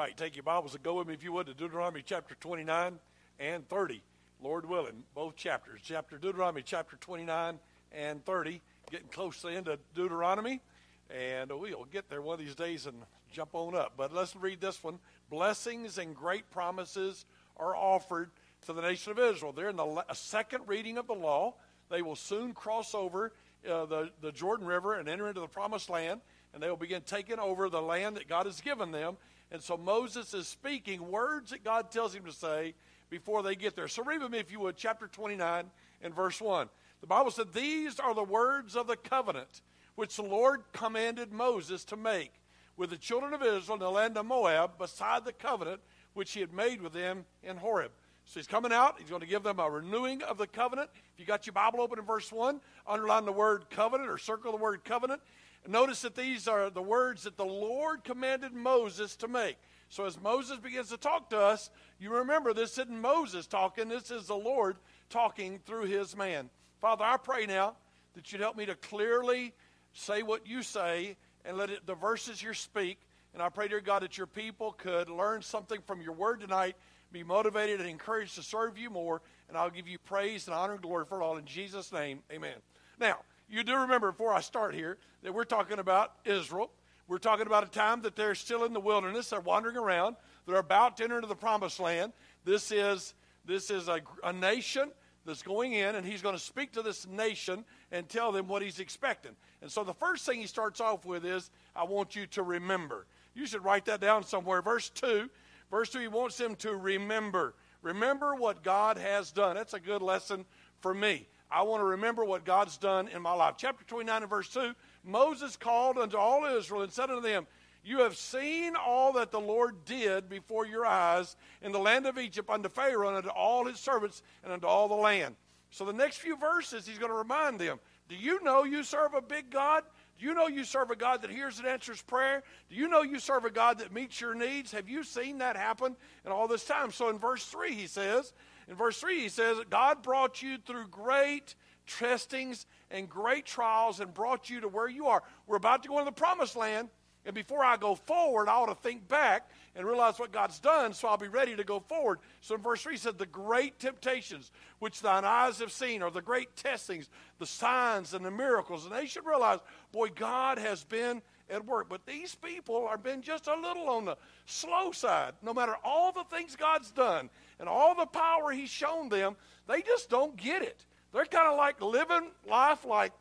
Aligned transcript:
right, 0.00 0.16
take 0.16 0.34
your 0.34 0.42
Bibles 0.42 0.74
and 0.74 0.82
go 0.82 0.94
with 0.94 1.06
me, 1.08 1.12
if 1.12 1.22
you 1.22 1.30
would, 1.32 1.44
to 1.44 1.52
Deuteronomy 1.52 2.02
chapter 2.02 2.34
29 2.34 2.98
and 3.38 3.68
30. 3.68 4.02
Lord 4.42 4.66
willing, 4.66 5.02
both 5.14 5.36
chapters. 5.36 5.82
Chapter 5.84 6.16
Deuteronomy, 6.16 6.62
chapter 6.62 6.96
29 6.96 7.58
and 7.92 8.24
30. 8.24 8.62
Getting 8.90 9.08
close 9.08 9.42
to 9.42 9.48
the 9.48 9.52
end 9.52 9.68
of 9.68 9.78
Deuteronomy, 9.94 10.62
and 11.10 11.50
we'll 11.50 11.84
get 11.92 12.08
there 12.08 12.22
one 12.22 12.32
of 12.32 12.40
these 12.40 12.54
days 12.54 12.86
and 12.86 12.96
jump 13.30 13.50
on 13.52 13.74
up. 13.74 13.92
But 13.98 14.14
let's 14.14 14.34
read 14.34 14.58
this 14.58 14.82
one. 14.82 15.00
Blessings 15.28 15.98
and 15.98 16.16
great 16.16 16.50
promises 16.50 17.26
are 17.58 17.76
offered 17.76 18.30
to 18.64 18.72
the 18.72 18.80
nation 18.80 19.12
of 19.12 19.18
Israel. 19.18 19.52
They're 19.52 19.68
in 19.68 19.76
the 19.76 20.02
second 20.14 20.62
reading 20.66 20.96
of 20.96 21.08
the 21.08 21.12
law. 21.12 21.56
They 21.90 22.00
will 22.00 22.16
soon 22.16 22.54
cross 22.54 22.94
over 22.94 23.34
uh, 23.68 23.84
the, 23.84 24.10
the 24.22 24.32
Jordan 24.32 24.66
River 24.66 24.94
and 24.94 25.10
enter 25.10 25.28
into 25.28 25.42
the 25.42 25.46
promised 25.46 25.90
land, 25.90 26.22
and 26.54 26.62
they 26.62 26.70
will 26.70 26.78
begin 26.78 27.02
taking 27.02 27.38
over 27.38 27.68
the 27.68 27.82
land 27.82 28.16
that 28.16 28.28
God 28.28 28.46
has 28.46 28.62
given 28.62 28.92
them. 28.92 29.18
And 29.52 29.62
so 29.62 29.76
Moses 29.76 30.32
is 30.34 30.46
speaking 30.46 31.10
words 31.10 31.50
that 31.50 31.64
God 31.64 31.90
tells 31.90 32.14
him 32.14 32.24
to 32.24 32.32
say 32.32 32.74
before 33.08 33.42
they 33.42 33.56
get 33.56 33.74
there. 33.74 33.88
So 33.88 34.04
read 34.04 34.22
with 34.22 34.30
me, 34.30 34.38
if 34.38 34.52
you 34.52 34.60
would, 34.60 34.76
chapter 34.76 35.08
29 35.08 35.64
and 36.02 36.14
verse 36.14 36.40
1. 36.40 36.68
The 37.00 37.06
Bible 37.06 37.30
said, 37.30 37.52
These 37.52 37.98
are 37.98 38.14
the 38.14 38.22
words 38.22 38.76
of 38.76 38.86
the 38.86 38.96
covenant 38.96 39.62
which 39.96 40.16
the 40.16 40.22
Lord 40.22 40.62
commanded 40.72 41.32
Moses 41.32 41.84
to 41.86 41.96
make 41.96 42.32
with 42.76 42.90
the 42.90 42.96
children 42.96 43.34
of 43.34 43.42
Israel 43.42 43.74
in 43.74 43.80
the 43.80 43.90
land 43.90 44.16
of 44.16 44.24
Moab 44.24 44.78
beside 44.78 45.24
the 45.24 45.32
covenant 45.32 45.80
which 46.14 46.32
he 46.32 46.40
had 46.40 46.52
made 46.52 46.80
with 46.80 46.92
them 46.92 47.24
in 47.42 47.56
Horeb. 47.56 47.90
So 48.24 48.38
he's 48.38 48.46
coming 48.46 48.72
out. 48.72 48.96
He's 48.98 49.10
going 49.10 49.22
to 49.22 49.26
give 49.26 49.42
them 49.42 49.58
a 49.58 49.68
renewing 49.68 50.22
of 50.22 50.38
the 50.38 50.46
covenant. 50.46 50.88
If 51.14 51.20
you 51.20 51.26
got 51.26 51.46
your 51.46 51.52
Bible 51.52 51.80
open 51.80 51.98
in 51.98 52.04
verse 52.04 52.30
1, 52.30 52.60
underline 52.86 53.24
the 53.24 53.32
word 53.32 53.68
covenant 53.70 54.08
or 54.08 54.18
circle 54.18 54.52
the 54.52 54.58
word 54.58 54.84
covenant. 54.84 55.20
Notice 55.68 56.02
that 56.02 56.16
these 56.16 56.48
are 56.48 56.70
the 56.70 56.82
words 56.82 57.24
that 57.24 57.36
the 57.36 57.44
Lord 57.44 58.02
commanded 58.02 58.52
Moses 58.52 59.14
to 59.16 59.28
make. 59.28 59.56
So 59.88 60.06
as 60.06 60.20
Moses 60.20 60.58
begins 60.58 60.88
to 60.90 60.96
talk 60.96 61.30
to 61.30 61.38
us, 61.38 61.68
you 61.98 62.14
remember 62.14 62.54
this 62.54 62.78
isn't 62.78 63.00
Moses 63.00 63.46
talking, 63.46 63.88
this 63.88 64.10
is 64.10 64.28
the 64.28 64.36
Lord 64.36 64.76
talking 65.10 65.60
through 65.66 65.84
his 65.84 66.16
man. 66.16 66.48
Father, 66.80 67.04
I 67.04 67.16
pray 67.16 67.44
now 67.44 67.74
that 68.14 68.32
you'd 68.32 68.40
help 68.40 68.56
me 68.56 68.66
to 68.66 68.74
clearly 68.74 69.52
say 69.92 70.22
what 70.22 70.46
you 70.46 70.62
say 70.62 71.16
and 71.44 71.56
let 71.56 71.70
it, 71.70 71.86
the 71.86 71.94
verses 71.94 72.42
you 72.42 72.54
speak. 72.54 72.98
And 73.34 73.42
I 73.42 73.48
pray, 73.48 73.68
dear 73.68 73.80
God, 73.80 74.02
that 74.02 74.16
your 74.16 74.26
people 74.26 74.72
could 74.72 75.10
learn 75.10 75.42
something 75.42 75.80
from 75.86 76.00
your 76.00 76.12
word 76.12 76.40
tonight, 76.40 76.76
be 77.12 77.22
motivated 77.22 77.80
and 77.80 77.88
encouraged 77.88 78.36
to 78.36 78.42
serve 78.42 78.78
you 78.78 78.90
more. 78.90 79.20
And 79.48 79.58
I'll 79.58 79.70
give 79.70 79.88
you 79.88 79.98
praise 79.98 80.46
and 80.46 80.54
honor 80.54 80.74
and 80.74 80.82
glory 80.82 81.04
for 81.04 81.20
all 81.20 81.36
in 81.36 81.44
Jesus' 81.44 81.92
name. 81.92 82.20
Amen. 82.32 82.56
Now, 82.98 83.18
you 83.50 83.64
do 83.64 83.76
remember 83.76 84.12
before 84.12 84.32
I 84.32 84.40
start 84.40 84.74
here 84.74 84.96
that 85.22 85.34
we're 85.34 85.44
talking 85.44 85.80
about 85.80 86.12
Israel. 86.24 86.70
We're 87.08 87.18
talking 87.18 87.46
about 87.46 87.64
a 87.64 87.70
time 87.70 88.02
that 88.02 88.14
they're 88.14 88.36
still 88.36 88.64
in 88.64 88.72
the 88.72 88.80
wilderness. 88.80 89.30
They're 89.30 89.40
wandering 89.40 89.76
around. 89.76 90.14
They're 90.46 90.56
about 90.56 90.96
to 90.98 91.04
enter 91.04 91.16
into 91.16 91.26
the 91.26 91.34
promised 91.34 91.80
land. 91.80 92.12
This 92.44 92.70
is, 92.70 93.14
this 93.44 93.70
is 93.70 93.88
a, 93.88 94.00
a 94.22 94.32
nation 94.32 94.90
that's 95.26 95.42
going 95.42 95.72
in, 95.72 95.96
and 95.96 96.06
he's 96.06 96.22
going 96.22 96.36
to 96.36 96.40
speak 96.40 96.72
to 96.72 96.82
this 96.82 97.08
nation 97.08 97.64
and 97.90 98.08
tell 98.08 98.30
them 98.30 98.46
what 98.46 98.62
he's 98.62 98.78
expecting. 98.78 99.32
And 99.60 99.70
so 99.70 99.82
the 99.82 99.94
first 99.94 100.24
thing 100.24 100.38
he 100.38 100.46
starts 100.46 100.80
off 100.80 101.04
with 101.04 101.24
is, 101.24 101.50
I 101.74 101.82
want 101.82 102.14
you 102.14 102.26
to 102.28 102.44
remember. 102.44 103.06
You 103.34 103.46
should 103.46 103.64
write 103.64 103.84
that 103.86 104.00
down 104.00 104.22
somewhere. 104.22 104.62
Verse 104.62 104.90
2, 104.90 105.28
verse 105.70 105.90
2, 105.90 105.98
he 105.98 106.08
wants 106.08 106.36
them 106.36 106.54
to 106.56 106.76
remember. 106.76 107.54
Remember 107.82 108.36
what 108.36 108.62
God 108.62 108.96
has 108.96 109.32
done. 109.32 109.56
That's 109.56 109.74
a 109.74 109.80
good 109.80 110.02
lesson 110.02 110.44
for 110.80 110.94
me. 110.94 111.26
I 111.50 111.62
want 111.62 111.80
to 111.80 111.86
remember 111.86 112.24
what 112.24 112.44
God's 112.44 112.76
done 112.76 113.08
in 113.08 113.22
my 113.22 113.32
life. 113.32 113.54
Chapter 113.58 113.84
29 113.84 114.22
and 114.22 114.30
verse 114.30 114.48
2 114.50 114.74
Moses 115.04 115.56
called 115.56 115.98
unto 115.98 116.16
all 116.16 116.44
Israel 116.44 116.82
and 116.82 116.92
said 116.92 117.10
unto 117.10 117.22
them, 117.22 117.46
You 117.82 118.00
have 118.00 118.16
seen 118.16 118.76
all 118.76 119.14
that 119.14 119.30
the 119.30 119.40
Lord 119.40 119.84
did 119.84 120.28
before 120.28 120.66
your 120.66 120.86
eyes 120.86 121.36
in 121.62 121.72
the 121.72 121.78
land 121.78 122.06
of 122.06 122.18
Egypt 122.18 122.48
unto 122.50 122.68
Pharaoh 122.68 123.08
and 123.08 123.16
unto 123.16 123.30
all 123.30 123.64
his 123.64 123.80
servants 123.80 124.22
and 124.44 124.52
unto 124.52 124.66
all 124.66 124.88
the 124.88 124.94
land. 124.94 125.34
So 125.70 125.84
the 125.84 125.92
next 125.92 126.18
few 126.18 126.36
verses, 126.36 126.86
he's 126.86 126.98
going 126.98 127.12
to 127.12 127.16
remind 127.16 127.58
them 127.58 127.80
Do 128.08 128.16
you 128.16 128.42
know 128.42 128.64
you 128.64 128.84
serve 128.84 129.14
a 129.14 129.22
big 129.22 129.50
God? 129.50 129.82
Do 130.18 130.26
you 130.26 130.34
know 130.34 130.48
you 130.48 130.64
serve 130.64 130.90
a 130.90 130.96
God 130.96 131.22
that 131.22 131.30
hears 131.30 131.58
and 131.58 131.66
answers 131.66 132.02
prayer? 132.02 132.42
Do 132.68 132.76
you 132.76 132.88
know 132.88 133.00
you 133.00 133.18
serve 133.18 133.46
a 133.46 133.50
God 133.50 133.78
that 133.78 133.90
meets 133.90 134.20
your 134.20 134.34
needs? 134.34 134.70
Have 134.72 134.86
you 134.86 135.02
seen 135.02 135.38
that 135.38 135.56
happen 135.56 135.96
in 136.26 136.30
all 136.30 136.46
this 136.46 136.64
time? 136.64 136.92
So 136.92 137.08
in 137.08 137.18
verse 137.18 137.46
3, 137.46 137.72
he 137.72 137.86
says, 137.86 138.34
in 138.68 138.74
verse 138.74 138.98
3, 139.00 139.20
he 139.20 139.28
says, 139.28 139.58
God 139.68 140.02
brought 140.02 140.42
you 140.42 140.58
through 140.58 140.88
great 140.88 141.54
testings 141.86 142.66
and 142.90 143.08
great 143.08 143.44
trials 143.44 144.00
and 144.00 144.12
brought 144.14 144.48
you 144.48 144.60
to 144.60 144.68
where 144.68 144.88
you 144.88 145.06
are. 145.06 145.22
We're 145.46 145.56
about 145.56 145.82
to 145.82 145.88
go 145.88 145.98
into 145.98 146.10
the 146.10 146.12
promised 146.12 146.56
land. 146.56 146.88
And 147.26 147.34
before 147.34 147.62
I 147.62 147.76
go 147.76 147.94
forward, 147.94 148.48
I 148.48 148.52
ought 148.52 148.66
to 148.66 148.74
think 148.74 149.06
back 149.06 149.50
and 149.76 149.86
realize 149.86 150.18
what 150.18 150.32
God's 150.32 150.58
done, 150.58 150.94
so 150.94 151.06
I'll 151.06 151.18
be 151.18 151.28
ready 151.28 151.54
to 151.54 151.64
go 151.64 151.78
forward. 151.80 152.18
So 152.40 152.54
in 152.54 152.62
verse 152.62 152.82
3 152.82 152.94
he 152.94 152.98
said, 152.98 153.18
The 153.18 153.26
great 153.26 153.78
temptations 153.78 154.50
which 154.78 155.02
thine 155.02 155.26
eyes 155.26 155.58
have 155.58 155.70
seen, 155.70 156.02
or 156.02 156.10
the 156.10 156.22
great 156.22 156.56
testings, 156.56 157.10
the 157.38 157.44
signs 157.44 158.14
and 158.14 158.24
the 158.24 158.30
miracles. 158.30 158.86
And 158.86 158.94
they 158.94 159.04
should 159.04 159.26
realize, 159.26 159.58
boy, 159.92 160.08
God 160.14 160.58
has 160.58 160.82
been 160.84 161.20
at 161.50 161.66
work. 161.66 161.88
But 161.90 162.06
these 162.06 162.34
people 162.34 162.86
are 162.86 162.96
been 162.96 163.20
just 163.20 163.48
a 163.48 163.54
little 163.54 163.90
on 163.90 164.06
the 164.06 164.16
slow 164.46 164.92
side. 164.92 165.34
No 165.42 165.52
matter 165.52 165.74
all 165.84 166.12
the 166.12 166.24
things 166.24 166.56
God's 166.56 166.90
done 166.90 167.28
and 167.60 167.68
all 167.68 167.94
the 167.94 168.06
power 168.06 168.50
He's 168.50 168.70
shown 168.70 169.08
them, 169.08 169.36
they 169.68 169.82
just 169.82 170.10
don't 170.10 170.36
get 170.36 170.62
it. 170.62 170.84
They're 171.12 171.24
kind 171.24 171.48
of 171.48 171.56
like 171.56 171.80
living 171.80 172.30
life 172.48 172.84
like, 172.84 173.12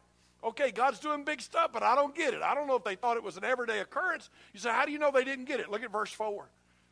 okay, 0.44 0.72
God's 0.72 1.00
doing 1.00 1.24
big 1.24 1.42
stuff, 1.42 1.72
but 1.74 1.84
I 1.84 1.96
don't 1.96 2.16
get 2.16 2.34
it. 2.34 2.42
I 2.42 2.56
don't 2.56 2.68
know 2.68 2.76
if 2.76 2.84
they 2.84 2.96
thought 2.96 3.18
it 3.18 3.24
was 3.24 3.38
an 3.38 3.44
everyday 3.44 3.80
occurrence. 3.80 4.30
You 4.54 4.60
say, 4.60 4.70
how 4.70 4.86
do 4.86 4.92
you 4.92 5.00
know 5.00 5.12
they 5.12 5.24
didn't 5.24 5.46
get 5.46 5.60
it? 5.60 5.70
Look 5.70 5.84
at 5.84 5.92
verse 5.92 6.12
4. 6.12 6.50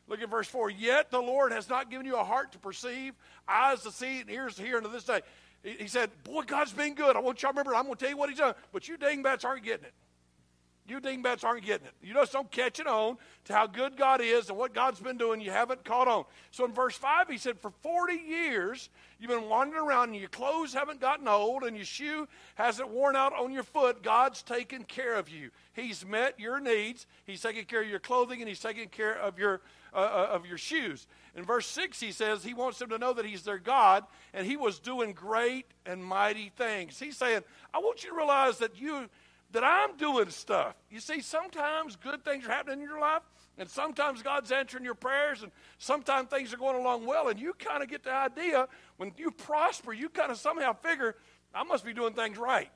Look 0.08 0.22
at 0.22 0.30
verse 0.30 0.47
4. 0.47 0.69
Yet 0.69 1.12
the 1.12 1.19
Lord 1.19 1.52
has 1.52 1.69
not 1.69 1.90
given 1.90 2.06
you 2.06 2.18
a 2.18 2.24
heart 2.24 2.52
to 2.53 2.59
perceive, 2.59 3.13
eyes 3.47 3.81
to 3.84 3.91
see, 3.91 4.22
and 4.22 4.29
ears 4.29 4.56
to 4.56 4.64
hear 4.64 4.78
unto 4.78 4.91
this 4.91 5.03
day. 5.03 5.22
He 5.64 5.88
said, 5.88 6.12
Boy, 6.24 6.44
God's 6.44 6.72
been 6.72 6.94
good. 6.94 7.16
I 7.16 7.19
want 7.19 7.41
y'all 7.41 7.52
to 7.52 7.58
remember, 7.58 7.75
I'm 7.75 7.85
going 7.85 7.96
to 7.96 8.00
tell 8.00 8.09
you 8.09 8.18
what 8.18 8.29
He's 8.29 8.38
done. 8.38 8.56
But 8.72 8.88
you 8.88 8.97
dingbats 8.97 9.44
aren't 9.44 9.64
getting 9.64 9.85
it. 9.85 9.94
You 10.87 11.01
dingbats 11.01 11.43
aren't 11.43 11.65
getting 11.65 11.85
it. 11.85 11.93
You 12.01 12.13
just 12.13 12.31
don't 12.31 12.49
catch 12.49 12.79
it 12.79 12.87
on 12.87 13.17
to 13.45 13.53
how 13.53 13.67
good 13.67 13.97
God 13.97 14.21
is 14.21 14.47
and 14.49 14.57
what 14.57 14.73
God's 14.73 15.01
been 15.01 15.17
doing. 15.17 15.41
You 15.41 15.51
haven't 15.51 15.83
caught 15.83 16.07
on. 16.07 16.23
So 16.51 16.63
in 16.63 16.71
verse 16.71 16.95
5, 16.95 17.27
he 17.27 17.37
said, 17.37 17.59
For 17.59 17.71
40 17.81 18.13
years 18.13 18.89
you've 19.19 19.29
been 19.29 19.49
wandering 19.49 19.83
around 19.83 20.09
and 20.09 20.15
your 20.15 20.29
clothes 20.29 20.73
haven't 20.73 21.01
gotten 21.01 21.27
old 21.27 21.63
and 21.63 21.75
your 21.75 21.85
shoe 21.85 22.27
hasn't 22.55 22.89
worn 22.89 23.17
out 23.17 23.33
on 23.33 23.51
your 23.51 23.63
foot. 23.63 24.01
God's 24.01 24.41
taken 24.41 24.83
care 24.85 25.15
of 25.15 25.27
you. 25.27 25.49
He's 25.73 26.05
met 26.05 26.39
your 26.39 26.61
needs. 26.61 27.05
He's 27.25 27.41
taken 27.41 27.65
care 27.65 27.81
of 27.81 27.89
your 27.89 27.99
clothing 27.99 28.39
and 28.39 28.47
he's 28.47 28.61
taken 28.61 28.87
care 28.87 29.17
of 29.17 29.37
your, 29.37 29.59
uh, 29.93 29.97
uh 29.97 30.29
of 30.31 30.45
your 30.45 30.57
shoes. 30.57 31.05
In 31.35 31.43
verse 31.43 31.67
6, 31.67 31.99
he 31.99 32.13
says 32.13 32.43
he 32.43 32.53
wants 32.53 32.79
them 32.79 32.89
to 32.89 32.97
know 32.97 33.13
that 33.13 33.25
he's 33.25 33.43
their 33.43 33.59
God 33.59 34.05
and 34.33 34.47
he 34.47 34.55
was 34.55 34.79
doing 34.79 35.11
great 35.11 35.65
and 35.85 36.03
mighty 36.03 36.49
things. 36.55 36.97
He's 36.97 37.17
saying, 37.17 37.43
I 37.73 37.79
want 37.79 38.03
you 38.03 38.11
to 38.11 38.15
realize 38.15 38.57
that 38.59 38.79
you 38.79 39.09
that 39.52 39.63
I'm 39.63 39.96
doing 39.97 40.30
stuff. 40.30 40.75
You 40.90 41.00
see, 41.00 41.22
sometimes 41.22 41.96
good 41.96 42.24
things 42.25 42.46
are 42.46 42.52
happening 42.52 42.81
in 42.81 42.85
your 42.85 43.00
life, 43.00 43.22
and 43.58 43.69
sometimes 43.69 44.22
God's 44.22 44.52
answering 44.52 44.84
your 44.84 44.96
prayers, 44.96 45.41
and 45.44 45.52
sometimes 45.78 46.30
things 46.30 46.53
are 46.53 46.58
going 46.58 46.75
along 46.75 47.06
well, 47.06 47.30
and 47.30 47.40
you 47.40 47.53
kind 47.53 47.81
of 47.81 47.90
get 47.90 48.03
the 48.03 48.12
idea 48.12 48.68
when 48.97 49.13
you 49.18 49.31
prosper, 49.31 49.94
you 49.94 50.09
kind 50.09 50.31
of 50.31 50.38
somehow 50.38 50.74
figure, 50.74 51.16
I 51.53 51.63
must 51.63 51.85
be 51.85 51.94
doing 51.94 52.13
things 52.13 52.38
right. 52.38 52.69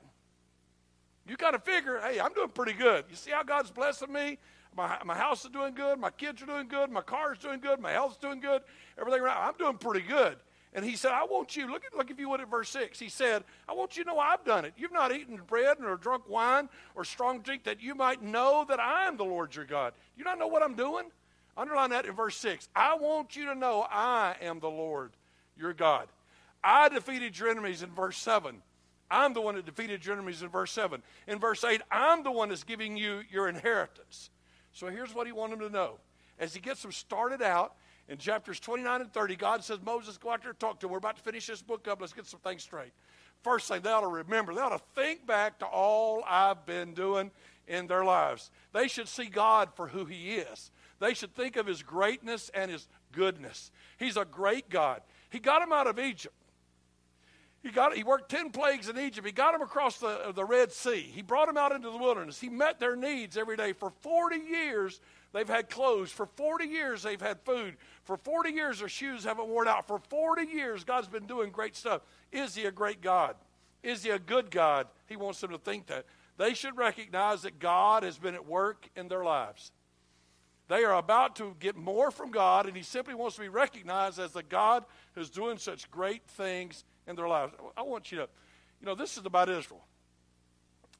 You 1.28 1.36
kind 1.36 1.54
of 1.54 1.62
figure, 1.62 2.00
hey, 2.00 2.18
I'm 2.18 2.32
doing 2.32 2.48
pretty 2.48 2.72
good. 2.72 3.04
You 3.08 3.16
see 3.16 3.30
how 3.30 3.42
God's 3.42 3.70
blessing 3.70 4.12
me? 4.12 4.38
My, 4.74 4.96
my 5.04 5.14
house 5.14 5.44
is 5.44 5.50
doing 5.50 5.74
good, 5.74 5.98
my 5.98 6.10
kids 6.10 6.42
are 6.42 6.46
doing 6.46 6.66
good, 6.66 6.90
my 6.90 7.02
car 7.02 7.34
is 7.34 7.38
doing 7.38 7.60
good, 7.60 7.78
my 7.78 7.92
health's 7.92 8.16
doing 8.16 8.40
good, 8.40 8.62
everything 8.98 9.20
around. 9.20 9.42
I'm 9.42 9.56
doing 9.58 9.76
pretty 9.76 10.06
good. 10.06 10.38
And 10.74 10.84
he 10.84 10.96
said, 10.96 11.12
I 11.12 11.24
want 11.24 11.54
you, 11.54 11.70
look, 11.70 11.84
at, 11.84 11.94
look 11.94 12.10
if 12.10 12.18
you 12.18 12.30
would 12.30 12.40
at 12.40 12.50
verse 12.50 12.70
6. 12.70 12.98
He 12.98 13.10
said, 13.10 13.44
I 13.68 13.74
want 13.74 13.96
you 13.96 14.04
to 14.04 14.10
know 14.10 14.18
I've 14.18 14.44
done 14.44 14.64
it. 14.64 14.72
You've 14.76 14.92
not 14.92 15.14
eaten 15.14 15.38
bread 15.46 15.76
or 15.82 15.96
drunk 15.96 16.28
wine 16.28 16.70
or 16.94 17.04
strong 17.04 17.40
drink 17.40 17.64
that 17.64 17.82
you 17.82 17.94
might 17.94 18.22
know 18.22 18.64
that 18.68 18.80
I 18.80 19.06
am 19.06 19.18
the 19.18 19.24
Lord 19.24 19.54
your 19.54 19.66
God. 19.66 19.92
Do 20.14 20.20
You 20.20 20.24
not 20.24 20.38
know 20.38 20.46
what 20.46 20.62
I'm 20.62 20.74
doing? 20.74 21.10
Underline 21.56 21.90
that 21.90 22.06
in 22.06 22.14
verse 22.14 22.36
6. 22.36 22.68
I 22.74 22.94
want 22.94 23.36
you 23.36 23.46
to 23.46 23.54
know 23.54 23.86
I 23.90 24.36
am 24.40 24.60
the 24.60 24.70
Lord 24.70 25.12
your 25.58 25.74
God. 25.74 26.08
I 26.64 26.88
defeated 26.88 27.38
your 27.38 27.50
enemies 27.50 27.82
in 27.82 27.90
verse 27.90 28.16
7. 28.16 28.62
I'm 29.10 29.34
the 29.34 29.42
one 29.42 29.56
that 29.56 29.66
defeated 29.66 30.06
your 30.06 30.14
enemies 30.14 30.40
in 30.40 30.48
verse 30.48 30.72
7. 30.72 31.02
In 31.26 31.38
verse 31.38 31.62
8, 31.64 31.82
I'm 31.90 32.22
the 32.22 32.30
one 32.30 32.48
that's 32.48 32.64
giving 32.64 32.96
you 32.96 33.20
your 33.30 33.46
inheritance. 33.46 34.30
So 34.72 34.86
here's 34.86 35.14
what 35.14 35.26
he 35.26 35.32
wanted 35.32 35.58
them 35.58 35.68
to 35.68 35.72
know. 35.72 35.98
As 36.38 36.54
he 36.54 36.60
gets 36.60 36.80
them 36.80 36.92
started 36.92 37.42
out, 37.42 37.74
in 38.08 38.18
chapters 38.18 38.60
29 38.60 39.00
and 39.02 39.12
30, 39.12 39.36
God 39.36 39.64
says, 39.64 39.78
Moses, 39.84 40.18
go 40.18 40.30
out 40.30 40.42
there 40.42 40.50
and 40.50 40.60
talk 40.60 40.80
to 40.80 40.86
him. 40.86 40.92
We're 40.92 40.98
about 40.98 41.16
to 41.16 41.22
finish 41.22 41.46
this 41.46 41.62
book 41.62 41.88
up. 41.88 42.00
Let's 42.00 42.12
get 42.12 42.26
some 42.26 42.40
things 42.40 42.62
straight. 42.62 42.92
First 43.42 43.68
thing, 43.68 43.82
they 43.82 43.90
ought 43.90 44.02
to 44.02 44.08
remember, 44.08 44.54
they 44.54 44.60
ought 44.60 44.70
to 44.70 44.82
think 44.94 45.26
back 45.26 45.58
to 45.60 45.66
all 45.66 46.22
I've 46.26 46.64
been 46.64 46.94
doing 46.94 47.30
in 47.66 47.86
their 47.86 48.04
lives. 48.04 48.50
They 48.72 48.88
should 48.88 49.08
see 49.08 49.26
God 49.26 49.70
for 49.74 49.88
who 49.88 50.04
He 50.04 50.36
is. 50.36 50.70
They 51.00 51.14
should 51.14 51.34
think 51.34 51.56
of 51.56 51.66
His 51.66 51.82
greatness 51.82 52.50
and 52.54 52.70
His 52.70 52.86
goodness. 53.10 53.70
He's 53.98 54.16
a 54.16 54.24
great 54.24 54.68
God. 54.68 55.02
He 55.30 55.38
got 55.38 55.60
them 55.60 55.72
out 55.72 55.86
of 55.86 55.98
Egypt. 55.98 56.34
He, 57.62 57.70
got, 57.70 57.94
he 57.94 58.02
worked 58.02 58.28
10 58.30 58.50
plagues 58.50 58.88
in 58.88 58.98
Egypt. 58.98 59.26
He 59.26 59.32
got 59.32 59.52
them 59.52 59.62
across 59.62 59.98
the, 59.98 60.32
the 60.34 60.44
Red 60.44 60.72
Sea. 60.72 61.00
He 61.00 61.22
brought 61.22 61.46
them 61.46 61.56
out 61.56 61.72
into 61.72 61.90
the 61.90 61.96
wilderness. 61.96 62.40
He 62.40 62.48
met 62.48 62.80
their 62.80 62.96
needs 62.96 63.36
every 63.36 63.56
day. 63.56 63.72
For 63.72 63.90
40 64.02 64.36
years, 64.36 65.00
They've 65.32 65.48
had 65.48 65.70
clothes. 65.70 66.10
For 66.10 66.26
40 66.26 66.66
years, 66.66 67.02
they've 67.02 67.20
had 67.20 67.40
food. 67.40 67.76
For 68.04 68.16
40 68.16 68.50
years, 68.50 68.78
their 68.80 68.88
shoes 68.88 69.24
haven't 69.24 69.48
worn 69.48 69.66
out. 69.66 69.86
For 69.86 69.98
40 69.98 70.46
years, 70.46 70.84
God's 70.84 71.08
been 71.08 71.26
doing 71.26 71.50
great 71.50 71.74
stuff. 71.74 72.02
Is 72.30 72.54
He 72.54 72.66
a 72.66 72.70
great 72.70 73.00
God? 73.00 73.36
Is 73.82 74.04
He 74.04 74.10
a 74.10 74.18
good 74.18 74.50
God? 74.50 74.86
He 75.06 75.16
wants 75.16 75.40
them 75.40 75.50
to 75.50 75.58
think 75.58 75.86
that. 75.86 76.04
They 76.36 76.54
should 76.54 76.76
recognize 76.76 77.42
that 77.42 77.58
God 77.58 78.02
has 78.02 78.18
been 78.18 78.34
at 78.34 78.46
work 78.46 78.88
in 78.94 79.08
their 79.08 79.24
lives. 79.24 79.72
They 80.68 80.84
are 80.84 80.96
about 80.96 81.36
to 81.36 81.56
get 81.60 81.76
more 81.76 82.10
from 82.10 82.30
God, 82.30 82.66
and 82.66 82.76
He 82.76 82.82
simply 82.82 83.14
wants 83.14 83.36
to 83.36 83.42
be 83.42 83.48
recognized 83.48 84.18
as 84.18 84.32
the 84.32 84.42
God 84.42 84.84
who's 85.14 85.30
doing 85.30 85.58
such 85.58 85.90
great 85.90 86.26
things 86.26 86.84
in 87.06 87.16
their 87.16 87.28
lives. 87.28 87.52
I 87.76 87.82
want 87.82 88.12
you 88.12 88.18
to, 88.18 88.28
you 88.80 88.86
know, 88.86 88.94
this 88.94 89.16
is 89.16 89.26
about 89.26 89.48
Israel. 89.48 89.84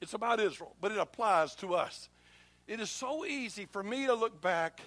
It's 0.00 0.14
about 0.14 0.40
Israel, 0.40 0.74
but 0.80 0.92
it 0.92 0.98
applies 0.98 1.54
to 1.56 1.74
us. 1.74 2.08
It 2.66 2.80
is 2.80 2.90
so 2.90 3.24
easy 3.24 3.66
for 3.66 3.82
me 3.82 4.06
to 4.06 4.14
look 4.14 4.40
back 4.40 4.80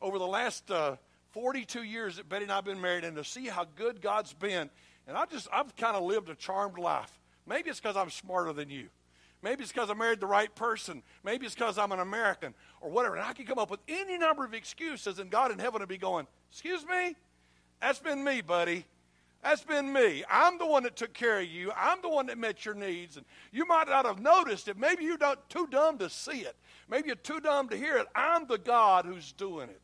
over 0.00 0.18
the 0.18 0.26
last 0.26 0.70
uh, 0.70 0.96
42 1.32 1.82
years 1.82 2.16
that 2.16 2.28
Betty 2.28 2.44
and 2.44 2.52
I 2.52 2.56
have 2.56 2.64
been 2.64 2.80
married 2.80 3.04
and 3.04 3.16
to 3.16 3.24
see 3.24 3.46
how 3.46 3.66
good 3.76 4.00
God's 4.00 4.32
been. 4.32 4.70
And 5.06 5.16
I 5.16 5.24
just, 5.26 5.48
I've 5.52 5.74
kind 5.76 5.96
of 5.96 6.04
lived 6.04 6.28
a 6.28 6.34
charmed 6.34 6.78
life. 6.78 7.18
Maybe 7.46 7.70
it's 7.70 7.80
because 7.80 7.96
I'm 7.96 8.10
smarter 8.10 8.52
than 8.52 8.70
you. 8.70 8.88
Maybe 9.42 9.62
it's 9.62 9.72
because 9.72 9.90
I 9.90 9.94
married 9.94 10.20
the 10.20 10.26
right 10.26 10.54
person. 10.54 11.02
Maybe 11.24 11.46
it's 11.46 11.54
because 11.54 11.76
I'm 11.76 11.90
an 11.90 11.98
American 11.98 12.54
or 12.80 12.90
whatever. 12.90 13.16
And 13.16 13.24
I 13.24 13.32
can 13.32 13.44
come 13.44 13.58
up 13.58 13.70
with 13.70 13.80
any 13.88 14.16
number 14.16 14.44
of 14.44 14.54
excuses, 14.54 15.18
and 15.18 15.30
God 15.30 15.50
in 15.50 15.58
heaven 15.58 15.80
will 15.80 15.86
be 15.86 15.98
going, 15.98 16.26
Excuse 16.50 16.86
me? 16.86 17.16
That's 17.80 17.98
been 17.98 18.22
me, 18.22 18.42
buddy. 18.42 18.84
That's 19.42 19.64
been 19.64 19.92
me. 19.92 20.22
I'm 20.30 20.56
the 20.56 20.66
one 20.66 20.84
that 20.84 20.94
took 20.94 21.12
care 21.12 21.40
of 21.40 21.46
you. 21.46 21.72
I'm 21.76 22.00
the 22.00 22.08
one 22.08 22.26
that 22.26 22.38
met 22.38 22.64
your 22.64 22.74
needs. 22.74 23.16
And 23.16 23.26
you 23.50 23.66
might 23.66 23.88
not 23.88 24.06
have 24.06 24.20
noticed 24.20 24.68
it. 24.68 24.78
Maybe 24.78 25.02
you're 25.04 25.18
not 25.18 25.50
too 25.50 25.66
dumb 25.68 25.98
to 25.98 26.08
see 26.08 26.42
it. 26.42 26.56
Maybe 26.88 27.08
you're 27.08 27.16
too 27.16 27.40
dumb 27.40 27.68
to 27.70 27.76
hear 27.76 27.96
it. 27.96 28.06
I'm 28.14 28.46
the 28.46 28.58
God 28.58 29.04
who's 29.04 29.32
doing 29.32 29.68
it. 29.68 29.82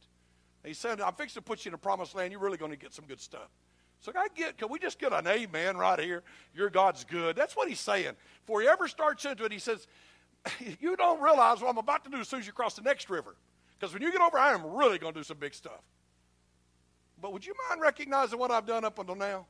he 0.65 0.75
said, 0.75 1.01
I'm 1.01 1.15
fixing 1.15 1.43
to 1.43 1.45
put 1.45 1.65
you 1.65 1.71
in 1.71 1.75
a 1.75 1.79
promised 1.79 2.15
land. 2.15 2.31
You're 2.31 2.41
really 2.41 2.57
going 2.57 2.71
to 2.71 2.79
get 2.79 2.95
some 2.95 3.05
good 3.07 3.21
stuff. 3.21 3.49
So 4.01 4.13
I 4.15 4.29
get, 4.37 4.59
can 4.59 4.69
we 4.69 4.79
just 4.79 5.01
get 5.01 5.13
an 5.13 5.27
amen 5.27 5.77
right 5.77 5.99
here? 5.99 6.23
Your 6.55 6.71
God's 6.71 7.03
good. 7.03 7.35
That's 7.35 7.57
what 7.57 7.69
he's 7.69 7.81
saying. 7.81 8.13
Before 8.47 8.61
he 8.61 8.69
ever 8.69 8.87
starts 8.87 9.25
into 9.25 9.45
it, 9.45 9.51
he 9.51 9.59
says, 9.59 9.89
you 10.81 10.95
don't 10.95 11.21
realize 11.21 11.61
what 11.61 11.69
I'm 11.69 11.79
about 11.79 12.05
to 12.05 12.11
do 12.11 12.19
as 12.19 12.29
soon 12.29 12.39
as 12.39 12.47
you 12.47 12.53
cross 12.53 12.75
the 12.75 12.83
next 12.83 13.11
river. 13.11 13.35
Because 13.79 13.93
when 13.93 14.03
you 14.03 14.13
get 14.13 14.21
over, 14.21 14.39
I 14.39 14.53
am 14.53 14.65
really 14.65 14.99
going 14.99 15.15
to 15.15 15.21
do 15.21 15.25
some 15.25 15.39
big 15.39 15.53
stuff. 15.55 15.81
But 17.21 17.33
would 17.33 17.45
you 17.45 17.55
mind 17.69 17.81
recognizing 17.81 18.39
what 18.39 18.51
I've 18.51 18.67
done 18.67 18.85
up 18.85 18.99
until 18.99 19.15
now? 19.15 19.47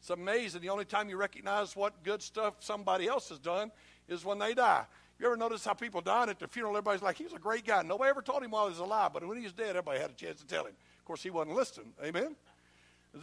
It's 0.00 0.10
amazing. 0.10 0.60
The 0.60 0.68
only 0.68 0.84
time 0.84 1.08
you 1.08 1.16
recognize 1.16 1.74
what 1.74 2.02
good 2.04 2.22
stuff 2.22 2.54
somebody 2.60 3.08
else 3.08 3.30
has 3.30 3.38
done 3.38 3.70
is 4.08 4.24
when 4.24 4.38
they 4.38 4.54
die. 4.54 4.84
You 5.18 5.26
ever 5.26 5.36
notice 5.36 5.64
how 5.64 5.72
people 5.72 6.00
die 6.00 6.28
at 6.28 6.38
the 6.38 6.46
funeral? 6.46 6.76
Everybody's 6.76 7.02
like, 7.02 7.16
he 7.16 7.24
was 7.24 7.32
a 7.32 7.38
great 7.38 7.66
guy. 7.66 7.82
Nobody 7.82 8.08
ever 8.08 8.22
told 8.22 8.42
him 8.42 8.52
while 8.52 8.66
he 8.66 8.70
was 8.70 8.78
alive, 8.78 9.12
but 9.12 9.26
when 9.26 9.36
he 9.36 9.42
was 9.42 9.52
dead, 9.52 9.70
everybody 9.70 9.98
had 9.98 10.10
a 10.10 10.14
chance 10.14 10.40
to 10.40 10.46
tell 10.46 10.64
him. 10.64 10.74
Of 10.98 11.04
course, 11.04 11.22
he 11.22 11.30
wasn't 11.30 11.56
listening. 11.56 11.92
Amen? 12.04 12.36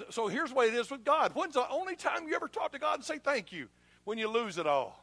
So 0.09 0.27
here's 0.27 0.51
way 0.51 0.65
it 0.65 0.73
is 0.73 0.91
with 0.91 1.05
God. 1.05 1.31
When's 1.35 1.53
the 1.53 1.69
only 1.69 1.95
time 1.95 2.27
you 2.27 2.35
ever 2.35 2.49
talk 2.49 2.73
to 2.73 2.79
God 2.79 2.95
and 2.95 3.05
say 3.05 3.17
thank 3.17 3.53
you? 3.53 3.69
When 4.03 4.17
you 4.17 4.27
lose 4.27 4.57
it 4.57 4.67
all. 4.67 5.01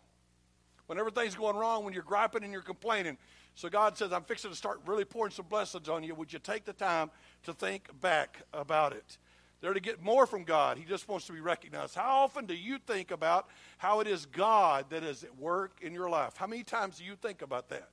When 0.87 0.99
everything's 0.99 1.34
going 1.34 1.56
wrong, 1.56 1.84
when 1.84 1.94
you're 1.94 2.02
griping 2.02 2.44
and 2.44 2.52
you're 2.52 2.61
complaining. 2.61 3.17
So 3.55 3.69
God 3.69 3.99
says, 3.99 4.13
I'm 4.13 4.25
fixing 4.25 4.51
to 4.51 4.57
start 4.57 4.81
really 4.87 5.05
pouring 5.05 5.33
some 5.33 5.47
blessings 5.49 5.89
on 5.89 6.03
you. 6.03 6.15
Would 6.15 6.33
you 6.33 6.39
take 6.39 6.65
the 6.65 6.73
time 6.73 7.11
to 7.45 7.53
think 7.53 7.89
back 8.01 8.43
about 8.53 8.93
it? 8.93 9.19
They're 9.61 9.75
to 9.75 9.81
get 9.81 10.03
more 10.03 10.27
from 10.27 10.43
God. 10.43 10.77
He 10.77 10.85
just 10.85 11.07
wants 11.07 11.27
to 11.27 11.33
be 11.33 11.41
recognized. 11.41 11.95
How 11.95 12.25
often 12.25 12.47
do 12.47 12.55
you 12.55 12.79
think 12.79 13.13
about 13.13 13.49
how 13.79 14.01
it 14.01 14.09
is 14.09 14.27
God 14.27 14.87
that 14.91 15.05
is 15.05 15.23
at 15.23 15.39
work 15.39 15.77
in 15.83 15.95
your 15.95 16.11
life? 16.11 16.37
How 16.37 16.49
many 16.49 16.65
times 16.65 16.99
do 16.99 17.05
you 17.05 17.15
think 17.15 17.43
about 17.43 17.69
that? 17.69 17.89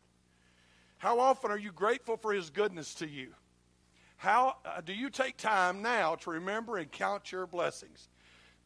How 0.97 1.19
often 1.19 1.51
are 1.51 1.59
you 1.59 1.71
grateful 1.71 2.17
for 2.17 2.33
His 2.33 2.49
goodness 2.49 2.95
to 2.95 3.07
you? 3.07 3.33
How 4.17 4.57
uh, 4.65 4.81
do 4.81 4.93
you 4.93 5.09
take 5.09 5.37
time 5.37 5.81
now 5.81 6.15
to 6.15 6.31
remember 6.31 6.77
and 6.77 6.91
count 6.91 7.31
your 7.31 7.45
blessings? 7.45 8.09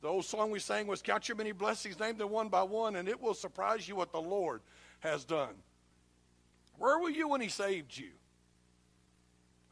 The 0.01 0.07
old 0.07 0.25
song 0.25 0.49
we 0.49 0.59
sang 0.59 0.87
was 0.87 1.01
Count 1.01 1.27
Your 1.27 1.37
Many 1.37 1.51
Blessings, 1.51 1.99
name 1.99 2.17
them 2.17 2.29
one 2.29 2.49
by 2.49 2.63
one, 2.63 2.95
and 2.95 3.07
it 3.07 3.21
will 3.21 3.33
surprise 3.33 3.87
you 3.87 3.95
what 3.95 4.11
the 4.11 4.21
Lord 4.21 4.61
has 5.01 5.25
done. 5.25 5.53
Where 6.77 6.99
were 6.99 7.09
you 7.09 7.27
when 7.29 7.41
He 7.41 7.49
saved 7.49 7.97
you? 7.97 8.09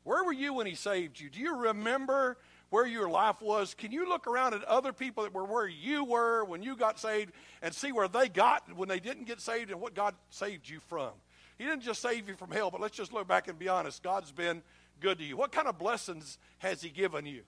Where 0.03 0.23
were 0.23 0.33
you 0.33 0.53
when 0.53 0.67
He 0.67 0.75
saved 0.75 1.19
you? 1.19 1.29
Do 1.29 1.39
you 1.39 1.55
remember 1.55 2.37
where 2.69 2.87
your 2.87 3.09
life 3.09 3.41
was? 3.41 3.73
Can 3.73 3.91
you 3.91 4.07
look 4.07 4.27
around 4.27 4.53
at 4.53 4.63
other 4.63 4.93
people 4.93 5.23
that 5.23 5.33
were 5.33 5.45
where 5.45 5.67
you 5.67 6.03
were 6.03 6.43
when 6.45 6.63
you 6.63 6.75
got 6.75 6.99
saved 6.99 7.33
and 7.61 7.73
see 7.73 7.91
where 7.91 8.07
they 8.07 8.29
got 8.29 8.75
when 8.75 8.89
they 8.89 8.99
didn't 8.99 9.25
get 9.25 9.41
saved 9.41 9.71
and 9.71 9.79
what 9.79 9.93
God 9.93 10.15
saved 10.29 10.69
you 10.69 10.79
from? 10.79 11.11
He 11.57 11.65
didn't 11.65 11.81
just 11.81 12.01
save 12.01 12.27
you 12.27 12.35
from 12.35 12.49
hell, 12.49 12.71
but 12.71 12.81
let's 12.81 12.97
just 12.97 13.13
look 13.13 13.27
back 13.27 13.47
and 13.47 13.59
be 13.59 13.67
honest. 13.67 14.01
God's 14.01 14.31
been 14.31 14.63
good 14.99 15.19
to 15.19 15.23
you? 15.23 15.37
What 15.37 15.51
kind 15.51 15.67
of 15.67 15.77
blessings 15.77 16.37
has 16.59 16.81
He 16.81 16.89
given 16.89 17.25
you? 17.25 17.41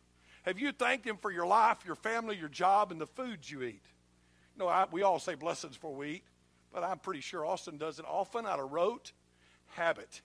Have 0.43 0.59
you 0.59 0.71
thanked 0.71 1.07
Him 1.07 1.17
for 1.17 1.31
your 1.31 1.47
life, 1.47 1.79
your 1.85 1.95
family, 1.95 2.37
your 2.37 2.49
job, 2.49 2.91
and 2.91 2.99
the 2.99 3.07
foods 3.07 3.49
you 3.49 3.63
eat? 3.63 3.81
You 4.55 4.59
know, 4.59 4.67
I, 4.67 4.85
we 4.91 5.03
all 5.03 5.19
say 5.19 5.35
blessings 5.35 5.75
before 5.75 5.95
we 5.95 6.09
eat, 6.09 6.23
but 6.71 6.83
I'm 6.83 6.99
pretty 6.99 7.21
sure 7.21 7.45
Austin 7.45 7.77
does 7.77 7.97
it 7.97 8.05
often 8.07 8.45
out 8.45 8.59
of 8.59 8.71
rote 8.71 9.13
habit. 9.73 10.21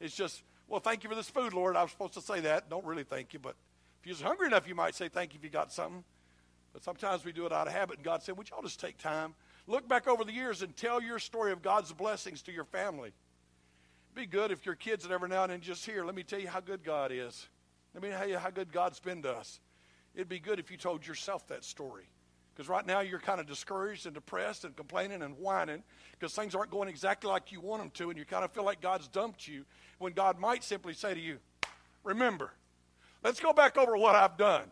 It's 0.00 0.14
just, 0.14 0.42
well, 0.68 0.80
thank 0.80 1.04
you 1.04 1.10
for 1.10 1.16
this 1.16 1.28
food, 1.28 1.52
Lord. 1.52 1.76
I 1.76 1.82
was 1.82 1.90
supposed 1.90 2.14
to 2.14 2.20
say 2.20 2.40
that. 2.40 2.70
Don't 2.70 2.84
really 2.84 3.04
thank 3.04 3.32
you, 3.32 3.38
but 3.38 3.56
if 4.02 4.06
you're 4.06 4.26
hungry 4.26 4.46
enough, 4.46 4.66
you 4.66 4.74
might 4.74 4.94
say 4.94 5.08
thank 5.08 5.32
you 5.34 5.38
if 5.38 5.44
you 5.44 5.50
got 5.50 5.72
something. 5.72 6.04
But 6.72 6.84
sometimes 6.84 7.24
we 7.24 7.32
do 7.32 7.46
it 7.46 7.52
out 7.52 7.66
of 7.66 7.72
habit, 7.72 7.96
and 7.96 8.04
God 8.04 8.22
said, 8.22 8.36
Would 8.38 8.50
y'all 8.50 8.62
just 8.62 8.80
take 8.80 8.96
time? 8.96 9.34
Look 9.66 9.88
back 9.88 10.06
over 10.08 10.24
the 10.24 10.32
years 10.32 10.62
and 10.62 10.76
tell 10.76 11.02
your 11.02 11.18
story 11.18 11.52
of 11.52 11.62
God's 11.62 11.92
blessings 11.92 12.42
to 12.42 12.52
your 12.52 12.64
family 12.64 13.12
be 14.14 14.26
good 14.26 14.50
if 14.50 14.66
your 14.66 14.74
kids 14.74 15.04
would 15.04 15.12
every 15.12 15.28
now 15.28 15.44
and 15.44 15.52
then 15.52 15.60
just 15.60 15.86
hear, 15.86 16.04
let 16.04 16.14
me 16.14 16.22
tell 16.22 16.40
you 16.40 16.48
how 16.48 16.60
good 16.60 16.84
God 16.84 17.12
is. 17.12 17.48
Let 17.94 18.02
me 18.02 18.10
tell 18.10 18.28
you 18.28 18.38
how 18.38 18.50
good 18.50 18.72
God's 18.72 19.00
been 19.00 19.22
to 19.22 19.32
us. 19.32 19.60
It'd 20.14 20.28
be 20.28 20.40
good 20.40 20.58
if 20.58 20.70
you 20.70 20.76
told 20.76 21.06
yourself 21.06 21.46
that 21.48 21.64
story. 21.64 22.08
Because 22.60 22.68
right 22.68 22.86
now 22.86 23.00
you're 23.00 23.20
kind 23.20 23.40
of 23.40 23.46
discouraged 23.46 24.04
and 24.04 24.14
depressed 24.14 24.66
and 24.66 24.76
complaining 24.76 25.22
and 25.22 25.38
whining 25.38 25.82
because 26.10 26.34
things 26.34 26.54
aren't 26.54 26.70
going 26.70 26.90
exactly 26.90 27.30
like 27.30 27.50
you 27.52 27.58
want 27.58 27.80
them 27.80 27.88
to, 27.92 28.10
and 28.10 28.18
you 28.18 28.26
kind 28.26 28.44
of 28.44 28.52
feel 28.52 28.66
like 28.66 28.82
God's 28.82 29.08
dumped 29.08 29.48
you 29.48 29.64
when 29.98 30.12
God 30.12 30.38
might 30.38 30.62
simply 30.62 30.92
say 30.92 31.14
to 31.14 31.20
you, 31.20 31.38
Remember, 32.04 32.52
let's 33.24 33.40
go 33.40 33.54
back 33.54 33.78
over 33.78 33.96
what 33.96 34.14
I've 34.14 34.36
done. 34.36 34.64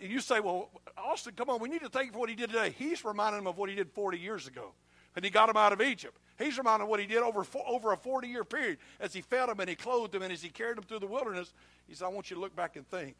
You 0.00 0.18
say, 0.18 0.40
Well, 0.40 0.70
Austin, 0.98 1.34
come 1.36 1.50
on, 1.50 1.60
we 1.60 1.68
need 1.68 1.82
to 1.82 1.88
thank 1.88 2.06
you 2.06 2.12
for 2.14 2.18
what 2.18 2.30
he 2.30 2.34
did 2.34 2.50
today. 2.50 2.74
He's 2.76 3.04
reminding 3.04 3.42
him 3.42 3.46
of 3.46 3.58
what 3.58 3.70
he 3.70 3.76
did 3.76 3.92
40 3.92 4.18
years 4.18 4.48
ago, 4.48 4.72
and 5.14 5.24
he 5.24 5.30
got 5.30 5.48
him 5.48 5.56
out 5.56 5.72
of 5.72 5.80
Egypt. 5.80 6.18
He's 6.36 6.58
reminded 6.58 6.86
what 6.86 6.98
he 6.98 7.06
did 7.06 7.18
over, 7.18 7.46
over 7.64 7.92
a 7.92 7.96
40 7.96 8.26
year 8.26 8.42
period 8.42 8.78
as 8.98 9.12
he 9.12 9.20
fed 9.20 9.48
them 9.48 9.60
and 9.60 9.68
he 9.68 9.76
clothed 9.76 10.10
them 10.10 10.22
and 10.22 10.32
as 10.32 10.42
he 10.42 10.48
carried 10.48 10.78
them 10.78 10.84
through 10.84 10.98
the 10.98 11.06
wilderness. 11.06 11.54
He 11.86 11.94
said, 11.94 12.06
I 12.06 12.08
want 12.08 12.28
you 12.28 12.34
to 12.34 12.40
look 12.40 12.56
back 12.56 12.74
and 12.74 12.84
think. 12.88 13.14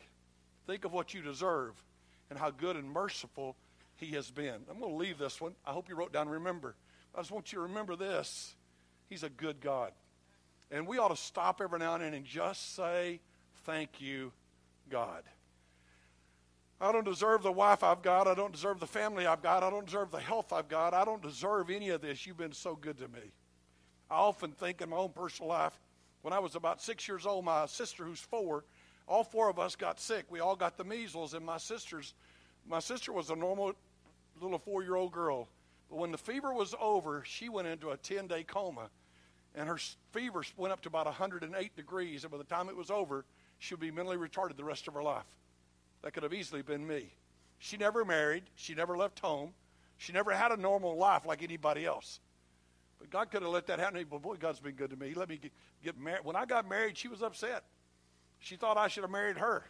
Think 0.66 0.84
of 0.84 0.92
what 0.92 1.14
you 1.14 1.22
deserve 1.22 1.80
and 2.28 2.36
how 2.36 2.50
good 2.50 2.74
and 2.74 2.90
merciful 2.90 3.54
he 3.96 4.12
has 4.12 4.30
been. 4.30 4.54
I'm 4.70 4.80
going 4.80 4.92
to 4.92 4.96
leave 4.96 5.18
this 5.18 5.40
one. 5.40 5.54
I 5.66 5.72
hope 5.72 5.88
you 5.88 5.94
wrote 5.94 6.12
down 6.12 6.28
remember. 6.28 6.74
I 7.14 7.20
just 7.20 7.30
want 7.30 7.52
you 7.52 7.58
to 7.58 7.62
remember 7.62 7.96
this. 7.96 8.54
He's 9.08 9.22
a 9.22 9.28
good 9.28 9.60
God. 9.60 9.92
And 10.70 10.86
we 10.86 10.98
ought 10.98 11.08
to 11.08 11.16
stop 11.16 11.60
every 11.60 11.78
now 11.78 11.94
and 11.94 12.02
then 12.02 12.14
and 12.14 12.24
just 12.24 12.74
say, 12.74 13.20
Thank 13.64 14.00
you, 14.00 14.32
God. 14.90 15.22
I 16.80 16.92
don't 16.92 17.04
deserve 17.04 17.42
the 17.42 17.52
wife 17.52 17.82
I've 17.82 18.02
got. 18.02 18.26
I 18.26 18.34
don't 18.34 18.52
deserve 18.52 18.80
the 18.80 18.86
family 18.86 19.26
I've 19.26 19.42
got. 19.42 19.62
I 19.62 19.70
don't 19.70 19.86
deserve 19.86 20.10
the 20.10 20.18
health 20.18 20.52
I've 20.52 20.68
got. 20.68 20.92
I 20.92 21.04
don't 21.04 21.22
deserve 21.22 21.70
any 21.70 21.90
of 21.90 22.02
this. 22.02 22.26
You've 22.26 22.36
been 22.36 22.52
so 22.52 22.76
good 22.76 22.98
to 22.98 23.08
me. 23.08 23.32
I 24.10 24.16
often 24.16 24.50
think 24.50 24.82
in 24.82 24.90
my 24.90 24.96
own 24.96 25.10
personal 25.10 25.48
life, 25.48 25.78
when 26.22 26.32
I 26.32 26.40
was 26.40 26.56
about 26.56 26.82
six 26.82 27.06
years 27.08 27.26
old, 27.26 27.44
my 27.44 27.66
sister, 27.66 28.04
who's 28.04 28.20
four, 28.20 28.64
all 29.06 29.24
four 29.24 29.48
of 29.48 29.58
us 29.58 29.76
got 29.76 30.00
sick. 30.00 30.26
We 30.30 30.40
all 30.40 30.56
got 30.56 30.76
the 30.76 30.84
measles, 30.84 31.34
and 31.34 31.44
my 31.44 31.58
sister's, 31.58 32.14
my 32.68 32.80
sister 32.80 33.12
was 33.12 33.30
a 33.30 33.36
normal 33.36 33.72
little 34.40 34.58
four-year-old 34.58 35.12
girl. 35.12 35.48
But 35.90 35.96
when 35.96 36.12
the 36.12 36.18
fever 36.18 36.52
was 36.52 36.74
over, 36.80 37.22
she 37.24 37.48
went 37.48 37.68
into 37.68 37.90
a 37.90 37.96
10-day 37.96 38.44
coma, 38.44 38.88
and 39.54 39.68
her 39.68 39.78
fever 40.12 40.42
went 40.56 40.72
up 40.72 40.80
to 40.82 40.88
about 40.88 41.06
108 41.06 41.76
degrees. 41.76 42.24
And 42.24 42.32
by 42.32 42.38
the 42.38 42.44
time 42.44 42.68
it 42.68 42.76
was 42.76 42.90
over, 42.90 43.24
she 43.58 43.74
would 43.74 43.80
be 43.80 43.90
mentally 43.90 44.16
retarded 44.16 44.56
the 44.56 44.64
rest 44.64 44.88
of 44.88 44.94
her 44.94 45.02
life. 45.02 45.26
That 46.02 46.12
could 46.12 46.22
have 46.22 46.34
easily 46.34 46.62
been 46.62 46.86
me. 46.86 47.14
She 47.58 47.76
never 47.76 48.04
married. 48.04 48.44
She 48.56 48.74
never 48.74 48.96
left 48.96 49.20
home. 49.20 49.54
She 49.96 50.12
never 50.12 50.32
had 50.32 50.52
a 50.52 50.56
normal 50.56 50.96
life 50.96 51.24
like 51.24 51.42
anybody 51.42 51.86
else. 51.86 52.20
But 52.98 53.10
God 53.10 53.30
could 53.30 53.42
have 53.42 53.50
let 53.50 53.66
that 53.68 53.78
happen. 53.78 54.04
But 54.10 54.22
boy, 54.22 54.36
God's 54.36 54.60
been 54.60 54.74
good 54.74 54.90
to 54.90 54.96
me. 54.96 55.08
He 55.08 55.14
let 55.14 55.28
me 55.28 55.38
get, 55.38 55.52
get 55.82 55.98
married. 55.98 56.24
When 56.24 56.36
I 56.36 56.44
got 56.44 56.68
married, 56.68 56.96
she 56.98 57.08
was 57.08 57.22
upset. 57.22 57.64
She 58.38 58.56
thought 58.56 58.76
I 58.76 58.88
should 58.88 59.04
have 59.04 59.10
married 59.10 59.38
her. 59.38 59.64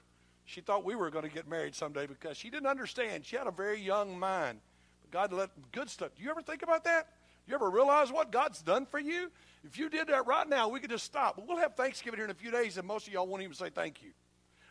She 0.45 0.61
thought 0.61 0.85
we 0.85 0.95
were 0.95 1.11
going 1.11 1.25
to 1.25 1.31
get 1.31 1.49
married 1.49 1.75
someday 1.75 2.07
because 2.07 2.37
she 2.37 2.51
didn't 2.51 2.67
understand. 2.67 3.25
She 3.25 3.37
had 3.37 3.47
a 3.47 3.51
very 3.51 3.81
young 3.81 4.19
mind. 4.19 4.61
But 5.01 5.11
God 5.11 5.33
let 5.33 5.51
good 5.73 5.89
stuff. 5.89 6.11
Do 6.17 6.23
you 6.23 6.31
ever 6.31 6.43
think 6.43 6.63
about 6.63 6.85
that? 6.85 7.09
You 7.47 7.55
ever 7.55 7.71
realize 7.71 8.11
what 8.13 8.31
God's 8.31 8.63
done 8.63 8.87
for 8.87 8.99
you? 8.99 9.31
If 9.65 9.79
you 9.79 9.89
did 9.89 10.09
that 10.09 10.27
right 10.27 10.49
now, 10.49 10.69
we 10.69 10.81
could 10.81 10.91
just 10.91 11.05
stop. 11.05 11.43
We'll 11.47 11.59
have 11.59 11.75
Thanksgiving 11.75 12.19
here 12.19 12.25
in 12.25 12.31
a 12.31 12.35
few 12.35 12.51
days, 12.51 12.77
and 12.79 12.87
most 12.87 13.07
of 13.07 13.13
y'all 13.13 13.27
won't 13.27 13.43
even 13.43 13.55
say 13.55 13.71
thank 13.71 14.03
you. 14.03 14.11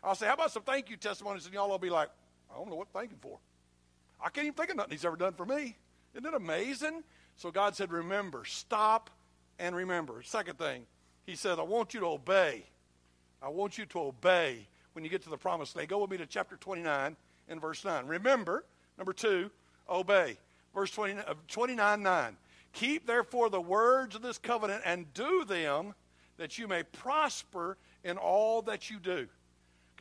I'll 0.03 0.15
say, 0.15 0.27
how 0.27 0.33
about 0.33 0.51
some 0.51 0.63
thank 0.63 0.89
you 0.89 0.97
testimonies? 0.97 1.45
And 1.45 1.53
y'all 1.53 1.69
will 1.69 1.77
be 1.77 1.89
like, 1.89 2.09
I 2.51 2.57
don't 2.57 2.69
know 2.69 2.75
what 2.75 2.89
thanking 2.93 3.17
for. 3.21 3.39
I 4.19 4.29
can't 4.29 4.45
even 4.45 4.55
think 4.55 4.69
of 4.69 4.77
nothing 4.77 4.91
he's 4.91 5.05
ever 5.05 5.15
done 5.15 5.33
for 5.33 5.45
me. 5.45 5.77
Isn't 6.13 6.25
it 6.25 6.33
amazing? 6.33 7.03
So 7.35 7.51
God 7.51 7.75
said, 7.75 7.91
remember, 7.91 8.45
stop 8.45 9.09
and 9.59 9.75
remember. 9.75 10.21
Second 10.23 10.57
thing, 10.57 10.85
he 11.25 11.35
said, 11.35 11.57
I 11.57 11.63
want 11.63 11.93
you 11.93 11.99
to 12.01 12.07
obey. 12.07 12.65
I 13.41 13.49
want 13.49 13.77
you 13.77 13.85
to 13.87 13.99
obey 13.99 14.67
when 14.93 15.03
you 15.03 15.09
get 15.09 15.23
to 15.23 15.29
the 15.29 15.37
promised 15.37 15.75
land. 15.75 15.89
Go 15.89 15.99
with 15.99 16.11
me 16.11 16.17
to 16.17 16.25
chapter 16.25 16.55
29 16.55 17.15
and 17.49 17.61
verse 17.61 17.83
9. 17.83 18.07
Remember, 18.07 18.63
number 18.97 19.13
two, 19.13 19.51
obey. 19.89 20.37
Verse 20.73 20.91
20, 20.91 21.19
uh, 21.19 21.33
29 21.47 22.01
9. 22.01 22.37
Keep 22.73 23.05
therefore 23.05 23.49
the 23.49 23.61
words 23.61 24.15
of 24.15 24.21
this 24.21 24.37
covenant 24.37 24.81
and 24.85 25.13
do 25.13 25.45
them 25.45 25.93
that 26.37 26.57
you 26.57 26.67
may 26.67 26.83
prosper 26.83 27.77
in 28.03 28.17
all 28.17 28.61
that 28.63 28.89
you 28.89 28.99
do. 28.99 29.27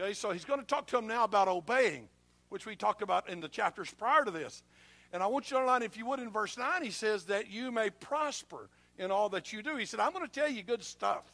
Okay, 0.00 0.14
so 0.14 0.30
he's 0.30 0.46
going 0.46 0.60
to 0.60 0.66
talk 0.66 0.86
to 0.86 0.96
them 0.96 1.06
now 1.06 1.24
about 1.24 1.48
obeying, 1.48 2.08
which 2.48 2.64
we 2.64 2.74
talked 2.74 3.02
about 3.02 3.28
in 3.28 3.40
the 3.40 3.48
chapters 3.48 3.92
prior 3.92 4.24
to 4.24 4.30
this. 4.30 4.62
And 5.12 5.22
I 5.22 5.26
want 5.26 5.50
you 5.50 5.56
to 5.56 5.60
underline, 5.60 5.82
if 5.82 5.98
you 5.98 6.06
would, 6.06 6.20
in 6.20 6.30
verse 6.30 6.56
9, 6.56 6.82
he 6.82 6.90
says 6.90 7.24
that 7.24 7.50
you 7.50 7.70
may 7.70 7.90
prosper 7.90 8.70
in 8.98 9.10
all 9.10 9.28
that 9.30 9.52
you 9.52 9.62
do. 9.62 9.76
He 9.76 9.84
said, 9.84 10.00
I'm 10.00 10.12
going 10.12 10.26
to 10.26 10.32
tell 10.32 10.48
you 10.48 10.62
good 10.62 10.82
stuff. 10.82 11.30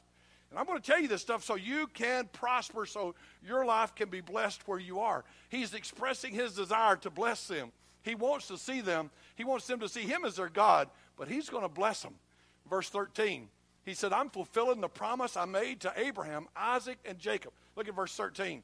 And 0.51 0.59
I'm 0.59 0.65
going 0.65 0.81
to 0.81 0.87
tell 0.87 1.01
you 1.01 1.09
this 1.09 1.21
stuff 1.23 1.45
so 1.45 1.57
you 1.57 1.89
can 1.93 2.29
prosper, 2.33 2.87
so 2.87 3.15
your 3.47 3.67
life 3.67 3.95
can 3.95 4.09
be 4.09 4.21
blessed 4.21 4.67
where 4.67 4.79
you 4.79 5.01
are. 5.01 5.25
He's 5.51 5.75
expressing 5.75 6.33
his 6.33 6.55
desire 6.55 6.97
to 6.97 7.11
bless 7.11 7.47
them. 7.47 7.73
He 8.03 8.15
wants 8.15 8.49
to 8.49 8.57
see 8.57 8.81
them. 8.81 9.11
He 9.37 9.45
wants 9.45 9.67
them 9.67 9.81
to 9.81 9.89
see 9.89 10.03
him 10.03 10.25
as 10.25 10.37
their 10.37 10.49
God, 10.49 10.89
but 11.17 11.29
he's 11.29 11.51
going 11.51 11.65
to 11.65 11.69
bless 11.69 12.03
them. 12.03 12.15
Verse 12.69 12.89
13, 12.89 13.49
he 13.85 13.95
said, 13.95 14.13
I'm 14.13 14.31
fulfilling 14.31 14.81
the 14.81 14.89
promise 14.89 15.37
I 15.37 15.45
made 15.45 15.81
to 15.81 15.93
Abraham, 15.97 16.47
Isaac, 16.57 16.99
and 17.05 17.19
Jacob. 17.19 17.53
Look 17.77 17.89
at 17.89 17.95
verse 17.95 18.15
13. 18.15 18.63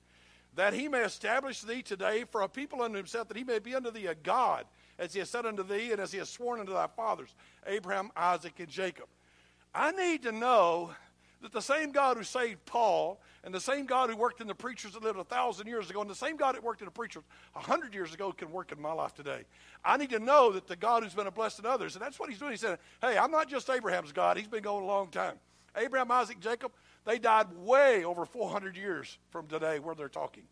That 0.56 0.72
he 0.72 0.88
may 0.88 1.00
establish 1.00 1.62
thee 1.62 1.82
today 1.82 2.24
for 2.30 2.42
a 2.42 2.48
people 2.48 2.82
unto 2.82 2.96
himself, 2.96 3.28
that 3.28 3.36
he 3.36 3.44
may 3.44 3.58
be 3.58 3.74
unto 3.74 3.90
thee 3.90 4.06
a 4.06 4.14
God, 4.14 4.66
as 4.98 5.12
he 5.12 5.18
has 5.18 5.28
said 5.28 5.46
unto 5.46 5.62
thee, 5.62 5.92
and 5.92 6.00
as 6.00 6.12
he 6.12 6.18
has 6.18 6.30
sworn 6.30 6.60
unto 6.60 6.72
thy 6.72 6.86
fathers, 6.86 7.34
Abraham, 7.66 8.10
Isaac, 8.16 8.54
and 8.58 8.68
Jacob. 8.68 9.06
I 9.74 9.90
need 9.90 10.22
to 10.22 10.32
know 10.32 10.92
that 11.44 11.52
the 11.52 11.60
same 11.60 11.92
God 11.92 12.16
who 12.16 12.24
saved 12.24 12.64
Paul 12.64 13.20
and 13.44 13.54
the 13.54 13.60
same 13.60 13.84
God 13.84 14.08
who 14.08 14.16
worked 14.16 14.40
in 14.40 14.46
the 14.46 14.54
preachers 14.54 14.92
that 14.94 15.02
lived 15.02 15.18
a 15.18 15.24
thousand 15.24 15.66
years 15.66 15.90
ago 15.90 16.00
and 16.00 16.08
the 16.08 16.14
same 16.14 16.38
God 16.38 16.54
that 16.54 16.64
worked 16.64 16.80
in 16.80 16.86
the 16.86 16.90
preachers 16.90 17.22
a 17.54 17.60
hundred 17.60 17.94
years 17.94 18.14
ago 18.14 18.32
can 18.32 18.50
work 18.50 18.72
in 18.72 18.80
my 18.80 18.94
life 18.94 19.14
today. 19.14 19.42
I 19.84 19.98
need 19.98 20.08
to 20.10 20.18
know 20.18 20.52
that 20.52 20.66
the 20.66 20.74
God 20.74 21.02
who's 21.02 21.12
been 21.12 21.26
a 21.26 21.30
blessing 21.30 21.64
to 21.64 21.70
others, 21.70 21.96
and 21.96 22.02
that's 22.02 22.18
what 22.18 22.30
he's 22.30 22.38
doing. 22.38 22.52
He 22.52 22.56
said, 22.56 22.78
Hey, 23.02 23.18
I'm 23.18 23.30
not 23.30 23.50
just 23.50 23.68
Abraham's 23.68 24.10
God. 24.10 24.38
He's 24.38 24.48
been 24.48 24.62
going 24.62 24.84
a 24.84 24.86
long 24.86 25.08
time. 25.08 25.36
Abraham, 25.76 26.10
Isaac, 26.10 26.40
Jacob, 26.40 26.72
they 27.04 27.18
died 27.18 27.48
way 27.58 28.04
over 28.04 28.24
400 28.24 28.74
years 28.74 29.18
from 29.28 29.46
today 29.46 29.80
where 29.80 29.94
they're 29.94 30.08
talking. 30.08 30.44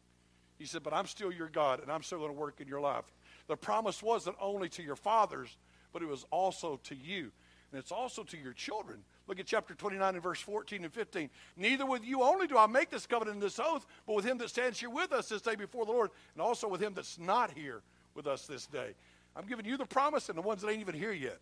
He 0.58 0.66
said, 0.66 0.82
But 0.82 0.92
I'm 0.92 1.06
still 1.06 1.32
your 1.32 1.48
God, 1.48 1.80
and 1.80 1.90
I'm 1.90 2.02
still 2.02 2.18
going 2.18 2.30
to 2.30 2.38
work 2.38 2.60
in 2.60 2.68
your 2.68 2.82
life. 2.82 3.04
The 3.46 3.56
promise 3.56 4.02
wasn't 4.02 4.36
only 4.38 4.68
to 4.68 4.82
your 4.82 4.96
fathers, 4.96 5.56
but 5.90 6.02
it 6.02 6.08
was 6.08 6.26
also 6.30 6.78
to 6.84 6.94
you. 6.94 7.32
And 7.72 7.78
it's 7.78 7.92
also 7.92 8.22
to 8.24 8.36
your 8.36 8.52
children. 8.52 9.00
Look 9.32 9.40
at 9.40 9.46
chapter 9.46 9.74
29 9.74 10.12
and 10.12 10.22
verse 10.22 10.42
14 10.42 10.84
and 10.84 10.92
15. 10.92 11.30
Neither 11.56 11.86
with 11.86 12.04
you 12.04 12.22
only 12.22 12.46
do 12.46 12.58
I 12.58 12.66
make 12.66 12.90
this 12.90 13.06
covenant 13.06 13.36
and 13.36 13.42
this 13.42 13.58
oath, 13.58 13.86
but 14.06 14.14
with 14.14 14.26
him 14.26 14.36
that 14.36 14.50
stands 14.50 14.78
here 14.78 14.90
with 14.90 15.10
us 15.10 15.30
this 15.30 15.40
day 15.40 15.54
before 15.54 15.86
the 15.86 15.90
Lord, 15.90 16.10
and 16.34 16.42
also 16.42 16.68
with 16.68 16.82
him 16.82 16.92
that's 16.92 17.18
not 17.18 17.50
here 17.50 17.80
with 18.14 18.26
us 18.26 18.46
this 18.46 18.66
day. 18.66 18.92
I'm 19.34 19.46
giving 19.46 19.64
you 19.64 19.78
the 19.78 19.86
promise 19.86 20.28
and 20.28 20.36
the 20.36 20.42
ones 20.42 20.60
that 20.60 20.68
ain't 20.68 20.82
even 20.82 20.94
here 20.94 21.14
yet. 21.14 21.38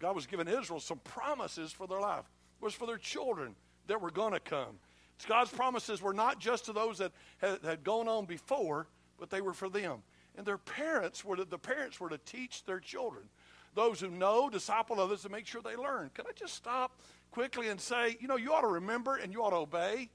God 0.00 0.16
was 0.16 0.26
giving 0.26 0.48
Israel 0.48 0.80
some 0.80 0.98
promises 1.04 1.70
for 1.70 1.86
their 1.86 2.00
life. 2.00 2.24
It 2.60 2.64
was 2.64 2.74
for 2.74 2.88
their 2.88 2.98
children 2.98 3.54
that 3.86 4.00
were 4.00 4.10
going 4.10 4.32
to 4.32 4.40
come. 4.40 4.80
It's 5.14 5.24
God's 5.24 5.52
promises 5.52 6.02
were 6.02 6.12
not 6.12 6.40
just 6.40 6.64
to 6.64 6.72
those 6.72 6.98
that 6.98 7.12
had, 7.38 7.84
gone 7.84 8.08
on 8.08 8.24
before, 8.24 8.88
but 9.16 9.30
they 9.30 9.42
were 9.42 9.54
for 9.54 9.68
them. 9.68 10.02
And 10.36 10.44
their 10.44 10.58
parents 10.58 11.24
were 11.24 11.36
to, 11.36 11.44
the 11.44 11.56
parents 11.56 12.00
were 12.00 12.08
to 12.08 12.18
teach 12.18 12.64
their 12.64 12.80
children 12.80 13.28
those 13.74 14.00
who 14.00 14.10
know, 14.10 14.50
disciple 14.50 15.00
others, 15.00 15.22
to 15.22 15.28
make 15.28 15.46
sure 15.46 15.62
they 15.62 15.76
learn. 15.76 16.10
Can 16.14 16.26
I 16.28 16.32
just 16.34 16.54
stop 16.54 16.98
quickly 17.30 17.68
and 17.68 17.80
say, 17.80 18.16
you 18.20 18.28
know, 18.28 18.36
you 18.36 18.52
ought 18.52 18.60
to 18.62 18.68
remember 18.68 19.16
and 19.16 19.32
you 19.32 19.42
ought 19.42 19.50
to 19.50 19.56
obey, 19.56 20.10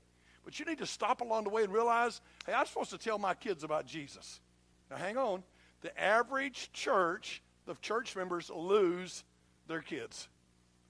but 0.46 0.60
you 0.60 0.66
need 0.66 0.78
to 0.78 0.86
stop 0.86 1.22
along 1.22 1.44
the 1.44 1.50
way 1.50 1.64
and 1.64 1.74
realize, 1.74 2.22
hey, 2.46 2.54
I'm 2.54 2.66
supposed 2.66 2.92
to 2.92 2.98
tell 2.98 3.18
my 3.18 3.34
kids 3.34 3.64
about 3.64 3.86
Jesus. 3.86 4.40
Now, 4.90 4.98
hang 4.98 5.18
on. 5.18 5.44
The 5.82 6.00
average 6.00 6.72
church, 6.72 7.42
the 7.66 7.76
church 7.82 8.16
members 8.16 8.50
lose 8.50 9.24
their 9.68 9.82
kids. 9.82 10.30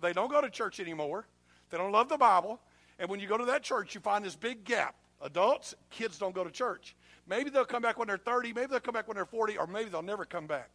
They 0.01 0.13
don't 0.13 0.29
go 0.29 0.41
to 0.41 0.49
church 0.49 0.79
anymore. 0.79 1.25
They 1.69 1.77
don't 1.77 1.91
love 1.91 2.09
the 2.09 2.17
Bible. 2.17 2.61
And 2.99 3.09
when 3.09 3.19
you 3.19 3.27
go 3.27 3.37
to 3.37 3.45
that 3.45 3.63
church, 3.63 3.95
you 3.95 4.01
find 4.01 4.23
this 4.23 4.35
big 4.35 4.63
gap. 4.63 4.95
Adults, 5.21 5.73
kids 5.89 6.19
don't 6.19 6.35
go 6.35 6.43
to 6.43 6.51
church. 6.51 6.95
Maybe 7.27 7.49
they'll 7.49 7.65
come 7.65 7.81
back 7.81 7.97
when 7.97 8.07
they're 8.07 8.17
30, 8.17 8.53
maybe 8.53 8.67
they'll 8.67 8.79
come 8.79 8.93
back 8.93 9.07
when 9.07 9.15
they're 9.15 9.25
40, 9.25 9.57
or 9.57 9.67
maybe 9.67 9.89
they'll 9.89 10.01
never 10.01 10.25
come 10.25 10.47
back. 10.47 10.69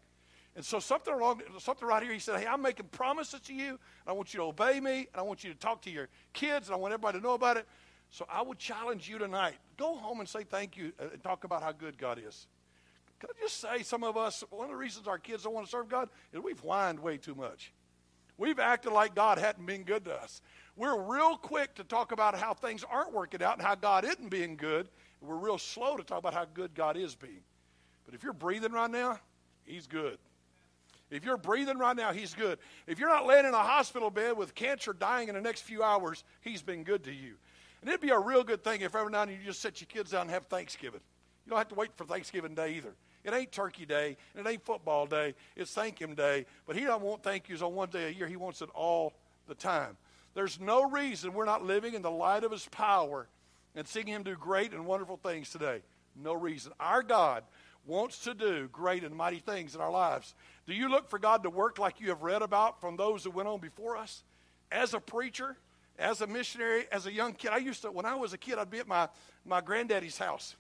And 0.55 0.65
so 0.65 0.81
something 0.81 1.15
along, 1.15 1.41
something 1.59 1.89
right 1.89 2.03
here, 2.03 2.13
he 2.13 2.19
said, 2.19 2.39
hey, 2.39 2.47
I'm 2.47 2.61
making 2.61 2.87
promises 2.87 3.41
to 3.41 3.55
you, 3.55 3.71
and 3.71 3.79
I 4.07 4.13
want 4.13 4.35
you 4.35 4.41
to 4.41 4.45
obey 4.45 4.81
me, 4.81 4.99
and 4.99 5.17
I 5.17 5.23
want 5.23 5.45
you 5.45 5.53
to 5.53 5.59
talk 5.59 5.83
to 5.83 5.91
your 5.91 6.09
kids, 6.35 6.69
and 6.69 6.75
I 6.75 6.79
want 6.79 6.93
everybody 6.93 7.19
to 7.19 7.25
know 7.25 7.35
about 7.35 7.57
it. 7.57 7.67
So 8.11 8.27
I 8.31 8.43
would 8.43 8.59
challenge 8.59 9.09
you 9.09 9.19
tonight. 9.19 9.55
Go 9.79 9.95
home 9.95 10.21
and 10.21 10.29
say 10.29 10.45
thank 10.45 10.77
you 10.77 10.93
uh, 11.01 11.05
and 11.13 11.23
talk 11.23 11.45
about 11.45 11.63
how 11.63 11.73
good 11.73 11.97
God 11.97 12.21
is. 12.25 12.47
Can 13.19 13.31
I 13.31 13.41
just 13.43 13.61
say, 13.61 13.83
some 13.83 14.05
of 14.05 14.19
us, 14.19 14.45
one 14.51 14.65
of 14.65 14.71
the 14.71 14.77
reasons 14.77 15.09
our 15.09 15.19
kids 15.19 15.45
don't 15.45 15.55
want 15.55 15.65
to 15.67 15.71
serve 15.71 15.89
God 15.89 16.11
is 16.33 16.41
we've 16.41 16.61
whined 16.61 17.01
way 17.01 17.17
too 17.17 17.35
much. 17.35 17.73
We've 18.37 18.59
acted 18.59 18.93
like 18.93 19.15
God 19.15 19.39
hadn't 19.39 19.65
been 19.65 19.85
good 19.85 20.05
to 20.07 20.15
us. 20.15 20.43
We're 20.77 21.01
real 21.01 21.37
quick 21.37 21.77
to 21.77 21.85
talk 21.85 22.13
about 22.13 22.35
how 22.35 22.53
things 22.53 22.85
aren't 22.91 23.13
working 23.13 23.43
out 23.43 23.57
and 23.57 23.67
how 23.67 23.77
God 23.77 24.05
isn't 24.05 24.29
being 24.29 24.57
good. 24.57 24.89
We're 25.23 25.37
real 25.37 25.59
slow 25.59 25.97
to 25.97 26.03
talk 26.03 26.19
about 26.19 26.35
how 26.35 26.47
good 26.53 26.75
God 26.75 26.97
is 26.97 27.15
being. 27.15 27.45
But 28.05 28.15
if 28.15 28.23
you're 28.23 28.33
breathing 28.33 28.73
right 28.73 28.91
now, 28.91 29.21
He's 29.65 29.87
good. 29.87 30.19
If 31.13 31.25
you're 31.25 31.37
breathing 31.37 31.79
right 31.79 31.95
now, 31.95 32.13
He's 32.13 32.35
good. 32.35 32.59
If 32.87 32.99
you're 32.99 33.11
not 33.11 33.27
laying 33.27 33.45
in 33.45 33.55
a 33.55 33.59
hospital 33.59 34.11
bed 34.11 34.37
with 34.37 34.55
cancer 34.55 34.93
dying 34.93 35.29
in 35.29 35.35
the 35.35 35.41
next 35.41 35.61
few 35.61 35.83
hours, 35.83 36.25
He's 36.41 36.63
been 36.63 36.83
good 36.85 37.05
to 37.05 37.13
you. 37.13 37.35
And 37.83 37.89
it'd 37.89 38.01
be 38.01 38.11
a 38.11 38.19
real 38.19 38.45
good 38.45 38.65
thing 38.65 38.81
if 38.81 38.95
every 38.95 39.13
now 39.13 39.23
and 39.23 39.31
then 39.31 39.39
you 39.39 39.45
just 39.45 39.61
set 39.61 39.81
your 39.81 39.89
kids 39.89 40.13
down 40.13 40.23
and 40.23 40.31
have 40.31 40.47
Thanksgiving. 40.47 41.01
You 41.45 41.51
don't 41.51 41.59
have 41.59 41.69
to 41.69 41.75
wait 41.75 41.91
for 41.97 42.05
Thanksgiving 42.05 42.55
Day 42.55 42.77
either. 42.77 42.95
It 43.25 43.35
ain't 43.35 43.53
Turkey 43.53 43.85
Day, 43.85 44.17
and 44.35 44.47
it 44.47 44.51
ain't 44.51 44.65
Football 44.65 45.07
Day. 45.07 45.35
It's 45.55 45.73
Thank 45.73 46.01
Him 46.01 46.15
Day. 46.15 46.47
But 46.67 46.77
He 46.77 46.85
don't 46.85 47.03
want 47.03 47.23
thank 47.23 47.49
yous 47.49 47.61
on 47.61 47.75
one 47.75 47.91
day 47.91 48.07
a 48.07 48.11
year. 48.11 48.27
He 48.27 48.37
wants 48.37 48.63
it 48.63 48.71
all 48.75 49.13
the 49.49 49.55
time. 49.55 49.97
There's 50.35 50.59
no 50.59 50.89
reason 50.89 51.35
we're 51.35 51.45
not 51.45 51.65
living 51.65 51.95
in 51.95 52.03
the 52.03 52.11
light 52.11 52.43
of 52.43 52.53
His 52.53 52.67
power 52.67 53.29
and 53.75 53.87
seeing 53.87 54.07
Him 54.07 54.23
do 54.23 54.35
great 54.35 54.73
and 54.73 54.87
wonderful 54.87 55.19
things 55.19 55.51
today. 55.51 55.83
No 56.17 56.35
reason. 56.35 56.73
Our 56.81 57.03
God 57.03 57.45
wants 57.87 58.19
to 58.21 58.35
do 58.35 58.69
great 58.73 59.05
and 59.05 59.15
mighty 59.15 59.39
things 59.39 59.75
in 59.75 59.81
our 59.81 59.91
lives. 59.91 60.35
Do 60.67 60.75
you 60.75 60.89
look 60.89 61.09
for 61.09 61.19
God 61.19 61.43
to 61.43 61.51
work 61.51 61.79
like 61.79 62.01
you 62.01 62.09
have 62.11 62.23
read 62.23 62.43
about 62.43 62.81
from 62.81 62.97
those 62.97 63.25
who 63.25 63.31
went 63.31 63.49
on 63.49 63.61
before 63.61 63.97
us? 63.97 64.23
As 64.71 64.95
a 64.95 65.01
preacher, 65.01 65.57
as 65.99 66.21
a 66.21 66.27
missionary, 66.27 66.87
as 66.93 67.07
a 67.07 67.13
young 67.13 67.33
kid, 67.35 67.51
I 67.51 67.59
used 67.59 67.83
to, 67.83 67.91
when 67.91 68.07
I 68.07 68.15
was 68.15 68.33
a 68.33 68.39
kid, 68.39 68.59
I'd 68.59 68.71
be 68.71 68.79
at 68.79 68.89
my, 68.89 69.09
my 69.45 69.61
granddaddy's 69.61 70.19
house. 70.19 70.57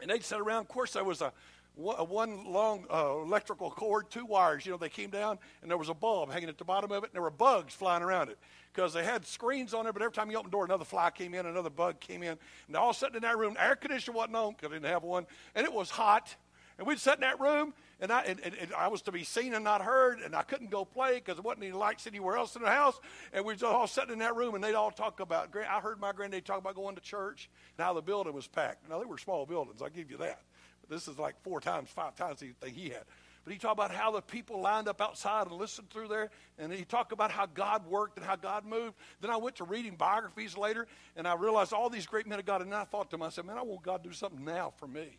And 0.00 0.10
they'd 0.10 0.22
sit 0.24 0.38
around. 0.38 0.62
Of 0.62 0.68
course, 0.68 0.92
there 0.92 1.04
was 1.04 1.22
a, 1.22 1.26
a 1.26 1.32
one 1.78 2.44
long 2.44 2.84
uh, 2.92 3.20
electrical 3.22 3.70
cord, 3.70 4.10
two 4.10 4.26
wires. 4.26 4.66
You 4.66 4.72
know, 4.72 4.78
they 4.78 4.88
came 4.88 5.10
down, 5.10 5.38
and 5.62 5.70
there 5.70 5.78
was 5.78 5.88
a 5.88 5.94
bulb 5.94 6.32
hanging 6.32 6.48
at 6.48 6.58
the 6.58 6.64
bottom 6.64 6.90
of 6.90 7.04
it, 7.04 7.10
and 7.10 7.14
there 7.14 7.22
were 7.22 7.30
bugs 7.30 7.72
flying 7.72 8.02
around 8.02 8.30
it 8.30 8.38
because 8.72 8.92
they 8.92 9.04
had 9.04 9.24
screens 9.24 9.74
on 9.74 9.84
there. 9.84 9.92
But 9.92 10.02
every 10.02 10.12
time 10.12 10.30
you 10.30 10.38
opened 10.38 10.52
the 10.52 10.56
door, 10.56 10.64
another 10.64 10.84
fly 10.84 11.10
came 11.10 11.34
in, 11.34 11.46
another 11.46 11.70
bug 11.70 12.00
came 12.00 12.22
in, 12.22 12.36
and 12.66 12.76
all 12.76 12.92
sitting 12.92 13.16
in 13.16 13.22
that 13.22 13.38
room. 13.38 13.56
Air 13.58 13.76
conditioner 13.76 14.16
wasn't 14.16 14.36
on 14.36 14.52
because 14.52 14.70
they 14.70 14.76
didn't 14.76 14.90
have 14.90 15.04
one, 15.04 15.26
and 15.54 15.64
it 15.64 15.72
was 15.72 15.90
hot. 15.90 16.34
And 16.78 16.86
we'd 16.86 17.00
sit 17.00 17.14
in 17.14 17.22
that 17.22 17.40
room, 17.40 17.74
and 18.00 18.12
I, 18.12 18.22
and, 18.22 18.40
and 18.40 18.72
I 18.72 18.86
was 18.86 19.02
to 19.02 19.12
be 19.12 19.24
seen 19.24 19.52
and 19.52 19.64
not 19.64 19.82
heard, 19.82 20.20
and 20.20 20.34
I 20.34 20.42
couldn't 20.42 20.70
go 20.70 20.84
play 20.84 21.14
because 21.14 21.34
there 21.34 21.42
wasn't 21.42 21.64
any 21.64 21.72
lights 21.72 22.06
anywhere 22.06 22.36
else 22.36 22.54
in 22.54 22.62
the 22.62 22.70
house. 22.70 23.00
And 23.32 23.44
we 23.44 23.54
were 23.54 23.66
all 23.66 23.88
sitting 23.88 24.12
in 24.12 24.20
that 24.20 24.36
room, 24.36 24.54
and 24.54 24.62
they'd 24.62 24.74
all 24.74 24.92
talk 24.92 25.18
about. 25.18 25.48
I 25.56 25.80
heard 25.80 26.00
my 26.00 26.12
granddad 26.12 26.44
talk 26.44 26.58
about 26.58 26.76
going 26.76 26.94
to 26.94 27.00
church 27.00 27.50
and 27.76 27.84
how 27.84 27.94
the 27.94 28.02
building 28.02 28.32
was 28.32 28.46
packed. 28.46 28.88
Now 28.88 29.00
they 29.00 29.06
were 29.06 29.18
small 29.18 29.44
buildings, 29.44 29.82
I'll 29.82 29.90
give 29.90 30.08
you 30.08 30.18
that. 30.18 30.42
This 30.88 31.08
is 31.08 31.18
like 31.18 31.40
four 31.42 31.60
times, 31.60 31.88
five 31.90 32.16
times 32.16 32.40
the 32.40 32.52
thing 32.60 32.74
he 32.74 32.88
had. 32.88 33.04
But 33.44 33.52
he 33.52 33.58
talked 33.58 33.78
about 33.78 33.90
how 33.90 34.10
the 34.10 34.20
people 34.20 34.60
lined 34.60 34.88
up 34.88 35.00
outside 35.00 35.46
and 35.46 35.56
listened 35.56 35.88
through 35.90 36.08
there, 36.08 36.30
and 36.58 36.72
he 36.72 36.84
talked 36.84 37.12
about 37.12 37.30
how 37.30 37.46
God 37.46 37.86
worked 37.86 38.18
and 38.18 38.26
how 38.26 38.36
God 38.36 38.66
moved. 38.66 38.94
Then 39.20 39.30
I 39.30 39.36
went 39.36 39.56
to 39.56 39.64
reading 39.64 39.96
biographies 39.96 40.56
later, 40.56 40.86
and 41.16 41.26
I 41.26 41.34
realized 41.34 41.72
all 41.72 41.88
these 41.88 42.06
great 42.06 42.26
men 42.26 42.38
of 42.38 42.44
God, 42.44 42.60
and 42.60 42.74
I 42.74 42.84
thought 42.84 43.10
to 43.10 43.18
myself, 43.18 43.46
man, 43.46 43.56
I 43.56 43.62
want 43.62 43.82
God 43.82 44.02
to 44.02 44.08
do 44.10 44.14
something 44.14 44.44
now 44.44 44.72
for 44.76 44.86
me. 44.86 45.18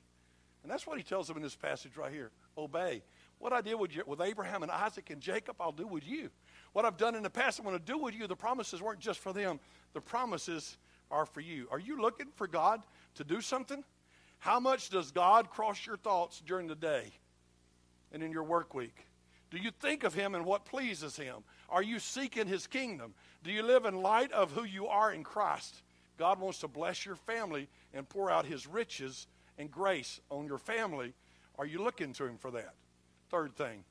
And 0.62 0.72
that's 0.72 0.86
what 0.86 0.98
he 0.98 1.04
tells 1.04 1.28
them 1.28 1.38
in 1.38 1.44
this 1.44 1.56
passage 1.56 1.98
right 1.98 2.12
here 2.12 2.32
obey. 2.58 3.02
What 3.40 3.54
I 3.54 3.62
did 3.62 3.76
with, 3.76 3.92
with 4.06 4.22
Abraham 4.22 4.64
and 4.64 4.72
Isaac 4.72 5.10
and 5.10 5.22
Jacob, 5.22 5.56
I'll 5.60 5.72
do 5.72 5.88
with 5.88 6.06
you. 6.06 6.30
What 6.74 6.84
I've 6.86 6.98
done 6.98 7.16
in 7.16 7.24
the 7.24 7.30
past, 7.30 7.58
I'm 7.58 7.66
going 7.66 7.78
to 7.78 7.84
do 7.84 7.98
with 7.98 8.14
you. 8.14 8.28
The 8.28 8.36
promises 8.36 8.82
weren't 8.82 9.00
just 9.00 9.20
for 9.20 9.34
them, 9.34 9.60
the 9.94 10.02
promises 10.02 10.78
are 11.10 11.26
for 11.26 11.40
you. 11.40 11.68
Are 11.72 11.80
you 11.80 12.02
looking 12.02 12.28
for 12.36 12.48
God 12.48 12.82
to 13.16 13.24
do 13.24 13.42
something? 13.42 13.84
How 14.40 14.60
much 14.60 14.90
does 14.90 15.12
God 15.12 15.50
cross 15.50 15.86
your 15.86 15.98
thoughts 15.98 16.42
during 16.46 16.68
the 16.68 16.76
day 16.76 17.12
and 18.12 18.24
in 18.24 18.32
your 18.32 18.44
work 18.44 18.74
week? 18.74 19.06
Do 19.52 19.58
you 19.58 19.72
think 19.72 20.04
of 20.04 20.14
Him 20.14 20.36
and 20.36 20.46
what 20.46 20.66
pleases 20.66 21.16
Him? 21.16 21.44
Are 21.70 21.84
you 21.84 22.00
seeking 22.00 22.48
His 22.48 22.68
kingdom? 22.68 23.14
Do 23.44 23.52
you 23.52 23.64
live 23.64 23.86
in 23.86 24.02
light 24.02 24.32
of 24.32 24.52
who 24.52 24.64
you 24.64 24.88
are 24.88 25.12
in 25.12 25.24
Christ? 25.24 25.82
God 26.18 26.40
wants 26.40 26.60
to 26.60 26.68
bless 26.68 27.06
your 27.06 27.16
family 27.16 27.68
and 27.94 28.08
pour 28.08 28.30
out 28.30 28.46
His 28.46 28.68
riches 28.68 29.28
and 29.60 29.70
grace 29.70 30.20
on 30.30 30.48
your 30.48 30.58
family, 30.58 31.14
are 31.58 31.66
you 31.66 31.84
looking 31.84 32.14
to 32.14 32.26
Him 32.26 32.38
for 32.38 32.50
that? 32.52 32.74
Third 33.30 33.56
thing, 33.56 33.84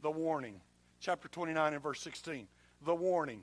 the 0.00 0.10
warning. 0.10 0.60
Chapter 1.00 1.28
29 1.28 1.74
and 1.74 1.82
verse 1.82 2.00
16. 2.00 2.46
The 2.86 2.94
warning. 2.94 3.42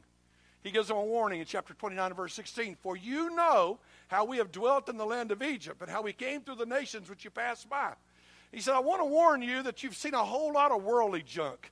He 0.64 0.72
gives 0.72 0.88
them 0.88 0.98
a 0.98 1.04
warning 1.04 1.40
in 1.40 1.46
chapter 1.46 1.74
29 1.74 2.14
verse 2.14 2.34
16. 2.34 2.76
For 2.82 2.98
you 2.98 3.34
know 3.36 3.80
how 4.08 4.26
we 4.26 4.38
have 4.38 4.52
dwelt 4.52 4.90
in 4.90 4.98
the 4.98 5.06
land 5.06 5.32
of 5.32 5.42
Egypt 5.42 5.82
and 5.82 5.90
how 5.90 6.02
we 6.02 6.14
came 6.14 6.42
through 6.42 6.56
the 6.56 6.66
nations 6.66 7.10
which 7.10 7.24
you 7.24 7.32
passed 7.32 7.70
by. 7.70 7.94
He 8.52 8.62
said, 8.62 8.74
I 8.74 8.80
want 8.80 9.02
to 9.02 9.06
warn 9.06 9.42
you 9.42 9.64
that 9.64 9.84
you've 9.84 9.96
seen 9.96 10.14
a 10.14 10.24
whole 10.24 10.52
lot 10.52 10.72
of 10.72 10.84
worldly 10.84 11.22
junk. 11.22 11.72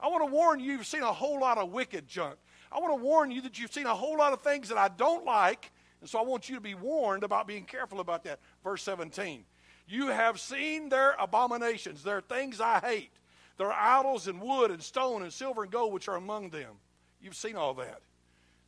I 0.00 0.08
want 0.08 0.22
to 0.26 0.32
warn 0.32 0.60
you 0.60 0.72
you've 0.72 0.86
seen 0.86 1.02
a 1.02 1.12
whole 1.12 1.40
lot 1.40 1.58
of 1.58 1.72
wicked 1.72 2.06
junk. 2.06 2.36
I 2.70 2.78
want 2.78 2.92
to 2.96 3.02
warn 3.02 3.30
you 3.30 3.40
that 3.42 3.58
you've 3.58 3.72
seen 3.72 3.86
a 3.86 3.94
whole 3.94 4.18
lot 4.18 4.32
of 4.32 4.42
things 4.42 4.68
that 4.68 4.78
I 4.78 4.88
don't 4.88 5.24
like, 5.24 5.72
and 6.00 6.08
so 6.08 6.18
I 6.18 6.22
want 6.22 6.48
you 6.48 6.54
to 6.54 6.60
be 6.60 6.74
warned 6.74 7.24
about 7.24 7.46
being 7.46 7.64
careful 7.64 7.98
about 7.98 8.24
that. 8.24 8.40
Verse 8.62 8.82
17. 8.82 9.44
You 9.88 10.08
have 10.08 10.38
seen 10.38 10.90
their 10.90 11.16
abominations, 11.18 12.02
their 12.02 12.20
things 12.20 12.60
I 12.60 12.78
hate, 12.78 13.10
their 13.56 13.72
idols 13.72 14.28
and 14.28 14.40
wood 14.40 14.70
and 14.70 14.82
stone 14.82 15.22
and 15.22 15.32
silver 15.32 15.62
and 15.62 15.72
gold 15.72 15.94
which 15.94 16.08
are 16.08 16.16
among 16.16 16.50
them. 16.50 16.74
You've 17.22 17.34
seen 17.34 17.56
all 17.56 17.72
that. 17.74 18.00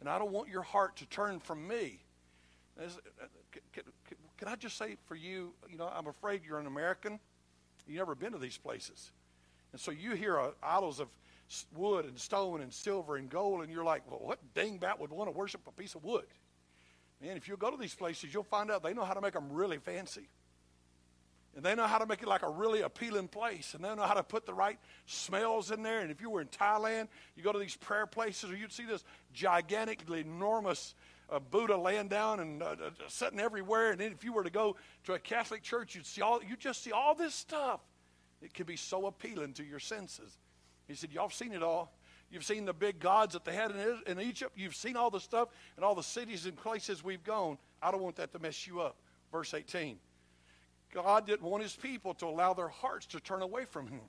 And 0.00 0.09
I 0.09 0.19
don't 0.19 0.33
want 0.33 0.49
your 0.49 0.62
heart 0.62 0.97
to 0.97 1.07
turn 1.07 1.40
from 1.40 1.69
me. 1.69 2.00
Can, 3.73 3.85
can 4.38 4.49
I 4.49 4.57
just 4.57 4.78
say 4.78 4.97
for 5.07 5.14
you, 5.14 5.52
you 5.71 5.76
know, 5.76 5.92
I'm 5.95 6.07
afraid 6.07 6.42
you're 6.47 6.59
an 6.59 6.66
American. 6.66 7.21
You've 7.87 7.99
never 7.99 8.14
been 8.14 8.33
to 8.33 8.38
these 8.38 8.57
places. 8.57 9.11
And 9.73 9.80
so 9.80 9.90
you 9.90 10.14
hear 10.14 10.38
uh, 10.38 10.50
idols 10.62 11.00
of 11.00 11.09
wood 11.75 12.04
and 12.04 12.19
stone 12.19 12.61
and 12.61 12.73
silver 12.73 13.16
and 13.16 13.28
gold, 13.28 13.62
and 13.62 13.71
you're 13.71 13.85
like, 13.85 14.09
well, 14.11 14.21
what 14.23 14.38
dingbat 14.54 14.99
would 14.99 15.11
want 15.11 15.30
to 15.30 15.37
worship 15.37 15.61
a 15.66 15.73
piece 15.73 15.95
of 15.95 16.04
wood? 16.04 16.26
Man, 17.21 17.37
if 17.37 17.49
you 17.49 17.57
go 17.57 17.71
to 17.71 17.76
these 17.76 17.95
places, 17.95 18.33
you'll 18.33 18.45
find 18.45 18.71
out 18.71 18.83
they 18.83 18.95
know 18.95 19.04
how 19.04 19.14
to 19.14 19.21
make 19.21 19.35
them 19.35 19.52
really 19.52 19.78
fancy. 19.78 20.28
And 21.57 21.64
they 21.64 21.75
know 21.75 21.87
how 21.87 21.99
to 21.99 22.07
make 22.07 22.23
it 22.23 22.28
like 22.28 22.42
a 22.42 22.49
really 22.49 22.83
appealing 22.83 23.28
place. 23.28 23.75
And 23.75 23.85
they 23.85 23.92
know 23.95 24.02
how 24.02 24.14
to 24.14 24.23
put 24.23 24.47
the 24.47 24.54
right 24.54 24.78
smells 25.07 25.71
in 25.71 25.83
there. 25.83 26.00
And 26.00 26.11
if 26.11 26.21
you 26.21 26.30
were 26.30 26.40
in 26.40 26.47
Thailand, 26.49 27.09
you 27.35 27.42
go 27.42 27.52
to 27.52 27.59
these 27.59 27.76
prayer 27.76 28.07
places, 28.07 28.50
or 28.50 28.57
you'd 28.57 28.73
see 28.73 28.85
this 28.85 29.04
gigantically 29.33 30.21
enormous 30.21 30.95
uh, 31.28 31.38
Buddha 31.38 31.76
laying 31.76 32.09
down 32.09 32.40
and 32.40 32.62
uh, 32.62 32.66
uh, 32.66 32.90
sitting 33.09 33.40
everywhere. 33.40 33.90
And 33.90 34.00
then 34.00 34.12
if 34.12 34.25
you 34.25 34.33
were 34.33 34.45
to 34.45 34.50
go 34.50 34.76
to 35.04 35.14
a 35.14 35.19
Catholic 35.19 35.62
church, 35.62 35.95
you'd 35.95 36.07
see 36.07 36.23
all 36.23 36.40
you 36.42 36.57
just 36.57 36.85
see 36.85 36.92
all 36.92 37.14
this 37.14 37.35
stuff. 37.35 37.80
It 38.42 38.54
can 38.54 38.66
be 38.66 38.76
so 38.76 39.07
appealing 39.07 39.52
to 39.54 39.64
your 39.64 39.80
senses. 39.80 40.38
He 40.87 40.95
said, 40.95 41.12
Y'all 41.12 41.28
have 41.28 41.35
seen 41.35 41.52
it 41.52 41.62
all. 41.62 41.92
You've 42.30 42.45
seen 42.45 42.64
the 42.64 42.73
big 42.73 43.00
gods 43.00 43.33
that 43.33 43.45
they 43.45 43.54
had 43.54 43.73
in, 43.73 44.02
in 44.07 44.21
Egypt. 44.21 44.52
You've 44.57 44.76
seen 44.76 44.97
all 44.97 45.11
the 45.11 45.19
stuff 45.19 45.49
and 45.76 45.85
all 45.85 45.97
the 45.97 46.02
cities 46.02 46.47
and 46.47 46.57
places 46.57 47.02
we've 47.02 47.25
gone. 47.25 47.59
I 47.83 47.90
don't 47.90 48.02
want 48.02 48.16
that 48.16 48.33
to 48.33 48.38
mess 48.38 48.69
you 48.69 48.80
up. 48.80 48.97
Verse 49.33 49.52
18. 49.52 49.99
God 50.92 51.26
didn't 51.26 51.49
want 51.49 51.62
his 51.62 51.76
people 51.76 52.14
to 52.14 52.26
allow 52.26 52.54
their 52.54 52.68
hearts 52.68 53.06
to 53.06 53.20
turn 53.20 53.42
away 53.42 53.64
from 53.64 53.87
him. 53.87 54.00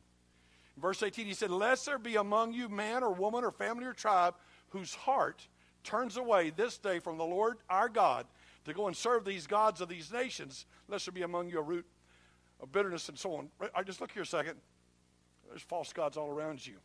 In 0.75 0.81
verse 0.81 1.03
18, 1.03 1.25
he 1.25 1.33
said, 1.33 1.51
Lest 1.51 1.85
there 1.85 2.00
be 2.00 2.15
among 2.15 2.53
you 2.53 2.69
man 2.69 3.03
or 3.03 3.13
woman 3.13 3.43
or 3.43 3.51
family 3.51 3.85
or 3.85 3.93
tribe 3.93 4.35
whose 4.69 4.95
heart 4.95 5.47
turns 5.83 6.17
away 6.17 6.50
this 6.50 6.77
day 6.77 7.00
from 7.00 7.17
the 7.17 7.25
Lord 7.25 7.57
our 7.69 7.89
God 7.89 8.25
to 8.65 8.73
go 8.73 8.88
and 8.88 8.95
serve 8.95 9.25
these 9.25 9.47
gods 9.47 9.81
of 9.81 9.89
these 9.89 10.11
nations, 10.11 10.65
lest 10.88 11.05
there 11.05 11.13
be 11.13 11.23
among 11.23 11.50
you 11.50 11.59
a 11.59 11.63
root 11.63 11.85
of 12.59 12.71
bitterness 12.71 13.09
and 13.09 13.17
so 13.17 13.35
on. 13.35 13.50
I 13.75 13.83
just 13.83 14.01
look 14.01 14.11
here 14.11 14.21
a 14.21 14.25
second. 14.25 14.55
There's 15.50 15.61
false 15.61 15.91
gods 15.91 16.15
all 16.15 16.29
around 16.29 16.65
you. 16.65 16.75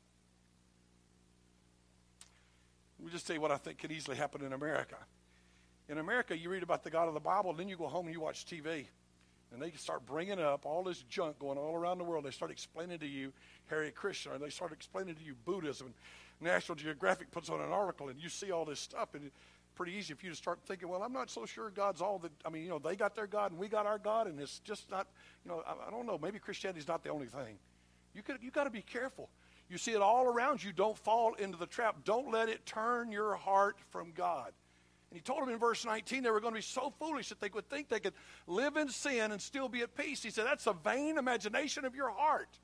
Let 2.98 3.06
me 3.06 3.12
just 3.12 3.26
tell 3.26 3.36
you 3.36 3.42
what 3.42 3.50
I 3.50 3.58
think 3.58 3.78
could 3.78 3.92
easily 3.92 4.16
happen 4.16 4.42
in 4.42 4.52
America. 4.52 4.96
In 5.88 5.98
America, 5.98 6.36
you 6.36 6.50
read 6.50 6.62
about 6.62 6.82
the 6.82 6.90
God 6.90 7.08
of 7.08 7.14
the 7.14 7.20
Bible, 7.20 7.50
and 7.50 7.58
then 7.58 7.68
you 7.68 7.76
go 7.76 7.86
home 7.86 8.06
and 8.06 8.14
you 8.14 8.20
watch 8.20 8.46
TV. 8.46 8.86
And 9.56 9.64
they 9.64 9.75
start 9.75 10.04
bringing 10.04 10.38
up 10.38 10.66
all 10.66 10.84
this 10.84 11.02
junk 11.08 11.38
going 11.38 11.56
all 11.56 11.75
around 11.75 11.96
the 11.96 12.04
world. 12.04 12.26
They 12.26 12.30
start 12.30 12.50
explaining 12.50 12.98
to 12.98 13.06
you 13.06 13.32
Hare 13.68 13.90
Krishna, 13.90 14.32
and 14.32 14.42
they 14.42 14.50
start 14.50 14.70
explaining 14.70 15.14
to 15.14 15.22
you 15.25 15.34
Buddhism. 15.46 15.94
National 16.42 16.76
Geographic 16.76 17.30
puts 17.30 17.48
on 17.48 17.62
an 17.62 17.72
article, 17.72 18.10
and 18.10 18.20
you 18.20 18.28
see 18.28 18.50
all 18.50 18.66
this 18.66 18.80
stuff, 18.80 19.14
and 19.14 19.25
it's 19.25 19.34
pretty 19.75 19.92
easy 19.92 20.12
for 20.12 20.26
you 20.26 20.30
to 20.30 20.36
start 20.36 20.58
thinking, 20.66 20.88
well, 20.88 21.02
I'm 21.02 21.14
not 21.14 21.30
so 21.30 21.46
sure 21.46 21.70
God's 21.70 22.02
all 22.02 22.18
that. 22.18 22.32
I 22.44 22.50
mean, 22.50 22.64
you 22.64 22.68
know, 22.68 22.78
they 22.78 22.96
got 22.96 23.14
their 23.14 23.26
God, 23.26 23.52
and 23.52 23.58
we 23.58 23.66
got 23.66 23.86
our 23.86 23.96
God, 23.96 24.26
and 24.26 24.38
it's 24.38 24.58
just 24.58 24.90
not, 24.90 25.06
you 25.42 25.50
know, 25.50 25.62
I, 25.66 25.88
I 25.88 25.90
don't 25.90 26.04
know. 26.04 26.18
Maybe 26.22 26.38
Christianity's 26.38 26.86
not 26.86 27.02
the 27.02 27.08
only 27.08 27.28
thing. 27.28 27.56
You 28.14 28.23
could, 28.23 28.36
you 28.42 28.50
got 28.50 28.64
to 28.64 28.71
be 28.71 28.82
careful. 28.82 29.30
You 29.71 29.78
see 29.78 29.92
it 29.92 30.02
all 30.02 30.26
around 30.26 30.62
you. 30.62 30.73
Don't 30.73 30.99
fall 30.99 31.32
into 31.32 31.56
the 31.56 31.66
trap. 31.66 31.97
Don't 32.04 32.30
let 32.30 32.50
it 32.50 32.66
turn 32.66 33.10
your 33.10 33.36
heart 33.36 33.78
from 33.88 34.12
God. 34.14 34.52
He 35.16 35.22
told 35.22 35.40
them 35.40 35.48
in 35.48 35.58
verse 35.58 35.86
19 35.86 36.22
they 36.22 36.30
were 36.30 36.40
going 36.40 36.52
to 36.52 36.58
be 36.58 36.62
so 36.62 36.92
foolish 36.98 37.30
that 37.30 37.40
they 37.40 37.48
would 37.48 37.70
think 37.70 37.88
they 37.88 38.00
could 38.00 38.12
live 38.46 38.76
in 38.76 38.90
sin 38.90 39.32
and 39.32 39.40
still 39.40 39.66
be 39.66 39.80
at 39.80 39.96
peace. 39.96 40.22
He 40.22 40.28
said, 40.28 40.44
That's 40.44 40.66
a 40.66 40.74
vain 40.74 41.16
imagination 41.16 41.86
of 41.86 41.94
your 41.94 42.10
heart. 42.10 42.58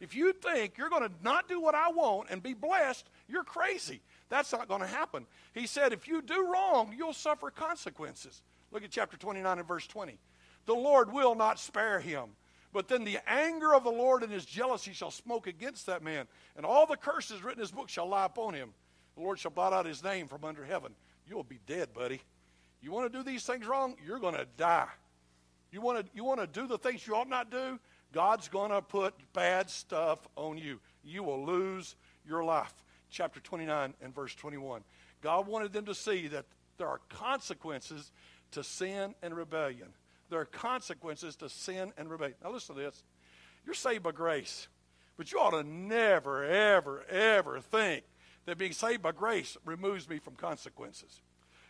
If 0.00 0.14
you 0.14 0.34
think 0.34 0.76
you're 0.76 0.90
going 0.90 1.08
to 1.08 1.14
not 1.22 1.48
do 1.48 1.62
what 1.62 1.74
I 1.74 1.88
want 1.88 2.28
and 2.28 2.42
be 2.42 2.52
blessed, 2.52 3.08
you're 3.26 3.42
crazy. 3.42 4.02
That's 4.28 4.52
not 4.52 4.68
going 4.68 4.82
to 4.82 4.86
happen. 4.86 5.24
He 5.54 5.66
said, 5.66 5.94
If 5.94 6.06
you 6.06 6.20
do 6.20 6.52
wrong, 6.52 6.94
you'll 6.94 7.14
suffer 7.14 7.48
consequences. 7.48 8.42
Look 8.70 8.84
at 8.84 8.90
chapter 8.90 9.16
29 9.16 9.58
and 9.60 9.66
verse 9.66 9.86
20. 9.86 10.18
The 10.66 10.74
Lord 10.74 11.10
will 11.10 11.34
not 11.34 11.58
spare 11.58 12.00
him. 12.00 12.32
But 12.74 12.88
then 12.88 13.04
the 13.04 13.18
anger 13.26 13.74
of 13.74 13.82
the 13.82 13.90
Lord 13.90 14.22
and 14.22 14.30
his 14.30 14.44
jealousy 14.44 14.92
shall 14.92 15.10
smoke 15.10 15.46
against 15.46 15.86
that 15.86 16.02
man, 16.02 16.26
and 16.54 16.66
all 16.66 16.84
the 16.84 16.98
curses 16.98 17.42
written 17.42 17.60
in 17.60 17.64
his 17.64 17.70
book 17.70 17.88
shall 17.88 18.08
lie 18.08 18.26
upon 18.26 18.52
him. 18.52 18.74
The 19.14 19.22
Lord 19.22 19.38
shall 19.38 19.52
blot 19.52 19.72
out 19.72 19.86
his 19.86 20.04
name 20.04 20.28
from 20.28 20.44
under 20.44 20.66
heaven 20.66 20.92
you'll 21.28 21.44
be 21.44 21.60
dead, 21.66 21.92
buddy. 21.94 22.20
You 22.80 22.92
want 22.92 23.10
to 23.10 23.18
do 23.18 23.24
these 23.24 23.44
things 23.44 23.66
wrong, 23.66 23.96
you're 24.04 24.18
going 24.18 24.34
to 24.34 24.46
die. 24.56 24.88
You 25.72 25.80
want 25.80 26.04
to 26.04 26.10
you 26.14 26.22
want 26.24 26.40
to 26.40 26.46
do 26.46 26.66
the 26.66 26.78
things 26.78 27.06
you 27.06 27.16
ought 27.16 27.28
not 27.28 27.50
do, 27.50 27.80
God's 28.12 28.48
going 28.48 28.70
to 28.70 28.80
put 28.80 29.14
bad 29.32 29.68
stuff 29.68 30.26
on 30.36 30.56
you. 30.56 30.80
You 31.02 31.24
will 31.24 31.44
lose 31.44 31.96
your 32.26 32.44
life. 32.44 32.72
Chapter 33.10 33.40
29 33.40 33.94
and 34.00 34.14
verse 34.14 34.34
21. 34.34 34.82
God 35.20 35.46
wanted 35.46 35.72
them 35.72 35.86
to 35.86 35.94
see 35.94 36.28
that 36.28 36.46
there 36.78 36.86
are 36.86 37.00
consequences 37.08 38.12
to 38.52 38.62
sin 38.62 39.14
and 39.22 39.34
rebellion. 39.34 39.88
There 40.30 40.40
are 40.40 40.44
consequences 40.44 41.36
to 41.36 41.48
sin 41.48 41.92
and 41.96 42.08
rebellion. 42.10 42.36
Now 42.42 42.52
listen 42.52 42.76
to 42.76 42.82
this. 42.82 43.02
You're 43.64 43.74
saved 43.74 44.02
by 44.02 44.12
grace, 44.12 44.68
but 45.16 45.32
you 45.32 45.38
ought 45.38 45.50
to 45.50 45.64
never, 45.64 46.44
ever, 46.44 47.04
ever 47.08 47.60
think 47.60 48.04
that 48.46 48.58
being 48.58 48.72
saved 48.72 49.02
by 49.02 49.12
grace 49.12 49.56
removes 49.64 50.08
me 50.08 50.18
from 50.18 50.34
consequences. 50.34 51.20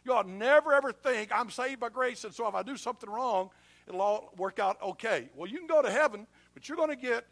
You 0.05 0.13
ought 0.13 0.29
never 0.29 0.75
ever 0.75 0.93
think 0.93 1.31
I'm 1.33 1.51
saved 1.51 1.81
by 1.81 1.89
grace, 1.89 2.25
and 2.25 2.35
so 2.35 2.47
if 2.47 2.55
I 2.55 2.63
do 2.63 2.77
something 2.77 3.09
wrong, 3.09 3.51
it'll 3.89 4.03
all 4.03 4.33
work 4.37 4.59
out 4.59 4.81
okay. 4.83 5.29
Well, 5.35 5.49
you 5.49 5.59
can 5.59 5.67
go 5.67 5.81
to 5.81 5.91
heaven, 5.91 6.27
but 6.53 6.69
you're 6.69 6.77
going 6.77 6.91
to 6.91 6.97
get 6.97 7.27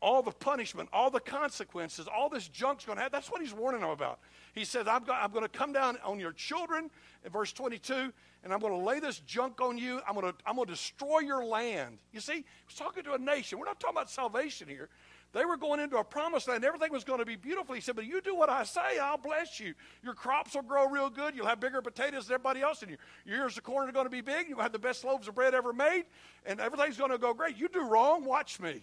all 0.00 0.22
the 0.22 0.30
punishment, 0.30 0.88
all 0.92 1.10
the 1.10 1.20
consequences, 1.20 2.06
all 2.06 2.28
this 2.28 2.48
junk's 2.48 2.84
going 2.84 2.96
to 2.96 3.02
have. 3.02 3.12
That's 3.12 3.30
what 3.30 3.40
he's 3.40 3.54
warning 3.54 3.80
them 3.80 3.90
about. 3.90 4.20
He 4.54 4.64
says, 4.64 4.86
I'm, 4.86 5.04
I'm 5.10 5.32
going 5.32 5.44
to 5.44 5.48
come 5.48 5.72
down 5.72 5.98
on 6.04 6.20
your 6.20 6.32
children, 6.32 6.90
in 7.24 7.32
verse 7.32 7.52
22, 7.52 8.12
and 8.44 8.52
I'm 8.52 8.60
going 8.60 8.72
to 8.72 8.84
lay 8.84 9.00
this 9.00 9.20
junk 9.20 9.60
on 9.60 9.78
you. 9.78 10.00
I'm 10.06 10.14
going 10.14 10.32
to 10.32 10.64
destroy 10.66 11.20
your 11.20 11.44
land. 11.44 11.98
You 12.12 12.20
see, 12.20 12.44
he's 12.68 12.78
talking 12.78 13.02
to 13.04 13.14
a 13.14 13.18
nation. 13.18 13.58
We're 13.58 13.64
not 13.64 13.80
talking 13.80 13.96
about 13.96 14.10
salvation 14.10 14.68
here. 14.68 14.88
They 15.36 15.44
were 15.44 15.58
going 15.58 15.80
into 15.80 15.98
a 15.98 16.04
promised 16.04 16.48
land. 16.48 16.64
Everything 16.64 16.90
was 16.90 17.04
going 17.04 17.18
to 17.18 17.26
be 17.26 17.36
beautiful. 17.36 17.74
He 17.74 17.82
said, 17.82 17.94
But 17.94 18.06
you 18.06 18.22
do 18.22 18.34
what 18.34 18.48
I 18.48 18.64
say, 18.64 18.98
I'll 18.98 19.18
bless 19.18 19.60
you. 19.60 19.74
Your 20.02 20.14
crops 20.14 20.54
will 20.54 20.62
grow 20.62 20.88
real 20.88 21.10
good. 21.10 21.34
You'll 21.36 21.44
have 21.44 21.60
bigger 21.60 21.82
potatoes 21.82 22.28
than 22.28 22.36
everybody 22.36 22.62
else. 22.62 22.80
And 22.80 22.92
your, 22.92 22.98
your 23.26 23.44
ears 23.44 23.58
of 23.58 23.62
corn 23.62 23.86
are 23.86 23.92
going 23.92 24.06
to 24.06 24.10
be 24.10 24.22
big. 24.22 24.48
You'll 24.48 24.62
have 24.62 24.72
the 24.72 24.78
best 24.78 25.04
loaves 25.04 25.28
of 25.28 25.34
bread 25.34 25.52
ever 25.52 25.74
made. 25.74 26.04
And 26.46 26.58
everything's 26.58 26.96
going 26.96 27.10
to 27.10 27.18
go 27.18 27.34
great. 27.34 27.58
You 27.58 27.68
do 27.68 27.82
wrong, 27.82 28.24
watch 28.24 28.58
me. 28.60 28.82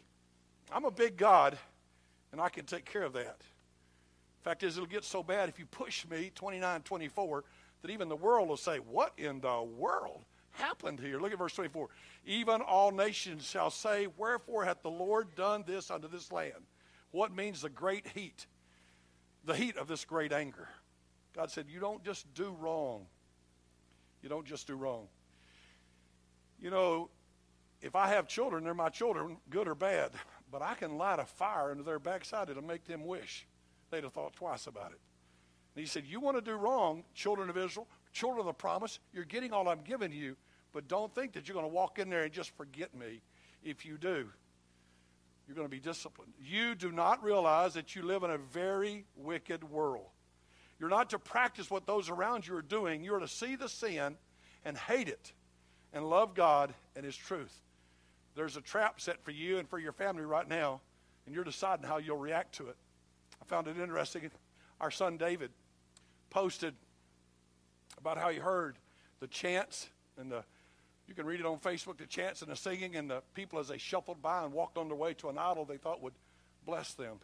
I'm 0.72 0.86
a 0.86 0.92
big 0.92 1.18
God, 1.18 1.58
and 2.32 2.40
I 2.40 2.50
can 2.50 2.66
take 2.66 2.86
care 2.86 3.02
of 3.02 3.14
that. 3.14 3.42
Fact 4.44 4.62
is, 4.62 4.78
it'll 4.78 4.86
get 4.86 5.04
so 5.04 5.24
bad 5.24 5.50
if 5.50 5.58
you 5.58 5.66
push 5.66 6.06
me, 6.08 6.32
29, 6.36 6.82
24, 6.82 7.44
that 7.82 7.90
even 7.90 8.10
the 8.10 8.16
world 8.16 8.48
will 8.48 8.58
say, 8.58 8.78
What 8.78 9.14
in 9.18 9.40
the 9.42 9.64
world 9.64 10.24
happened 10.54 11.00
here? 11.00 11.20
Look 11.20 11.32
at 11.32 11.38
verse 11.38 11.54
24. 11.54 11.90
Even 12.26 12.62
all 12.62 12.92
nations 12.92 13.46
shall 13.46 13.70
say, 13.70 14.08
Wherefore 14.18 14.66
hath 14.66 14.82
the 14.82 14.90
Lord 14.90 15.36
done 15.36 15.64
this 15.68 15.92
unto 15.92 16.08
this 16.08 16.32
land? 16.32 16.64
What 17.12 17.36
means 17.36 17.62
the 17.62 17.70
great 17.70 18.08
heat? 18.08 18.48
The 19.46 19.56
heat 19.56 19.78
of 19.78 19.88
this 19.88 20.06
great 20.06 20.32
anger. 20.32 20.70
God 21.36 21.52
said, 21.52 21.66
You 21.70 21.80
don't 21.80 22.04
just 22.04 22.32
do 22.34 22.56
wrong. 22.60 23.06
You 24.22 24.30
don't 24.30 24.46
just 24.46 24.68
do 24.68 24.76
wrong. 24.76 25.08
You 26.60 26.70
know, 26.70 27.10
if 27.82 27.96
I 27.96 28.08
have 28.08 28.28
children, 28.28 28.64
they're 28.64 28.74
my 28.74 28.90
children, 28.90 29.38
good 29.50 29.68
or 29.68 29.76
bad, 29.76 30.12
but 30.50 30.62
I 30.62 30.76
can 30.76 30.98
light 30.98 31.20
a 31.20 31.26
fire 31.26 31.72
into 31.72 31.84
their 31.84 32.00
backside 32.00 32.48
that'll 32.48 32.64
make 32.64 32.86
them 32.86 33.06
wish 33.06 33.46
they'd 33.92 34.04
have 34.04 34.14
thought 34.14 34.34
twice 34.34 34.68
about 34.68 34.92
it. 34.92 35.00
And 35.76 35.82
he 35.82 35.86
said, 35.86 36.06
You 36.06 36.20
want 36.20 36.38
to 36.38 36.42
do 36.42 36.56
wrong, 36.56 37.04
children 37.14 37.50
of 37.50 37.58
Israel, 37.58 37.88
children 38.14 38.40
of 38.40 38.46
the 38.46 38.54
promise, 38.54 39.00
you're 39.14 39.26
getting 39.26 39.52
all 39.52 39.68
I'm 39.68 39.82
giving 39.84 40.12
you, 40.12 40.38
but 40.72 40.88
don't 40.88 41.14
think 41.14 41.34
that 41.34 41.48
you're 41.48 41.56
going 41.56 41.68
to 41.70 41.74
walk 41.74 42.00
in 42.00 42.10
there 42.10 42.24
and 42.24 42.32
just 42.32 42.56
forget 42.56 42.96
me. 42.96 43.22
If 43.64 43.86
you 43.86 43.98
do, 43.98 44.28
you're 45.48 45.56
going 45.56 45.68
to 45.68 45.72
be 45.72 45.80
disciplined. 45.80 46.34
You 46.42 46.76
do 46.76 46.92
not 46.92 47.24
realize 47.24 47.74
that 47.74 47.96
you 47.96 48.04
live 48.04 48.24
in 48.24 48.32
a 48.32 48.38
very 48.38 49.06
wicked 49.16 49.64
world. 49.64 50.08
You're 50.80 50.90
not 50.90 51.12
to 51.12 51.20
practice 51.20 51.70
what 51.70 51.86
those 51.86 52.10
around 52.10 52.48
you 52.48 52.56
are 52.56 52.62
doing. 52.62 53.04
You're 53.04 53.20
to 53.20 53.28
see 53.28 53.56
the 53.56 53.70
sin 53.70 54.16
and 54.66 54.78
hate 54.78 55.08
it 55.08 55.32
and 55.94 56.10
love 56.10 56.34
God 56.34 56.74
and 56.96 57.06
His 57.06 57.16
truth. 57.16 57.54
There's 58.36 58.58
a 58.58 58.62
trap 58.62 59.00
set 59.00 59.24
for 59.24 59.32
you 59.32 59.60
and 59.60 59.70
for 59.70 59.80
your 59.80 59.92
family 59.92 60.24
right 60.24 60.48
now, 60.48 60.82
and 61.26 61.36
you're 61.36 61.44
deciding 61.44 61.86
how 61.86 61.98
you'll 61.98 62.18
react 62.18 62.56
to 62.56 62.68
it. 62.68 62.76
I 63.42 63.46
found 63.46 63.68
it 63.68 63.78
interesting. 63.78 64.30
Our 64.82 64.92
son 64.92 65.18
David 65.18 65.52
posted 66.30 66.74
about 68.04 68.18
how 68.18 68.30
he 68.30 68.38
heard 68.38 68.78
the 69.22 69.28
chants 69.28 69.88
and 70.18 70.30
the 70.30 70.44
you 71.08 71.14
can 71.14 71.26
read 71.26 71.40
it 71.40 71.46
on 71.46 71.60
Facebook, 71.60 71.98
the 71.98 72.06
chants 72.06 72.42
and 72.42 72.52
the 72.52 72.56
singing, 72.56 72.96
and 72.96 73.10
the 73.10 73.22
people 73.34 73.60
as 73.60 73.68
they 73.68 73.78
shuffled 73.78 74.22
by 74.22 74.44
and 74.44 74.54
walked 74.54 74.78
on 74.78 74.88
their 74.88 74.96
way 74.96 75.14
to 75.16 75.30
an 75.30 75.38
idol 75.38 75.66
they 75.66 75.78
thought 75.78 76.02
would 76.02 76.14
bless 76.66 76.94
them. 76.94 77.18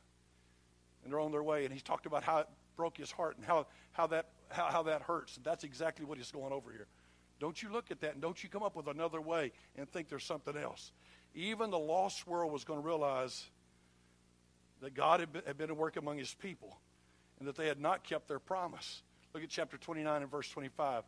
And 1.04 1.14
they're 1.14 1.20
on 1.20 1.32
their 1.32 1.44
way. 1.44 1.64
And 1.64 1.74
he 1.74 1.80
talked 1.80 2.06
about 2.06 2.24
how 2.24 2.40
it 2.40 2.48
broke 2.76 2.98
his 2.98 3.10
heart 3.10 3.38
and 3.38 3.46
how, 3.46 3.68
how, 3.94 4.08
that, 4.08 4.28
how, 4.50 4.66
how 4.66 4.84
that 4.84 5.02
hurts. 5.02 5.40
That's 5.44 5.64
exactly 5.64 6.06
what 6.06 6.18
he's 6.18 6.32
going 6.32 6.52
over 6.52 6.72
here. 6.72 6.88
Don't 7.40 7.64
you 7.64 7.72
look 7.72 7.90
at 7.90 8.02
that 8.02 8.14
and 8.14 8.22
don't 8.22 8.44
you 8.44 8.50
come 8.50 8.64
up 8.64 8.76
with 8.76 8.88
another 8.88 9.22
way 9.22 9.54
and 9.78 9.90
think 9.90 10.10
there's 10.10 10.26
something 10.26 10.58
else. 10.58 10.92
Even 11.34 11.70
the 11.70 11.80
lost 11.80 12.28
world 12.28 12.52
was 12.52 12.66
going 12.66 12.82
to 12.82 12.86
realize 12.86 13.46
that 14.82 14.94
God 14.94 15.22
had 15.22 15.32
been, 15.32 15.44
had 15.48 15.58
been 15.58 15.70
at 15.70 15.78
work 15.78 15.96
among 15.96 16.18
his 16.18 16.34
people 16.34 16.78
and 17.40 17.48
that 17.48 17.56
they 17.56 17.68
had 17.68 17.80
not 17.80 18.04
kept 18.04 18.28
their 18.28 18.40
promise. 18.40 19.04
Look 19.34 19.44
at 19.44 19.50
chapter 19.50 19.78
29 19.78 20.22
and 20.22 20.32
verse 20.32 20.50
25. 20.50 21.04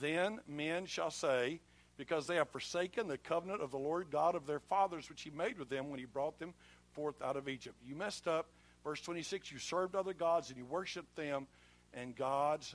Then 0.00 0.40
men 0.48 0.86
shall 0.86 1.10
say, 1.10 1.60
because 1.96 2.26
they 2.26 2.36
have 2.36 2.48
forsaken 2.48 3.08
the 3.08 3.18
covenant 3.18 3.62
of 3.62 3.70
the 3.70 3.78
Lord 3.78 4.08
God 4.10 4.34
of 4.34 4.46
their 4.46 4.60
fathers, 4.60 5.08
which 5.08 5.22
he 5.22 5.30
made 5.30 5.58
with 5.58 5.68
them 5.68 5.90
when 5.90 5.98
he 5.98 6.04
brought 6.04 6.38
them 6.38 6.54
forth 6.92 7.20
out 7.22 7.36
of 7.36 7.48
Egypt. 7.48 7.76
You 7.86 7.94
messed 7.94 8.26
up. 8.26 8.46
Verse 8.82 9.00
26 9.00 9.50
You 9.52 9.58
served 9.58 9.94
other 9.94 10.12
gods 10.12 10.50
and 10.50 10.58
you 10.58 10.64
worshiped 10.64 11.14
them, 11.16 11.46
and 11.92 12.14
God's 12.16 12.74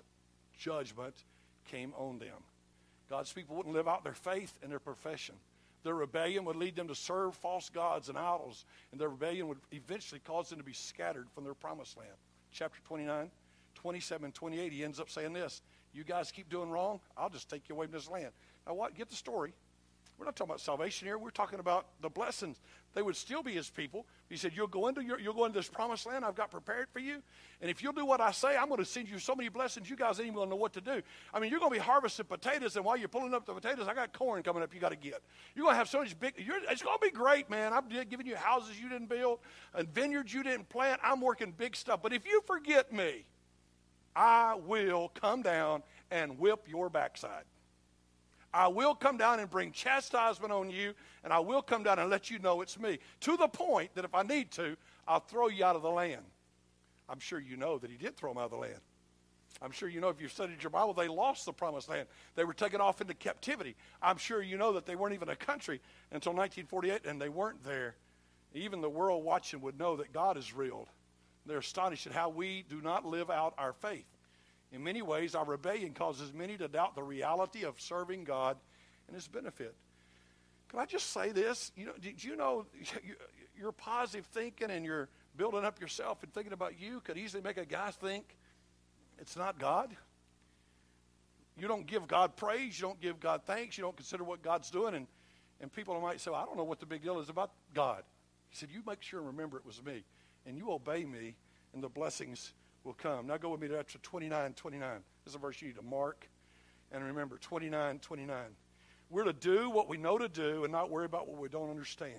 judgment 0.57 1.15
came 1.69 1.93
on 1.97 2.19
them. 2.19 2.43
God's 3.09 3.31
people 3.31 3.55
wouldn't 3.55 3.75
live 3.75 3.87
out 3.87 4.03
their 4.03 4.13
faith 4.13 4.57
and 4.61 4.71
their 4.71 4.79
profession. 4.79 5.35
Their 5.83 5.95
rebellion 5.95 6.45
would 6.45 6.57
lead 6.57 6.75
them 6.75 6.89
to 6.89 6.95
serve 6.95 7.35
false 7.35 7.69
gods 7.69 8.09
and 8.09 8.17
idols, 8.17 8.65
and 8.91 8.99
their 8.99 9.09
rebellion 9.09 9.47
would 9.47 9.59
eventually 9.71 10.19
cause 10.19 10.49
them 10.49 10.59
to 10.59 10.65
be 10.65 10.73
scattered 10.73 11.27
from 11.33 11.45
their 11.45 11.53
promised 11.53 11.97
land. 11.97 12.11
Chapter 12.51 12.79
29, 12.87 13.29
27, 13.81 14.33
28, 14.33 14.71
he 14.73 14.83
ends 14.83 14.99
up 14.99 15.09
saying 15.09 15.33
this 15.33 15.61
You 15.93 16.03
guys 16.03 16.31
keep 16.31 16.49
doing 16.49 16.69
wrong, 16.69 16.99
I'll 17.17 17.29
just 17.29 17.49
take 17.49 17.69
you 17.69 17.75
away 17.75 17.85
from 17.85 17.93
this 17.93 18.09
land. 18.09 18.31
Now, 18.67 18.73
what? 18.73 18.95
Get 18.95 19.09
the 19.09 19.15
story. 19.15 19.53
We're 20.19 20.25
not 20.25 20.35
talking 20.35 20.49
about 20.49 20.59
salvation 20.59 21.07
here. 21.07 21.17
We're 21.17 21.29
talking 21.29 21.59
about 21.59 21.85
the 22.01 22.09
blessings. 22.09 22.59
They 22.93 23.01
would 23.01 23.15
still 23.15 23.41
be 23.41 23.53
his 23.53 23.69
people. 23.69 24.05
He 24.27 24.35
said, 24.35 24.51
"You'll 24.53 24.67
go 24.67 24.87
into 24.87 25.01
your, 25.01 25.17
you'll 25.17 25.33
go 25.33 25.45
into 25.45 25.57
this 25.57 25.69
promised 25.69 26.05
land 26.05 26.25
I've 26.25 26.35
got 26.35 26.51
prepared 26.51 26.89
for 26.91 26.99
you, 26.99 27.21
and 27.61 27.71
if 27.71 27.81
you'll 27.81 27.93
do 27.93 28.05
what 28.05 28.19
I 28.19 28.31
say, 28.31 28.57
I'm 28.57 28.67
going 28.67 28.79
to 28.79 28.85
send 28.85 29.07
you 29.07 29.17
so 29.17 29.33
many 29.33 29.47
blessings. 29.47 29.89
You 29.89 29.95
guys 29.95 30.19
ain't 30.19 30.27
even 30.27 30.35
going 30.35 30.47
to 30.47 30.49
know 30.49 30.59
what 30.59 30.73
to 30.73 30.81
do. 30.81 31.01
I 31.33 31.39
mean, 31.39 31.51
you're 31.51 31.61
going 31.61 31.71
to 31.71 31.79
be 31.79 31.83
harvesting 31.83 32.25
potatoes, 32.25 32.75
and 32.75 32.83
while 32.83 32.97
you're 32.97 33.07
pulling 33.07 33.33
up 33.33 33.45
the 33.45 33.53
potatoes, 33.53 33.87
I 33.87 33.93
got 33.93 34.11
corn 34.11 34.43
coming 34.43 34.61
up. 34.61 34.73
You 34.73 34.81
got 34.81 34.89
to 34.89 34.97
get. 34.97 35.21
You're 35.55 35.63
going 35.63 35.75
to 35.75 35.77
have 35.77 35.87
so 35.87 35.99
much 35.99 36.19
big. 36.19 36.33
it's 36.37 36.81
going 36.81 36.97
to 36.97 37.01
be 37.01 37.11
great, 37.11 37.49
man. 37.49 37.71
I'm 37.71 37.87
giving 37.87 38.27
you 38.27 38.35
houses 38.35 38.79
you 38.81 38.89
didn't 38.89 39.07
build 39.07 39.39
and 39.73 39.87
vineyards 39.87 40.33
you 40.33 40.43
didn't 40.43 40.67
plant. 40.67 40.99
I'm 41.01 41.21
working 41.21 41.53
big 41.55 41.77
stuff. 41.77 42.01
But 42.03 42.11
if 42.11 42.27
you 42.27 42.41
forget 42.45 42.91
me, 42.91 43.25
I 44.15 44.55
will 44.55 45.09
come 45.09 45.41
down 45.41 45.83
and 46.11 46.39
whip 46.39 46.67
your 46.67 46.89
backside." 46.89 47.45
I 48.51 48.67
will 48.67 48.95
come 48.95 49.17
down 49.17 49.39
and 49.39 49.49
bring 49.49 49.71
chastisement 49.71 50.51
on 50.51 50.71
you, 50.71 50.95
and 51.23 51.31
I 51.31 51.39
will 51.39 51.61
come 51.61 51.83
down 51.83 51.99
and 51.99 52.09
let 52.09 52.31
you 52.31 52.39
know 52.39 52.61
it's 52.61 52.79
me. 52.79 52.97
To 53.21 53.37
the 53.37 53.47
point 53.47 53.93
that 53.93 54.05
if 54.05 54.15
I 54.15 54.23
need 54.23 54.49
to, 54.53 54.75
I'll 55.07 55.19
throw 55.19 55.49
you 55.49 55.63
out 55.63 55.75
of 55.75 55.83
the 55.83 55.91
land. 55.91 56.25
I'm 57.07 57.19
sure 57.19 57.39
you 57.39 57.57
know 57.57 57.77
that 57.77 57.91
he 57.91 57.97
did 57.97 58.17
throw 58.17 58.31
them 58.31 58.39
out 58.39 58.45
of 58.45 58.51
the 58.51 58.57
land. 58.57 58.81
I'm 59.61 59.71
sure 59.71 59.89
you 59.89 59.99
know 59.99 60.09
if 60.09 60.21
you've 60.21 60.31
studied 60.31 60.63
your 60.63 60.69
Bible, 60.69 60.93
they 60.93 61.07
lost 61.07 61.45
the 61.45 61.53
promised 61.53 61.89
land. 61.89 62.07
They 62.35 62.45
were 62.45 62.53
taken 62.53 62.79
off 62.79 63.01
into 63.01 63.13
captivity. 63.13 63.75
I'm 64.01 64.17
sure 64.17 64.41
you 64.41 64.57
know 64.57 64.73
that 64.73 64.85
they 64.85 64.95
weren't 64.95 65.13
even 65.13 65.29
a 65.29 65.35
country 65.35 65.81
until 66.11 66.33
1948, 66.33 67.05
and 67.05 67.21
they 67.21 67.29
weren't 67.29 67.63
there. 67.63 67.95
Even 68.53 68.81
the 68.81 68.89
world 68.89 69.23
watching 69.23 69.61
would 69.61 69.77
know 69.77 69.97
that 69.97 70.13
God 70.13 70.37
is 70.37 70.53
real. 70.53 70.87
They're 71.45 71.59
astonished 71.59 72.07
at 72.07 72.13
how 72.13 72.29
we 72.29 72.65
do 72.69 72.81
not 72.81 73.05
live 73.05 73.29
out 73.29 73.53
our 73.57 73.73
faith. 73.73 74.05
In 74.71 74.83
many 74.83 75.01
ways, 75.01 75.33
our 75.35 75.45
rebellion 75.45 75.93
causes 75.93 76.33
many 76.33 76.57
to 76.57 76.67
doubt 76.67 76.95
the 76.95 77.03
reality 77.03 77.63
of 77.63 77.79
serving 77.81 78.23
God 78.23 78.57
and 79.07 79.15
His 79.15 79.27
benefit. 79.27 79.75
Can 80.69 80.79
I 80.79 80.85
just 80.85 81.11
say 81.11 81.31
this? 81.31 81.71
You 81.75 81.87
know, 81.87 81.93
did 81.99 82.23
you 82.23 82.35
know 82.35 82.65
your 83.59 83.71
positive 83.71 84.25
thinking 84.27 84.69
and 84.69 84.85
your 84.85 85.09
building 85.35 85.65
up 85.65 85.81
yourself 85.81 86.21
and 86.21 86.31
thinking 86.33 86.53
about 86.53 86.79
you 86.79 87.01
could 87.01 87.17
easily 87.17 87.41
make 87.41 87.57
a 87.57 87.65
guy 87.65 87.91
think 87.91 88.37
it's 89.17 89.35
not 89.35 89.57
God? 89.57 89.95
You 91.57 91.67
don't 91.67 91.85
give 91.85 92.07
God 92.07 92.37
praise, 92.37 92.79
you 92.79 92.87
don't 92.87 93.01
give 93.01 93.19
God 93.19 93.41
thanks, 93.45 93.77
you 93.77 93.83
don't 93.83 93.95
consider 93.95 94.23
what 94.23 94.41
God's 94.41 94.69
doing, 94.69 94.93
and, 94.95 95.07
and 95.59 95.73
people 95.73 95.99
might 95.99 96.21
say, 96.21 96.31
well, 96.31 96.39
I 96.41 96.45
don't 96.45 96.55
know 96.55 96.63
what 96.63 96.79
the 96.79 96.85
big 96.85 97.03
deal 97.03 97.19
is 97.19 97.27
about 97.27 97.51
God. 97.73 98.03
He 98.49 98.55
said, 98.55 98.69
You 98.71 98.81
make 98.85 99.01
sure 99.01 99.19
and 99.19 99.27
remember 99.27 99.57
it 99.57 99.65
was 99.65 99.83
me, 99.83 100.03
and 100.45 100.57
you 100.57 100.71
obey 100.71 101.05
me, 101.05 101.35
and 101.73 101.83
the 101.83 101.89
blessings 101.89 102.53
will 102.83 102.93
come. 102.93 103.27
Now 103.27 103.37
go 103.37 103.49
with 103.49 103.61
me 103.61 103.67
to 103.67 103.83
29 103.83 104.53
29. 104.53 104.89
This 105.23 105.31
is 105.31 105.35
a 105.35 105.39
verse 105.39 105.61
you 105.61 105.67
need 105.67 105.77
to 105.77 105.83
mark 105.83 106.29
and 106.91 107.03
remember 107.03 107.37
29 107.37 107.99
29. 107.99 108.37
We're 109.09 109.23
to 109.23 109.33
do 109.33 109.69
what 109.69 109.89
we 109.89 109.97
know 109.97 110.17
to 110.17 110.29
do 110.29 110.63
and 110.63 110.71
not 110.71 110.89
worry 110.89 111.05
about 111.05 111.27
what 111.27 111.39
we 111.39 111.49
don't 111.49 111.69
understand. 111.69 112.13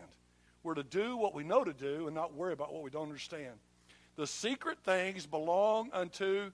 We're 0.63 0.75
to 0.75 0.83
do 0.83 1.17
what 1.17 1.35
we 1.35 1.45
know 1.45 1.65
to 1.65 1.73
do 1.73 2.07
and 2.07 2.15
not 2.15 2.35
worry 2.35 2.53
about 2.53 2.73
what 2.73 2.83
we 2.83 2.91
don't 2.91 3.05
understand. 3.05 3.55
The 4.17 4.27
secret 4.27 4.79
things 4.85 5.25
belong 5.25 5.91
unto 5.93 6.51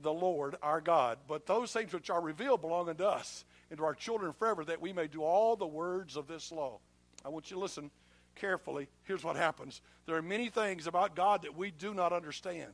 the 0.00 0.12
Lord 0.12 0.56
our 0.62 0.80
God, 0.80 1.18
but 1.26 1.46
those 1.46 1.72
things 1.72 1.92
which 1.92 2.10
are 2.10 2.20
revealed 2.20 2.60
belong 2.60 2.88
unto 2.88 3.04
us 3.04 3.44
and 3.70 3.78
to 3.78 3.84
our 3.84 3.94
children 3.94 4.32
forever, 4.32 4.64
that 4.64 4.80
we 4.80 4.92
may 4.92 5.06
do 5.06 5.22
all 5.22 5.56
the 5.56 5.66
words 5.66 6.16
of 6.16 6.28
this 6.28 6.52
law. 6.52 6.78
I 7.24 7.28
want 7.28 7.50
you 7.50 7.56
to 7.56 7.60
listen 7.60 7.90
carefully. 8.36 8.88
Here's 9.04 9.24
what 9.24 9.36
happens 9.36 9.80
there 10.06 10.16
are 10.16 10.22
many 10.22 10.48
things 10.48 10.86
about 10.86 11.16
God 11.16 11.42
that 11.42 11.56
we 11.56 11.70
do 11.70 11.92
not 11.92 12.12
understand. 12.12 12.72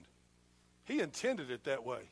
He 0.85 1.01
intended 1.01 1.51
it 1.51 1.65
that 1.65 1.85
way. 1.85 2.11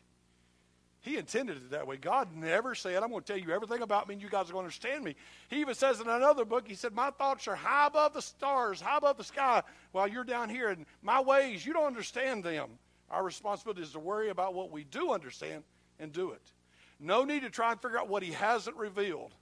He 1.03 1.17
intended 1.17 1.57
it 1.57 1.71
that 1.71 1.87
way. 1.87 1.97
God 1.97 2.29
never 2.37 2.75
said, 2.75 3.03
I'm 3.03 3.09
going 3.09 3.23
to 3.23 3.27
tell 3.27 3.39
you 3.41 3.51
everything 3.51 3.81
about 3.81 4.07
me 4.07 4.15
and 4.15 4.23
you 4.23 4.29
guys 4.29 4.51
are 4.51 4.53
going 4.53 4.65
to 4.65 4.67
understand 4.67 5.03
me. 5.03 5.17
He 5.49 5.61
even 5.61 5.75
says 5.75 5.99
in 5.99 6.09
another 6.09 6.45
book, 6.45 6.69
He 6.69 6.75
said, 6.75 6.95
My 6.95 7.11
thoughts 7.11 7.49
are 7.49 7.57
high 7.57 7.87
above 7.87 8.13
the 8.13 8.23
stars, 8.23 8.81
high 8.83 8.99
above 8.99 9.17
the 9.17 9.25
sky, 9.25 9.63
while 9.93 10.07
you're 10.07 10.25
down 10.25 10.51
here. 10.51 10.69
And 10.69 10.85
my 11.03 11.21
ways, 11.21 11.65
you 11.65 11.73
don't 11.73 11.87
understand 11.87 12.45
them. 12.45 12.69
Our 13.11 13.25
responsibility 13.25 13.83
is 13.83 13.93
to 13.93 13.99
worry 13.99 14.29
about 14.29 14.55
what 14.55 14.71
we 14.71 14.85
do 14.85 15.11
understand 15.11 15.65
and 15.99 16.13
do 16.13 16.33
it. 16.33 16.53
No 17.01 17.25
need 17.25 17.43
to 17.43 17.51
try 17.51 17.73
and 17.73 17.81
figure 17.81 17.99
out 17.99 18.09
what 18.09 18.23
He 18.23 18.33
hasn't 18.33 18.77
revealed. 18.77 19.33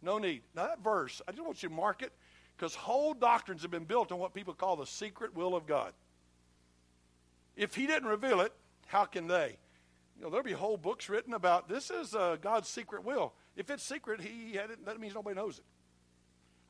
No 0.00 0.16
need. 0.18 0.42
Now, 0.54 0.68
that 0.68 0.82
verse, 0.82 1.20
I 1.28 1.32
just 1.32 1.44
want 1.44 1.62
you 1.62 1.68
to 1.68 1.74
mark 1.74 2.02
it 2.02 2.12
because 2.58 2.74
whole 2.74 3.14
doctrines 3.14 3.62
have 3.62 3.70
been 3.70 3.84
built 3.84 4.10
on 4.10 4.18
what 4.18 4.34
people 4.34 4.52
call 4.52 4.76
the 4.76 4.86
secret 4.86 5.34
will 5.34 5.54
of 5.54 5.66
God. 5.66 5.92
If 7.56 7.74
he 7.74 7.86
didn't 7.86 8.08
reveal 8.08 8.40
it, 8.40 8.52
how 8.86 9.04
can 9.04 9.28
they? 9.28 9.56
You 10.16 10.24
know, 10.24 10.30
there'll 10.30 10.44
be 10.44 10.52
whole 10.52 10.76
books 10.76 11.08
written 11.08 11.34
about 11.34 11.68
this 11.68 11.90
is 11.90 12.14
uh, 12.14 12.36
God's 12.40 12.68
secret 12.68 13.04
will. 13.04 13.32
If 13.56 13.70
it's 13.70 13.84
secret, 13.84 14.20
he 14.20 14.56
had 14.56 14.70
it, 14.70 14.84
that 14.86 14.98
means 14.98 15.14
nobody 15.14 15.36
knows 15.36 15.58
it. 15.58 15.64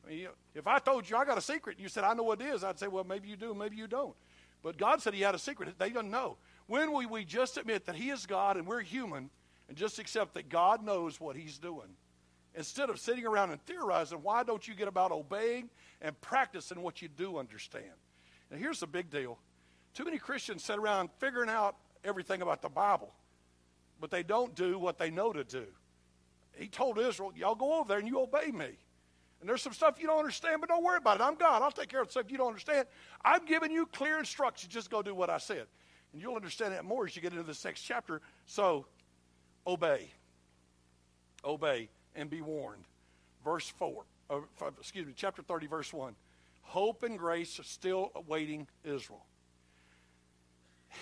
I 0.05 0.09
mean, 0.09 0.27
if 0.53 0.67
I 0.67 0.77
told 0.79 1.09
you 1.09 1.17
I 1.17 1.25
got 1.25 1.37
a 1.37 1.41
secret 1.41 1.77
and 1.77 1.83
you 1.83 1.89
said 1.89 2.03
I 2.03 2.13
know 2.13 2.23
what 2.23 2.41
it 2.41 2.47
is, 2.47 2.63
I'd 2.63 2.79
say, 2.79 2.87
well, 2.87 3.03
maybe 3.03 3.27
you 3.27 3.35
do, 3.35 3.53
maybe 3.55 3.75
you 3.75 3.87
don't. 3.87 4.15
But 4.61 4.77
God 4.77 5.01
said 5.01 5.13
He 5.13 5.21
had 5.21 5.35
a 5.35 5.39
secret. 5.39 5.73
They 5.79 5.89
don't 5.89 6.11
know. 6.11 6.37
When 6.67 6.93
we, 6.93 7.05
we 7.07 7.25
just 7.25 7.57
admit 7.57 7.85
that 7.87 7.95
He 7.95 8.11
is 8.11 8.25
God 8.27 8.57
and 8.57 8.67
we're 8.67 8.81
human 8.81 9.31
and 9.67 9.77
just 9.77 9.97
accept 9.97 10.35
that 10.35 10.49
God 10.49 10.83
knows 10.83 11.19
what 11.19 11.35
He's 11.35 11.57
doing, 11.57 11.95
instead 12.55 12.89
of 12.89 12.99
sitting 12.99 13.25
around 13.25 13.51
and 13.51 13.61
theorizing, 13.65 14.19
why 14.21 14.43
don't 14.43 14.67
you 14.67 14.73
get 14.73 14.87
about 14.87 15.11
obeying 15.11 15.69
and 16.01 16.19
practicing 16.21 16.81
what 16.81 17.01
you 17.01 17.07
do 17.07 17.37
understand? 17.37 17.85
Now, 18.51 18.57
here's 18.57 18.79
the 18.79 18.87
big 18.87 19.09
deal 19.09 19.37
too 19.93 20.05
many 20.05 20.17
Christians 20.17 20.63
sit 20.63 20.77
around 20.77 21.09
figuring 21.19 21.49
out 21.49 21.75
everything 22.03 22.41
about 22.41 22.61
the 22.61 22.69
Bible, 22.69 23.13
but 23.99 24.11
they 24.11 24.23
don't 24.23 24.55
do 24.55 24.77
what 24.77 24.97
they 24.97 25.09
know 25.09 25.33
to 25.33 25.43
do. 25.43 25.65
He 26.53 26.67
told 26.67 26.99
Israel, 26.99 27.31
Y'all 27.35 27.55
go 27.55 27.79
over 27.79 27.87
there 27.87 27.99
and 27.99 28.07
you 28.07 28.19
obey 28.19 28.51
me. 28.51 28.77
And 29.39 29.47
there's 29.47 29.61
some 29.61 29.71
stuff 29.71 29.95
you 29.99 30.07
don't 30.07 30.19
understand, 30.19 30.59
but 30.59 30.67
don't 30.67 30.83
worry 30.83 30.97
about 30.97 31.21
it. 31.21 31.23
I'm 31.23 31.35
God. 31.35 31.61
I'll 31.61 31.71
take 31.71 31.87
care 31.87 32.01
of 32.01 32.07
the 32.07 32.11
stuff 32.11 32.29
you 32.29 32.37
don't 32.37 32.47
understand. 32.47 32.87
I'm 33.23 33.45
giving 33.45 33.71
you 33.71 33.85
clear 33.85 34.19
instructions. 34.19 34.73
Just 34.73 34.89
go 34.89 35.01
do 35.01 35.15
what 35.15 35.29
I 35.29 35.37
said. 35.37 35.65
And 36.11 36.21
you'll 36.21 36.35
understand 36.35 36.73
that 36.73 36.83
more 36.83 37.05
as 37.05 37.15
you 37.15 37.21
get 37.21 37.31
into 37.31 37.43
this 37.43 37.63
next 37.63 37.81
chapter. 37.81 38.21
So, 38.47 38.85
obey. 39.65 40.11
Obey 41.45 41.87
and 42.19 42.29
be 42.29 42.41
warned. 42.41 42.83
Verse 43.43 43.69
4, 43.69 44.03
uh, 44.29 44.39
excuse 44.79 45.05
me, 45.05 45.13
chapter 45.15 45.41
30, 45.41 45.67
verse 45.67 45.93
1. 45.93 46.15
Hope 46.61 47.03
and 47.03 47.17
grace 47.17 47.59
are 47.59 47.63
still 47.63 48.11
awaiting 48.15 48.67
Israel 48.83 49.25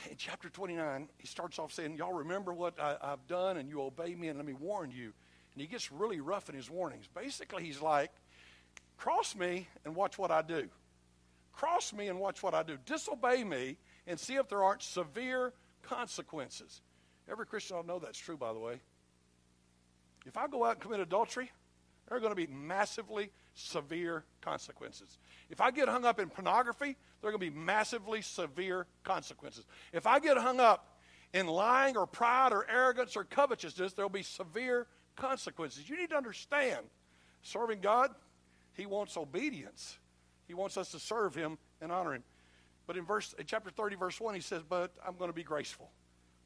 in 0.09 0.17
chapter 0.17 0.49
29, 0.49 1.09
he 1.17 1.27
starts 1.27 1.59
off 1.59 1.71
saying, 1.73 1.97
Y'all 1.97 2.13
remember 2.13 2.53
what 2.53 2.79
I, 2.79 2.97
have 3.01 3.25
done 3.27 3.57
and 3.57 3.69
you 3.69 3.81
obey 3.81 4.15
me 4.15 4.27
and 4.27 4.37
let 4.37 4.45
me 4.45 4.53
warn 4.53 4.91
you. 4.91 5.13
And 5.53 5.61
he 5.61 5.67
gets 5.67 5.91
really 5.91 6.19
rough 6.19 6.49
in 6.49 6.55
his 6.55 6.69
warnings. 6.69 7.05
Basically, 7.13 7.63
he's 7.63 7.81
like, 7.81 8.11
Cross 8.97 9.35
me 9.35 9.67
and 9.85 9.95
watch 9.95 10.17
what 10.17 10.31
I 10.31 10.41
do. 10.41 10.67
Cross 11.53 11.93
me 11.93 12.07
and 12.07 12.19
watch 12.19 12.43
what 12.43 12.53
I 12.53 12.63
do. 12.63 12.77
Disobey 12.85 13.43
me 13.43 13.77
and 14.05 14.19
see 14.19 14.35
if 14.35 14.47
there 14.49 14.63
aren't 14.63 14.83
severe 14.83 15.53
consequences. 15.83 16.81
Every 17.29 17.45
Christian 17.45 17.77
ought 17.77 17.81
to 17.81 17.87
know 17.87 17.99
that's 17.99 18.17
true, 18.17 18.37
by 18.37 18.53
the 18.53 18.59
way. 18.59 18.79
If 20.27 20.37
I 20.37 20.47
go 20.47 20.65
out 20.65 20.73
and 20.73 20.79
commit 20.79 20.99
adultery, 20.99 21.51
there 22.07 22.17
are 22.17 22.19
going 22.21 22.31
to 22.31 22.35
be 22.35 22.47
massively 22.47 23.31
severe 23.53 24.23
consequences. 24.41 25.17
If 25.49 25.59
I 25.59 25.71
get 25.71 25.89
hung 25.89 26.05
up 26.05 26.19
in 26.19 26.29
pornography, 26.29 26.95
there 27.21 27.29
are 27.29 27.31
going 27.31 27.45
to 27.45 27.51
be 27.51 27.57
massively 27.57 28.21
severe 28.21 28.87
consequences. 29.03 29.65
If 29.91 30.07
I 30.07 30.19
get 30.19 30.37
hung 30.37 30.59
up 30.59 30.99
in 31.33 31.47
lying 31.47 31.97
or 31.97 32.05
pride 32.05 32.53
or 32.53 32.65
arrogance 32.69 33.15
or 33.15 33.23
covetousness, 33.23 33.93
there'll 33.93 34.09
be 34.09 34.23
severe 34.23 34.87
consequences. 35.15 35.89
You 35.89 35.97
need 35.97 36.11
to 36.11 36.17
understand 36.17 36.85
serving 37.41 37.81
God, 37.81 38.11
He 38.73 38.85
wants 38.85 39.17
obedience. 39.17 39.97
He 40.47 40.53
wants 40.53 40.77
us 40.77 40.91
to 40.91 40.99
serve 40.99 41.35
Him 41.35 41.57
and 41.81 41.91
honor 41.91 42.13
Him. 42.13 42.23
But 42.85 42.95
in 42.95 43.05
verse 43.05 43.35
in 43.37 43.45
chapter 43.45 43.69
30, 43.69 43.97
verse 43.97 44.21
1, 44.21 44.33
he 44.33 44.39
says, 44.39 44.63
But 44.67 44.93
I'm 45.05 45.17
going 45.17 45.29
to 45.29 45.35
be 45.35 45.43
graceful. 45.43 45.91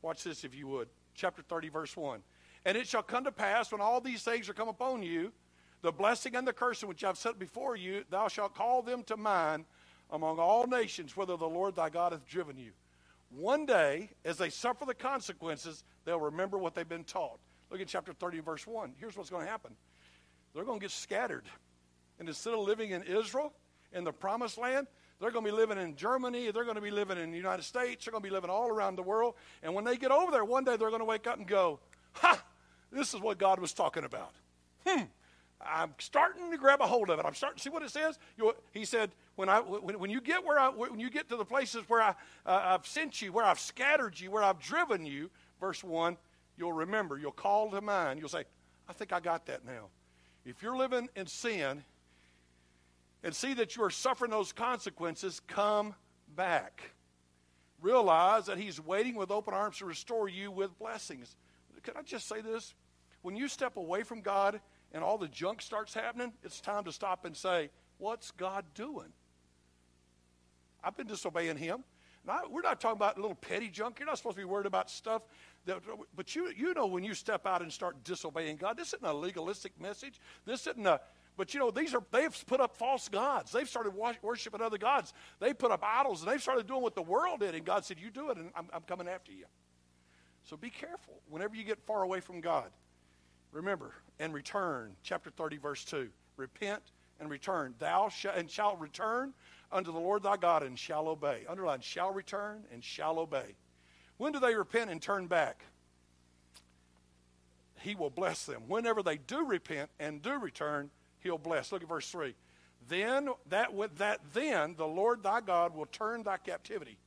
Watch 0.02 0.24
this 0.24 0.44
if 0.44 0.56
you 0.56 0.68
would. 0.68 0.90
Chapter 1.14 1.44
30, 1.44 1.70
verse 1.70 1.96
1. 1.96 2.22
And 2.66 2.78
it 2.78 2.88
shall 2.88 3.04
come 3.04 3.24
to 3.24 3.32
pass 3.32 3.72
when 3.72 3.82
all 3.82 4.02
these 4.02 4.24
things 4.24 4.48
are 4.48 4.54
come 4.54 4.68
upon 4.68 5.04
you, 5.04 5.32
the 5.82 5.92
blessing 5.92 6.36
and 6.36 6.48
the 6.48 6.54
cursing 6.54 6.88
which 6.88 7.04
I've 7.04 7.18
set 7.18 7.40
before 7.40 7.76
you, 7.76 8.04
thou 8.10 8.28
shalt 8.28 8.54
call 8.54 8.82
them 8.82 9.04
to 9.04 9.18
mind 9.18 9.66
among 10.12 10.38
all 10.38 10.68
nations, 10.68 11.18
whither 11.18 11.38
the 11.38 11.48
Lord 11.50 11.76
thy 11.76 11.90
God 11.90 12.12
hath 12.12 12.28
driven 12.28 12.58
you. 12.58 12.72
One 13.32 13.66
day, 13.66 14.10
as 14.26 14.38
they 14.38 14.50
suffer 14.50 14.86
the 14.86 14.94
consequences, 14.94 15.84
they'll 16.06 16.20
remember 16.20 16.58
what 16.58 16.76
they've 16.76 16.88
been 16.88 17.06
taught. 17.06 17.40
Look 17.72 17.82
at 17.82 17.88
chapter 17.88 18.14
30, 18.14 18.42
verse 18.42 18.68
1. 18.68 18.94
Here's 19.00 19.16
what's 19.16 19.30
going 19.30 19.46
to 19.46 19.52
happen 19.52 19.76
they're 20.54 20.66
going 20.66 20.80
to 20.80 20.84
get 20.84 20.92
scattered. 20.92 21.46
And 22.20 22.28
instead 22.28 22.54
of 22.54 22.60
living 22.60 22.92
in 22.92 23.04
Israel, 23.04 23.54
in 23.94 24.04
the 24.04 24.12
promised 24.12 24.58
land, 24.58 24.88
they're 25.20 25.32
going 25.32 25.46
to 25.46 25.52
be 25.52 25.56
living 25.56 25.78
in 25.78 25.96
Germany. 25.96 26.52
They're 26.52 26.66
going 26.66 26.76
to 26.76 26.82
be 26.82 26.92
living 26.92 27.18
in 27.18 27.32
the 27.32 27.38
United 27.38 27.64
States. 27.64 28.06
They're 28.06 28.12
going 28.12 28.22
to 28.22 28.28
be 28.28 28.34
living 28.34 28.50
all 28.50 28.70
around 28.70 28.96
the 28.96 29.04
world. 29.04 29.36
And 29.64 29.74
when 29.74 29.86
they 29.86 29.96
get 29.98 30.12
over 30.12 30.32
there, 30.32 30.44
one 30.44 30.64
day 30.64 30.78
they're 30.78 30.90
going 30.90 31.00
to 31.02 31.06
wake 31.06 31.26
up 31.26 31.38
and 31.38 31.48
go, 31.48 31.80
Ha! 32.14 32.44
This 32.92 33.14
is 33.14 33.22
what 33.22 33.38
God 33.38 33.60
was 33.60 33.74
talking 33.74 34.04
about. 34.04 34.34
Hmm. 34.86 35.04
I'm 35.66 35.94
starting 36.00 36.50
to 36.52 36.58
grab 36.58 36.82
a 36.82 36.88
hold 36.88 37.10
of 37.10 37.20
it. 37.20 37.26
I'm 37.26 37.36
starting 37.36 37.58
to 37.58 37.64
see 37.64 37.70
what 37.70 37.84
it 37.84 37.92
says. 37.92 38.18
You, 38.38 38.54
he 38.72 38.86
said, 38.86 39.12
when, 39.36 39.48
I, 39.48 39.60
when, 39.60 40.00
when, 40.00 40.10
you 40.10 40.20
get 40.20 40.44
where 40.44 40.60
I, 40.60 40.70
when 40.70 41.00
you 41.00 41.10
get 41.10 41.30
to 41.30 41.36
the 41.36 41.46
places 41.46 41.84
where 41.88 42.02
I, 42.02 42.10
uh, 42.46 42.62
I've 42.80 42.88
sent 42.88 43.22
you, 43.22 43.32
where 43.32 43.46
I've 43.46 43.60
scattered 43.60 44.20
you, 44.20 44.32
where 44.32 44.44
I've 44.44 44.60
driven 44.60 45.06
you, 45.06 45.30
verse 45.60 45.84
1, 45.84 46.18
you'll 46.58 46.74
remember. 46.74 47.18
You'll 47.18 47.32
call 47.32 47.70
to 47.72 47.82
mind. 47.82 48.20
You'll 48.20 48.30
say, 48.30 48.46
I 48.90 48.94
think 48.94 49.14
I 49.14 49.20
got 49.20 49.46
that 49.46 49.66
now. 49.66 49.90
If 50.46 50.64
you're 50.64 50.76
living 50.76 51.10
in 51.16 51.28
sin 51.28 51.84
and 53.24 53.36
see 53.36 53.54
that 53.54 53.76
you 53.76 53.84
are 53.84 53.92
suffering 53.92 54.32
those 54.32 54.52
consequences, 54.52 55.42
come 55.48 55.94
back. 56.36 56.82
Realize 57.82 58.48
that 58.48 58.58
He's 58.58 58.80
waiting 58.80 59.16
with 59.16 59.30
open 59.30 59.54
arms 59.54 59.78
to 59.78 59.86
restore 59.86 60.28
you 60.28 60.50
with 60.52 60.78
blessings. 60.80 61.36
Can 61.84 61.96
I 61.98 62.02
just 62.02 62.28
say 62.28 62.42
this? 62.42 62.74
When 63.22 63.36
you 63.36 63.48
step 63.48 63.78
away 63.78 64.04
from 64.04 64.22
God 64.22 64.60
and 64.92 65.04
all 65.04 65.18
the 65.18 65.28
junk 65.28 65.62
starts 65.62 65.94
happening, 65.94 66.34
it's 66.44 66.60
time 66.60 66.84
to 66.86 66.92
stop 66.92 67.26
and 67.26 67.36
say, 67.36 67.70
What's 67.98 68.32
God 68.32 68.66
doing? 68.74 69.14
I've 70.84 70.98
been 70.98 71.08
disobeying 71.08 71.58
Him. 71.58 71.84
We're 72.50 72.62
not 72.62 72.80
talking 72.80 72.98
about 72.98 73.18
little 73.18 73.36
petty 73.36 73.70
junk. 73.70 74.00
You're 74.00 74.08
not 74.08 74.18
supposed 74.18 74.36
to 74.36 74.42
be 74.42 74.46
worried 74.46 74.68
about 74.68 74.90
stuff. 74.90 75.24
That, 75.66 75.82
but 76.16 76.36
you, 76.36 76.52
you 76.56 76.74
know 76.74 76.86
when 76.86 77.04
you 77.04 77.14
step 77.14 77.46
out 77.46 77.62
and 77.62 77.72
start 77.72 78.04
disobeying 78.04 78.58
God, 78.58 78.78
this 78.78 78.90
isn't 78.90 79.06
a 79.06 79.14
legalistic 79.14 79.80
message. 79.80 80.20
This 80.46 80.68
isn't 80.68 80.86
a, 80.86 81.02
but 81.38 81.54
you 81.54 81.60
know, 81.60 81.72
these 81.72 81.94
are, 81.94 82.04
they've 82.12 82.46
put 82.46 82.60
up 82.60 82.76
false 82.76 83.10
gods. 83.10 83.52
They've 83.52 83.68
started 83.70 83.94
worshiping 84.22 84.62
other 84.62 84.78
gods. 84.78 85.14
They 85.40 85.54
put 85.54 85.72
up 85.72 85.84
idols 85.84 86.22
and 86.22 86.32
they've 86.32 86.42
started 86.42 86.68
doing 86.68 86.82
what 86.82 86.96
the 86.96 87.02
world 87.02 87.40
did. 87.40 87.56
And 87.56 87.66
God 87.66 87.86
said, 87.86 88.00
You 88.00 88.12
do 88.12 88.30
it, 88.30 88.38
and 88.38 88.52
I'm, 88.56 88.68
I'm 88.74 88.82
coming 88.82 89.08
after 89.08 89.32
you. 89.32 89.46
So 90.44 90.58
be 90.58 90.70
careful 90.70 91.22
whenever 91.30 91.56
you 91.56 91.64
get 91.64 91.80
far 91.80 92.04
away 92.04 92.20
from 92.20 92.42
God. 92.42 92.70
Remember, 93.52 93.94
and 94.20 94.34
return, 94.34 94.96
chapter 95.04 95.30
30, 95.30 95.58
verse 95.58 95.84
2. 95.86 96.10
Repent 96.38 96.82
and 97.20 97.30
return. 97.30 97.74
Thou 97.80 98.10
shalt 98.10 98.36
and 98.36 98.50
shalt 98.50 98.80
return 98.80 99.34
unto 99.72 99.92
the 99.92 100.00
Lord 100.00 100.24
thy 100.24 100.38
God 100.38 100.64
and 100.64 100.78
shall 100.78 101.08
obey. 101.08 101.44
Underline, 101.48 101.82
shall 101.82 102.12
return 102.12 102.64
and 102.72 102.84
shall 102.84 103.20
obey. 103.20 103.56
When 104.18 104.34
do 104.34 104.40
they 104.40 104.56
repent 104.56 104.90
and 104.90 105.02
turn 105.02 105.28
back? 105.28 105.64
He 107.82 107.96
will 107.96 108.10
bless 108.10 108.46
them. 108.46 108.64
Whenever 108.68 109.02
they 109.02 109.18
do 109.18 109.46
repent 109.46 109.90
and 110.00 110.22
do 110.22 110.38
return, 110.38 110.92
he'll 111.20 111.38
bless. 111.38 111.72
Look 111.72 111.82
at 111.82 111.90
verse 111.90 112.10
3. 112.10 112.36
Then 112.88 113.30
that 113.50 113.72
that 113.98 114.22
then 114.34 114.76
the 114.78 114.88
Lord 114.88 115.24
thy 115.24 115.42
God 115.42 115.76
will 115.76 115.86
turn 115.88 116.24
thy 116.24 116.38
captivity 116.38 116.98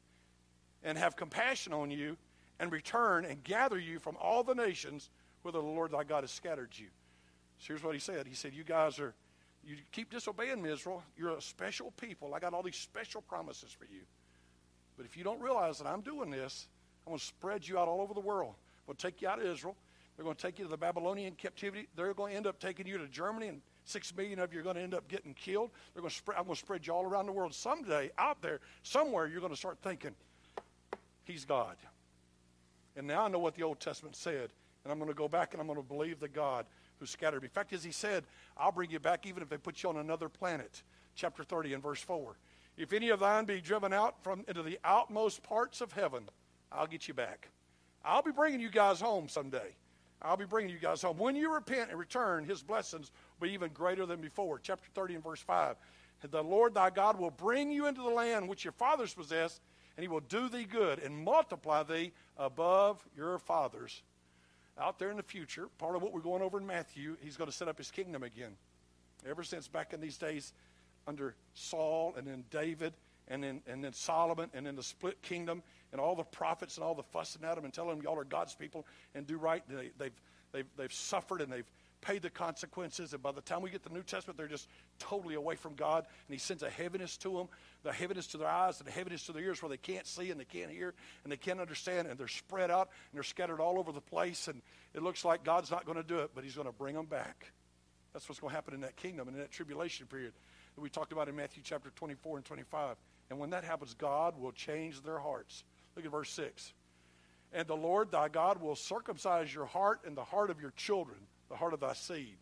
and 0.82 0.98
have 0.98 1.16
compassion 1.16 1.72
on 1.72 1.90
you 1.90 2.16
and 2.60 2.70
return 2.70 3.24
and 3.24 3.42
gather 3.42 3.78
you 3.78 3.98
from 3.98 4.16
all 4.20 4.44
the 4.44 4.54
nations 4.54 5.10
whither 5.44 5.60
the 5.60 5.66
Lord 5.66 5.92
thy 5.92 6.04
God 6.04 6.22
has 6.22 6.30
scattered 6.30 6.72
you. 6.74 6.86
So 7.58 7.68
here's 7.68 7.82
what 7.82 7.94
he 7.94 8.00
said. 8.00 8.26
He 8.26 8.34
said, 8.34 8.52
You 8.54 8.64
guys 8.64 8.98
are 8.98 9.14
you 9.66 9.76
keep 9.92 10.10
disobeying 10.10 10.60
me, 10.60 10.70
Israel. 10.72 11.02
You're 11.16 11.36
a 11.36 11.40
special 11.40 11.92
people. 11.92 12.34
I 12.34 12.38
got 12.38 12.52
all 12.52 12.62
these 12.62 12.76
special 12.76 13.22
promises 13.22 13.72
for 13.72 13.86
you. 13.86 14.02
But 14.96 15.06
if 15.06 15.16
you 15.16 15.24
don't 15.24 15.40
realize 15.40 15.78
that 15.78 15.86
I'm 15.86 16.02
doing 16.02 16.30
this, 16.30 16.68
I'm 17.06 17.12
going 17.12 17.18
to 17.18 17.24
spread 17.24 17.66
you 17.66 17.78
out 17.78 17.88
all 17.88 18.00
over 18.00 18.14
the 18.14 18.20
world. 18.20 18.54
I'm 18.56 18.86
going 18.86 18.96
to 18.96 19.02
take 19.02 19.22
you 19.22 19.28
out 19.28 19.40
of 19.40 19.46
Israel. 19.46 19.76
They're 20.16 20.24
going 20.24 20.36
to 20.36 20.42
take 20.42 20.58
you 20.58 20.64
to 20.64 20.70
the 20.70 20.76
Babylonian 20.76 21.34
captivity. 21.34 21.88
They're 21.96 22.14
going 22.14 22.32
to 22.32 22.36
end 22.36 22.46
up 22.46 22.60
taking 22.60 22.86
you 22.86 22.98
to 22.98 23.08
Germany, 23.08 23.48
and 23.48 23.60
six 23.84 24.14
million 24.14 24.38
of 24.38 24.52
you 24.52 24.60
are 24.60 24.62
going 24.62 24.76
to 24.76 24.82
end 24.82 24.94
up 24.94 25.08
getting 25.08 25.34
killed. 25.34 25.70
They're 25.92 26.02
going 26.02 26.10
to 26.10 26.16
spread, 26.16 26.38
I'm 26.38 26.44
going 26.44 26.54
to 26.54 26.60
spread 26.60 26.86
you 26.86 26.92
all 26.92 27.04
around 27.04 27.26
the 27.26 27.32
world. 27.32 27.54
Someday, 27.54 28.10
out 28.18 28.40
there, 28.40 28.60
somewhere, 28.82 29.26
you're 29.26 29.40
going 29.40 29.52
to 29.52 29.58
start 29.58 29.78
thinking, 29.82 30.14
He's 31.24 31.44
God. 31.44 31.76
And 32.96 33.06
now 33.06 33.24
I 33.24 33.28
know 33.28 33.40
what 33.40 33.56
the 33.56 33.64
Old 33.64 33.80
Testament 33.80 34.14
said, 34.14 34.50
and 34.84 34.92
I'm 34.92 34.98
going 34.98 35.10
to 35.10 35.16
go 35.16 35.28
back 35.28 35.52
and 35.52 35.60
I'm 35.60 35.66
going 35.66 35.80
to 35.80 35.86
believe 35.86 36.20
the 36.20 36.28
God 36.28 36.66
who 37.00 37.06
scattered 37.06 37.42
me. 37.42 37.46
In 37.46 37.50
fact, 37.50 37.72
as 37.72 37.82
He 37.82 37.92
said, 37.92 38.24
I'll 38.56 38.72
bring 38.72 38.90
you 38.90 39.00
back 39.00 39.26
even 39.26 39.42
if 39.42 39.48
they 39.48 39.56
put 39.56 39.82
you 39.82 39.88
on 39.88 39.96
another 39.96 40.28
planet. 40.28 40.82
Chapter 41.14 41.44
30 41.44 41.74
and 41.74 41.82
verse 41.82 42.00
4. 42.00 42.36
If 42.76 42.92
any 42.92 43.10
of 43.10 43.20
thine 43.20 43.44
be 43.44 43.60
driven 43.60 43.92
out 43.92 44.22
from 44.22 44.44
into 44.48 44.62
the 44.62 44.78
outmost 44.84 45.42
parts 45.42 45.80
of 45.80 45.92
heaven, 45.92 46.28
I'll 46.72 46.86
get 46.86 47.06
you 47.06 47.14
back. 47.14 47.48
I'll 48.04 48.22
be 48.22 48.32
bringing 48.32 48.60
you 48.60 48.68
guys 48.68 49.00
home 49.00 49.28
someday. 49.28 49.76
I'll 50.20 50.36
be 50.36 50.44
bringing 50.44 50.72
you 50.72 50.78
guys 50.78 51.02
home. 51.02 51.18
When 51.18 51.36
you 51.36 51.52
repent 51.52 51.90
and 51.90 51.98
return, 51.98 52.44
his 52.44 52.62
blessings 52.62 53.12
will 53.38 53.48
be 53.48 53.54
even 53.54 53.70
greater 53.72 54.06
than 54.06 54.20
before. 54.20 54.58
Chapter 54.58 54.88
30 54.94 55.16
and 55.16 55.24
verse 55.24 55.40
5. 55.40 55.76
The 56.30 56.42
Lord 56.42 56.74
thy 56.74 56.90
God 56.90 57.18
will 57.18 57.30
bring 57.30 57.70
you 57.70 57.86
into 57.86 58.02
the 58.02 58.08
land 58.08 58.48
which 58.48 58.64
your 58.64 58.72
fathers 58.72 59.12
possessed, 59.12 59.60
and 59.96 60.02
he 60.02 60.08
will 60.08 60.20
do 60.20 60.48
thee 60.48 60.64
good 60.64 60.98
and 60.98 61.16
multiply 61.16 61.82
thee 61.82 62.12
above 62.38 63.06
your 63.16 63.38
fathers. 63.38 64.02
Out 64.78 64.98
there 64.98 65.10
in 65.10 65.16
the 65.16 65.22
future, 65.22 65.68
part 65.78 65.94
of 65.94 66.02
what 66.02 66.12
we're 66.12 66.20
going 66.20 66.42
over 66.42 66.58
in 66.58 66.66
Matthew, 66.66 67.16
he's 67.20 67.36
going 67.36 67.50
to 67.50 67.56
set 67.56 67.68
up 67.68 67.78
his 67.78 67.90
kingdom 67.90 68.22
again. 68.22 68.56
Ever 69.28 69.44
since 69.44 69.68
back 69.68 69.92
in 69.92 70.00
these 70.00 70.18
days 70.18 70.52
under 71.06 71.36
Saul 71.54 72.14
and 72.16 72.26
then 72.26 72.44
David 72.50 72.92
and 73.28 73.42
then, 73.42 73.62
and 73.66 73.82
then 73.82 73.92
Solomon 73.92 74.50
and 74.52 74.66
then 74.66 74.76
the 74.76 74.82
split 74.82 75.22
kingdom, 75.22 75.62
and 75.92 76.00
all 76.00 76.16
the 76.16 76.24
prophets 76.24 76.76
and 76.76 76.84
all 76.84 76.94
the 76.94 77.04
fussing 77.04 77.44
at 77.44 77.54
them 77.54 77.64
and 77.64 77.72
telling 77.72 77.96
them 77.96 78.02
y'all 78.02 78.18
are 78.18 78.24
God's 78.24 78.54
people 78.54 78.84
and 79.14 79.26
do 79.26 79.38
right. 79.38 79.62
They, 79.68 79.90
they've, 79.96 80.20
they've, 80.52 80.66
they've 80.76 80.92
suffered 80.92 81.40
and 81.40 81.52
they've 81.52 81.70
paid 82.04 82.22
the 82.22 82.30
consequences. 82.30 83.12
And 83.12 83.22
by 83.22 83.32
the 83.32 83.40
time 83.40 83.62
we 83.62 83.70
get 83.70 83.82
to 83.82 83.88
the 83.88 83.94
New 83.94 84.02
Testament, 84.02 84.36
they're 84.36 84.46
just 84.46 84.68
totally 84.98 85.34
away 85.34 85.56
from 85.56 85.74
God. 85.74 86.04
And 86.28 86.34
He 86.34 86.38
sends 86.38 86.62
a 86.62 86.70
heaviness 86.70 87.16
to 87.18 87.36
them, 87.36 87.48
the 87.82 87.92
heaviness 87.92 88.26
to 88.28 88.38
their 88.38 88.48
eyes 88.48 88.78
and 88.78 88.86
the 88.86 88.92
heaviness 88.92 89.24
to 89.26 89.32
their 89.32 89.42
ears 89.42 89.62
where 89.62 89.70
they 89.70 89.76
can't 89.76 90.06
see 90.06 90.30
and 90.30 90.38
they 90.38 90.44
can't 90.44 90.70
hear 90.70 90.94
and 91.24 91.32
they 91.32 91.36
can't 91.36 91.60
understand. 91.60 92.06
And 92.06 92.18
they're 92.18 92.28
spread 92.28 92.70
out 92.70 92.90
and 93.10 93.16
they're 93.16 93.22
scattered 93.22 93.60
all 93.60 93.78
over 93.78 93.90
the 93.90 94.00
place. 94.00 94.48
And 94.48 94.60
it 94.92 95.02
looks 95.02 95.24
like 95.24 95.44
God's 95.44 95.70
not 95.70 95.86
going 95.86 95.96
to 95.96 96.04
do 96.06 96.18
it, 96.18 96.30
but 96.34 96.44
He's 96.44 96.54
going 96.54 96.68
to 96.68 96.72
bring 96.72 96.94
them 96.94 97.06
back. 97.06 97.52
That's 98.12 98.28
what's 98.28 98.40
going 98.40 98.52
to 98.52 98.54
happen 98.54 98.74
in 98.74 98.82
that 98.82 98.96
kingdom 98.96 99.26
and 99.26 99.36
in 99.36 99.42
that 99.42 99.50
tribulation 99.50 100.06
period 100.06 100.32
that 100.74 100.80
we 100.80 100.88
talked 100.88 101.12
about 101.12 101.28
in 101.28 101.36
Matthew 101.36 101.62
chapter 101.64 101.90
24 101.96 102.36
and 102.38 102.46
25. 102.46 102.96
And 103.30 103.38
when 103.38 103.50
that 103.50 103.64
happens, 103.64 103.94
God 103.94 104.38
will 104.38 104.52
change 104.52 105.02
their 105.02 105.18
hearts. 105.18 105.64
Look 105.96 106.04
at 106.04 106.10
verse 106.10 106.30
6. 106.30 106.72
And 107.52 107.66
the 107.68 107.76
Lord 107.76 108.10
thy 108.10 108.28
God 108.28 108.60
will 108.60 108.74
circumcise 108.74 109.54
your 109.54 109.66
heart 109.66 110.00
and 110.04 110.16
the 110.16 110.24
heart 110.24 110.50
of 110.50 110.60
your 110.60 110.72
children, 110.72 111.18
the 111.48 111.56
heart 111.56 111.74
of 111.74 111.80
thy 111.80 111.92
seed, 111.92 112.36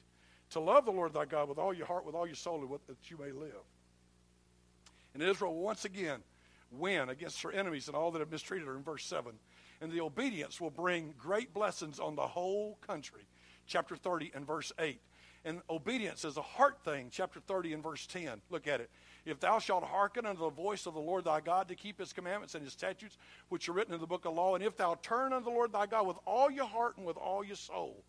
to 0.51 0.61
love 0.61 0.85
the 0.85 0.91
Lord 0.91 1.15
thy 1.15 1.25
God 1.25 1.49
with 1.49 1.59
all 1.59 1.73
your 1.73 1.87
heart, 1.87 2.05
with 2.05 2.15
all 2.15 2.27
your 2.27 2.37
soul, 2.37 2.61
that 2.87 3.11
you 3.11 3.17
may 3.19 3.33
live. 3.33 3.53
And 5.15 5.23
Israel 5.23 5.55
once 5.55 5.85
again 5.85 6.21
win 6.71 7.09
against 7.09 7.43
her 7.43 7.53
enemies 7.53 7.89
and 7.89 7.97
all 7.97 8.11
that 8.11 8.21
have 8.21 8.31
mistreated 8.31 8.67
her 8.67 8.77
in 8.77 8.83
verse 8.83 9.05
7. 9.05 9.33
And 9.81 9.91
the 9.91 10.01
obedience 10.01 10.61
will 10.61 10.71
bring 10.71 11.15
great 11.19 11.53
blessings 11.53 11.99
on 11.99 12.15
the 12.15 12.27
whole 12.27 12.79
country. 12.87 13.23
Chapter 13.67 13.97
30 13.97 14.33
and 14.35 14.47
verse 14.47 14.73
8. 14.79 15.01
And 15.45 15.61
obedience 15.69 16.25
is 16.25 16.37
a 16.37 16.43
heart 16.43 16.79
thing, 16.85 17.09
chapter 17.11 17.41
30 17.41 17.75
and 17.75 17.83
verse 17.83 18.07
10. 18.07 18.41
Look 18.49 18.69
at 18.69 18.81
it. 18.81 18.91
If 19.25 19.41
thou 19.41 19.59
shalt 19.59 19.85
hearken 19.85 20.25
unto 20.25 20.43
the 20.43 20.51
voice 20.51 20.87
of 20.87 20.95
the 20.95 21.01
Lord 21.01 21.25
thy 21.25 21.41
God 21.41 21.69
to 21.69 21.75
keep 21.75 21.99
his 21.99 22.13
commandments 22.13 22.55
and 22.55 22.63
his 22.63 22.73
statutes, 22.73 23.19
which 23.49 23.69
are 23.69 23.73
written 23.73 23.95
in 23.95 24.01
the 24.01 24.07
book 24.07 24.25
of 24.25 24.35
law, 24.35 24.55
and 24.55 24.65
if 24.65 24.77
thou 24.77 24.97
turn 25.03 25.33
unto 25.33 25.47
the 25.47 25.51
Lord 25.51 25.73
thy 25.73 25.87
God 25.87 26.07
with 26.07 26.17
all 26.27 26.51
your 26.51 26.67
heart 26.67 26.97
and 26.97 27.07
with 27.07 27.17
all 27.17 27.45
your 27.45 27.57
soul, 27.57 28.05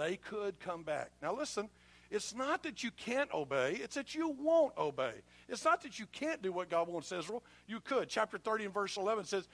they 0.00 0.16
could 0.16 0.58
come 0.60 0.82
back. 0.82 1.10
Now 1.22 1.34
listen, 1.34 1.68
it's 2.10 2.34
not 2.34 2.62
that 2.64 2.82
you 2.82 2.90
can't 2.90 3.32
obey, 3.32 3.78
it's 3.82 3.94
that 3.94 4.14
you 4.14 4.30
won't 4.30 4.76
obey. 4.76 5.12
It's 5.48 5.64
not 5.64 5.82
that 5.82 5.98
you 5.98 6.06
can't 6.06 6.42
do 6.42 6.52
what 6.52 6.68
God 6.68 6.88
wants 6.88 7.12
Israel. 7.12 7.42
You 7.66 7.80
could. 7.80 8.08
Chapter 8.08 8.38
30 8.38 8.66
and 8.66 8.74
verse 8.74 8.96
11 8.96 9.24
says, 9.24 9.48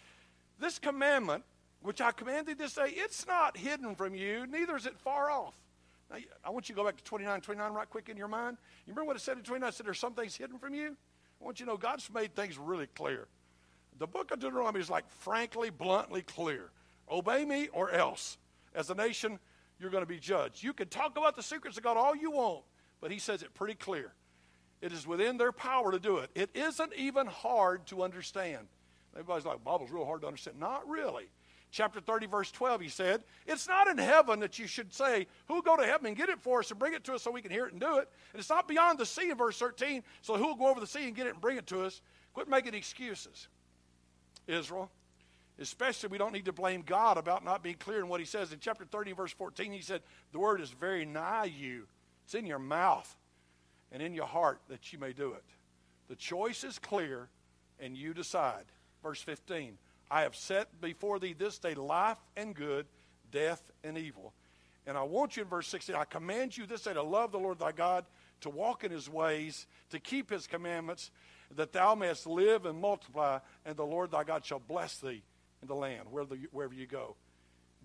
This 0.58 0.78
commandment, 0.78 1.44
which 1.82 2.00
I 2.00 2.12
commanded 2.12 2.58
this 2.58 2.74
day, 2.74 2.92
it's 2.94 3.26
not 3.26 3.56
hidden 3.56 3.94
from 3.94 4.14
you, 4.14 4.46
neither 4.46 4.76
is 4.76 4.86
it 4.86 4.98
far 4.98 5.30
off. 5.30 5.54
Now, 6.10 6.16
I 6.44 6.50
want 6.50 6.68
you 6.68 6.74
to 6.74 6.80
go 6.80 6.84
back 6.86 6.96
to 6.96 7.04
29 7.04 7.40
29 7.40 7.72
right 7.72 7.90
quick 7.90 8.08
in 8.08 8.16
your 8.16 8.28
mind. 8.28 8.56
You 8.86 8.92
remember 8.92 9.08
what 9.08 9.16
it 9.16 9.20
said 9.20 9.36
in 9.36 9.42
29? 9.42 9.68
It 9.68 9.74
said 9.74 9.86
there's 9.86 9.98
some 9.98 10.14
things 10.14 10.36
hidden 10.36 10.58
from 10.58 10.74
you? 10.74 10.96
I 11.40 11.44
want 11.44 11.60
you 11.60 11.66
to 11.66 11.72
know 11.72 11.76
God's 11.76 12.08
made 12.12 12.34
things 12.34 12.56
really 12.56 12.86
clear. 12.86 13.26
the 13.98 14.06
book 14.06 14.30
of 14.30 14.38
Deuteronomy 14.38 14.80
is 14.80 14.88
like 14.88 15.08
frankly, 15.10 15.68
bluntly 15.70 16.22
clear. 16.22 16.70
Obey 17.10 17.44
me 17.44 17.68
or 17.72 17.90
else. 17.90 18.38
As 18.74 18.90
a 18.90 18.94
nation, 18.94 19.38
you're 19.78 19.90
going 19.90 20.02
to 20.02 20.08
be 20.08 20.18
judged. 20.18 20.62
You 20.62 20.72
can 20.72 20.88
talk 20.88 21.16
about 21.16 21.36
the 21.36 21.42
secrets 21.42 21.76
of 21.76 21.82
God 21.82 21.96
all 21.96 22.16
you 22.16 22.30
want, 22.30 22.64
but 23.00 23.10
he 23.10 23.18
says 23.18 23.42
it 23.42 23.54
pretty 23.54 23.74
clear. 23.74 24.12
It 24.80 24.92
is 24.92 25.06
within 25.06 25.36
their 25.36 25.52
power 25.52 25.92
to 25.92 25.98
do 25.98 26.18
it. 26.18 26.30
It 26.34 26.50
isn't 26.54 26.92
even 26.96 27.26
hard 27.26 27.86
to 27.86 28.02
understand. 28.02 28.66
Everybody's 29.14 29.46
like, 29.46 29.64
Bible's 29.64 29.90
real 29.90 30.04
hard 30.04 30.20
to 30.22 30.26
understand. 30.26 30.58
Not 30.60 30.86
really. 30.88 31.24
Chapter 31.70 32.00
30, 32.00 32.26
verse 32.26 32.50
12, 32.52 32.80
he 32.80 32.88
said, 32.88 33.22
It's 33.46 33.66
not 33.66 33.88
in 33.88 33.98
heaven 33.98 34.40
that 34.40 34.58
you 34.58 34.66
should 34.66 34.92
say, 34.92 35.26
Who'll 35.48 35.62
go 35.62 35.76
to 35.76 35.84
heaven 35.84 36.06
and 36.06 36.16
get 36.16 36.28
it 36.28 36.40
for 36.40 36.60
us 36.60 36.70
and 36.70 36.78
bring 36.78 36.94
it 36.94 37.04
to 37.04 37.14
us 37.14 37.22
so 37.22 37.30
we 37.30 37.42
can 37.42 37.50
hear 37.50 37.66
it 37.66 37.72
and 37.72 37.80
do 37.80 37.98
it? 37.98 38.08
And 38.32 38.40
it's 38.40 38.50
not 38.50 38.68
beyond 38.68 38.98
the 38.98 39.06
sea 39.06 39.30
in 39.30 39.36
verse 39.36 39.58
13, 39.58 40.02
so 40.22 40.36
who'll 40.36 40.54
go 40.54 40.68
over 40.68 40.80
the 40.80 40.86
sea 40.86 41.06
and 41.06 41.16
get 41.16 41.26
it 41.26 41.30
and 41.30 41.40
bring 41.40 41.56
it 41.56 41.66
to 41.68 41.82
us? 41.82 42.00
Quit 42.34 42.48
making 42.48 42.74
excuses, 42.74 43.48
Israel. 44.46 44.90
Especially, 45.58 46.10
we 46.10 46.18
don't 46.18 46.32
need 46.32 46.44
to 46.44 46.52
blame 46.52 46.82
God 46.84 47.16
about 47.16 47.44
not 47.44 47.62
being 47.62 47.76
clear 47.76 48.00
in 48.00 48.08
what 48.08 48.20
he 48.20 48.26
says. 48.26 48.52
In 48.52 48.58
chapter 48.60 48.84
30, 48.84 49.12
verse 49.12 49.32
14, 49.32 49.72
he 49.72 49.80
said, 49.80 50.02
The 50.32 50.38
word 50.38 50.60
is 50.60 50.70
very 50.70 51.06
nigh 51.06 51.50
you, 51.56 51.86
it's 52.24 52.34
in 52.34 52.44
your 52.44 52.58
mouth 52.58 53.14
and 53.90 54.02
in 54.02 54.12
your 54.12 54.26
heart 54.26 54.60
that 54.68 54.92
you 54.92 54.98
may 54.98 55.12
do 55.12 55.32
it. 55.32 55.44
The 56.08 56.16
choice 56.16 56.62
is 56.62 56.78
clear, 56.78 57.28
and 57.80 57.96
you 57.96 58.12
decide. 58.12 58.64
Verse 59.02 59.20
15 59.22 59.78
I 60.10 60.22
have 60.22 60.36
set 60.36 60.80
before 60.80 61.18
thee 61.18 61.32
this 61.32 61.58
day 61.58 61.74
life 61.74 62.18
and 62.36 62.54
good, 62.54 62.86
death 63.32 63.62
and 63.82 63.96
evil. 63.96 64.34
And 64.86 64.96
I 64.96 65.02
want 65.02 65.36
you 65.36 65.42
in 65.42 65.48
verse 65.48 65.66
16, 65.68 65.96
I 65.96 66.04
command 66.04 66.56
you 66.56 66.66
this 66.66 66.82
day 66.82 66.94
to 66.94 67.02
love 67.02 67.32
the 67.32 67.38
Lord 67.38 67.58
thy 67.58 67.72
God, 67.72 68.04
to 68.42 68.50
walk 68.50 68.84
in 68.84 68.92
his 68.92 69.08
ways, 69.08 69.66
to 69.90 69.98
keep 69.98 70.30
his 70.30 70.46
commandments, 70.46 71.10
that 71.56 71.72
thou 71.72 71.96
mayest 71.96 72.26
live 72.26 72.66
and 72.66 72.80
multiply, 72.80 73.38
and 73.64 73.76
the 73.76 73.86
Lord 73.86 74.12
thy 74.12 74.22
God 74.22 74.44
shall 74.44 74.60
bless 74.60 74.98
thee 74.98 75.22
in 75.62 75.68
the 75.68 75.74
land, 75.74 76.08
wherever 76.10 76.36
wherever 76.50 76.74
you 76.74 76.86
go. 76.86 77.16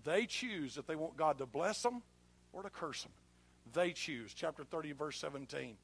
They 0.04 0.26
choose 0.26 0.76
if 0.76 0.86
they 0.86 0.96
want 0.96 1.16
God 1.16 1.38
to 1.38 1.46
bless 1.46 1.82
them 1.82 2.02
or 2.52 2.62
to 2.62 2.70
curse 2.70 3.02
them. 3.02 3.12
They 3.72 3.92
choose. 3.92 4.34
Chapter 4.34 4.64
30, 4.64 4.92
verse 4.92 5.18
17. 5.18 5.76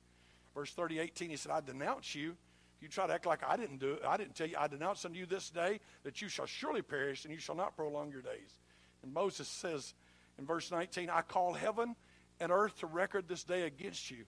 Verse 0.54 0.72
30, 0.72 0.98
18, 0.98 1.30
he 1.30 1.36
said, 1.36 1.52
I 1.52 1.60
denounce 1.60 2.14
you. 2.14 2.36
You 2.80 2.88
try 2.88 3.06
to 3.06 3.12
act 3.12 3.26
like 3.26 3.42
I 3.46 3.56
didn't 3.56 3.78
do 3.78 3.92
it. 3.92 4.02
I 4.06 4.16
didn't 4.16 4.34
tell 4.34 4.46
you. 4.46 4.56
I 4.58 4.66
denounce 4.66 5.04
unto 5.04 5.18
you 5.18 5.26
this 5.26 5.50
day 5.50 5.80
that 6.04 6.20
you 6.20 6.28
shall 6.28 6.46
surely 6.46 6.82
perish 6.82 7.24
and 7.24 7.32
you 7.32 7.40
shall 7.40 7.54
not 7.54 7.76
prolong 7.76 8.10
your 8.10 8.22
days. 8.22 8.58
And 9.02 9.12
Moses 9.12 9.48
says 9.48 9.94
in 10.38 10.46
verse 10.46 10.70
19, 10.70 11.10
I 11.10 11.22
call 11.22 11.54
heaven 11.54 11.96
and 12.40 12.52
earth 12.52 12.78
to 12.80 12.86
record 12.86 13.28
this 13.28 13.44
day 13.44 13.62
against 13.62 14.10
you 14.10 14.24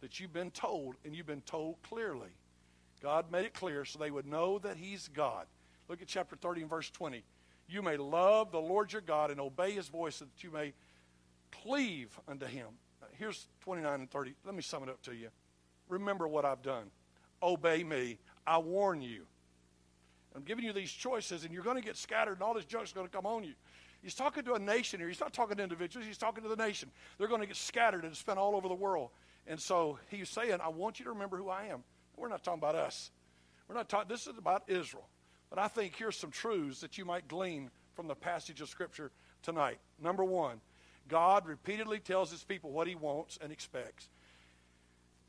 that 0.00 0.18
you've 0.18 0.32
been 0.32 0.50
told, 0.50 0.96
and 1.04 1.14
you've 1.14 1.26
been 1.26 1.42
told 1.42 1.76
clearly. 1.82 2.30
God 3.02 3.30
made 3.30 3.46
it 3.46 3.54
clear 3.54 3.84
so 3.84 3.98
they 3.98 4.10
would 4.10 4.26
know 4.26 4.58
that 4.58 4.76
He's 4.76 5.08
God. 5.08 5.46
Look 5.88 6.02
at 6.02 6.08
chapter 6.08 6.36
30 6.36 6.62
and 6.62 6.70
verse 6.70 6.90
20. 6.90 7.22
You 7.68 7.82
may 7.82 7.96
love 7.96 8.52
the 8.52 8.60
Lord 8.60 8.92
your 8.92 9.02
God 9.02 9.30
and 9.30 9.40
obey 9.40 9.72
His 9.72 9.88
voice 9.88 10.16
so 10.16 10.24
that 10.24 10.44
you 10.44 10.50
may 10.50 10.72
cleave 11.50 12.18
unto 12.28 12.46
Him. 12.46 12.68
Here's 13.18 13.46
29 13.60 14.00
and 14.00 14.10
30. 14.10 14.34
Let 14.44 14.54
me 14.54 14.62
sum 14.62 14.82
it 14.82 14.88
up 14.88 15.02
to 15.02 15.14
you. 15.14 15.28
Remember 15.88 16.26
what 16.26 16.44
I've 16.44 16.62
done. 16.62 16.90
Obey 17.42 17.84
me. 17.84 18.18
I 18.46 18.58
warn 18.58 19.02
you. 19.02 19.26
I'm 20.34 20.42
giving 20.42 20.64
you 20.64 20.72
these 20.72 20.90
choices, 20.90 21.44
and 21.44 21.52
you're 21.52 21.62
going 21.62 21.76
to 21.76 21.82
get 21.82 21.96
scattered, 21.96 22.34
and 22.34 22.42
all 22.42 22.54
this 22.54 22.64
junk's 22.64 22.92
going 22.92 23.06
to 23.06 23.12
come 23.12 23.26
on 23.26 23.44
you. 23.44 23.52
He's 24.02 24.14
talking 24.14 24.42
to 24.44 24.54
a 24.54 24.58
nation 24.58 24.98
here. 24.98 25.08
He's 25.08 25.20
not 25.20 25.32
talking 25.32 25.56
to 25.58 25.62
individuals. 25.62 26.06
He's 26.06 26.18
talking 26.18 26.42
to 26.42 26.48
the 26.48 26.56
nation. 26.56 26.90
They're 27.18 27.28
going 27.28 27.42
to 27.42 27.46
get 27.46 27.56
scattered 27.56 28.04
and 28.04 28.16
spent 28.16 28.38
all 28.38 28.56
over 28.56 28.66
the 28.68 28.74
world. 28.74 29.10
And 29.46 29.60
so 29.60 29.98
he's 30.10 30.28
saying, 30.28 30.58
I 30.62 30.68
want 30.68 30.98
you 30.98 31.04
to 31.04 31.12
remember 31.12 31.36
who 31.36 31.48
I 31.48 31.66
am. 31.66 31.84
We're 32.16 32.28
not 32.28 32.42
talking 32.42 32.58
about 32.58 32.74
us. 32.74 33.10
We're 33.68 33.74
not 33.74 33.88
talking, 33.88 34.08
this 34.08 34.26
is 34.26 34.38
about 34.38 34.64
Israel. 34.68 35.06
But 35.54 35.62
I 35.62 35.68
think 35.68 35.94
here's 35.94 36.16
some 36.16 36.30
truths 36.30 36.80
that 36.80 36.96
you 36.96 37.04
might 37.04 37.28
glean 37.28 37.70
from 37.92 38.06
the 38.06 38.14
passage 38.14 38.62
of 38.62 38.70
Scripture 38.70 39.10
tonight. 39.42 39.80
Number 40.00 40.24
one, 40.24 40.62
God 41.08 41.46
repeatedly 41.46 41.98
tells 41.98 42.30
his 42.30 42.42
people 42.42 42.70
what 42.70 42.86
he 42.86 42.94
wants 42.94 43.38
and 43.42 43.52
expects. 43.52 44.08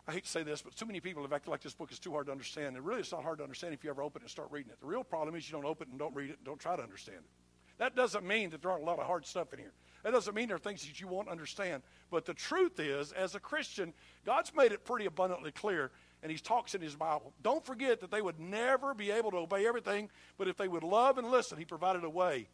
I 0.08 0.14
hate 0.14 0.24
to 0.24 0.30
say 0.30 0.44
this, 0.44 0.62
but 0.62 0.78
too 0.78 0.86
many 0.86 1.02
people 1.02 1.24
have 1.24 1.34
acted 1.34 1.52
like 1.52 1.60
this 1.60 1.74
book 1.74 1.92
is 1.92 2.00
too 2.00 2.14
hard 2.14 2.28
to 2.28 2.32
understand. 2.32 2.78
And 2.78 2.86
really, 2.86 3.02
it's 3.02 3.12
not 3.12 3.22
hard 3.22 3.40
to 3.40 3.44
understand 3.44 3.74
if 3.74 3.84
you 3.84 3.90
ever 3.90 4.02
open 4.02 4.22
it 4.22 4.24
and 4.24 4.32
start 4.32 4.48
reading 4.50 4.72
it. 4.72 4.80
The 4.80 4.88
real 4.88 5.04
problem 5.04 5.36
is 5.36 5.46
you 5.46 5.58
don't 5.58 5.66
open 5.66 5.90
it 5.90 5.92
and 5.92 6.00
don't 6.00 6.16
read 6.16 6.30
it 6.30 6.38
and 6.38 6.46
don't 6.46 6.60
try 6.60 6.78
to 6.78 6.82
understand 6.82 7.18
it. 7.18 7.78
That 7.80 7.94
doesn't 7.94 8.26
mean 8.26 8.50
that 8.52 8.62
there 8.62 8.72
aren't 8.72 8.84
a 8.84 8.86
lot 8.86 9.00
of 9.00 9.08
hard 9.08 9.26
stuff 9.26 9.52
in 9.52 9.60
here. 9.60 9.74
That 10.04 10.12
doesn't 10.12 10.34
mean 10.34 10.48
there 10.48 10.56
are 10.56 10.60
things 10.60 10.86
that 10.86 11.02
you 11.02 11.08
won't 11.10 11.28
understand. 11.28 11.84
But 12.12 12.26
the 12.26 12.34
truth 12.34 12.80
is, 12.80 13.12
as 13.12 13.36
a 13.36 13.42
Christian, 13.42 13.94
God's 14.26 14.54
made 14.56 14.72
it 14.72 14.86
pretty 14.86 15.06
abundantly 15.06 15.52
clear, 15.52 15.92
and 16.24 16.32
He 16.32 16.38
talks 16.38 16.74
in 16.74 16.82
His 16.82 16.96
Bible. 16.96 17.34
Don't 17.44 17.64
forget 17.64 18.00
that 18.00 18.10
they 18.10 18.22
would 18.22 18.40
never 18.40 18.96
be 18.96 19.12
able 19.12 19.30
to 19.32 19.38
obey 19.38 19.68
everything, 19.68 20.10
but 20.38 20.48
if 20.48 20.58
they 20.58 20.68
would 20.68 20.84
love 20.84 21.20
and 21.20 21.30
listen, 21.30 21.60
He 21.60 21.66
provided 21.66 22.04
a 22.04 22.10
way 22.10 22.48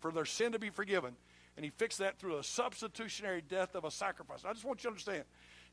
for 0.00 0.10
their 0.10 0.24
sin 0.24 0.52
to 0.52 0.58
be 0.58 0.70
forgiven. 0.70 1.14
And 1.56 1.64
He 1.64 1.70
fixed 1.70 1.98
that 1.98 2.18
through 2.18 2.38
a 2.38 2.42
substitutionary 2.42 3.42
death 3.42 3.76
of 3.76 3.84
a 3.84 3.90
sacrifice. 3.90 4.44
I 4.44 4.52
just 4.52 4.64
want 4.64 4.80
you 4.80 4.84
to 4.84 4.88
understand 4.88 5.24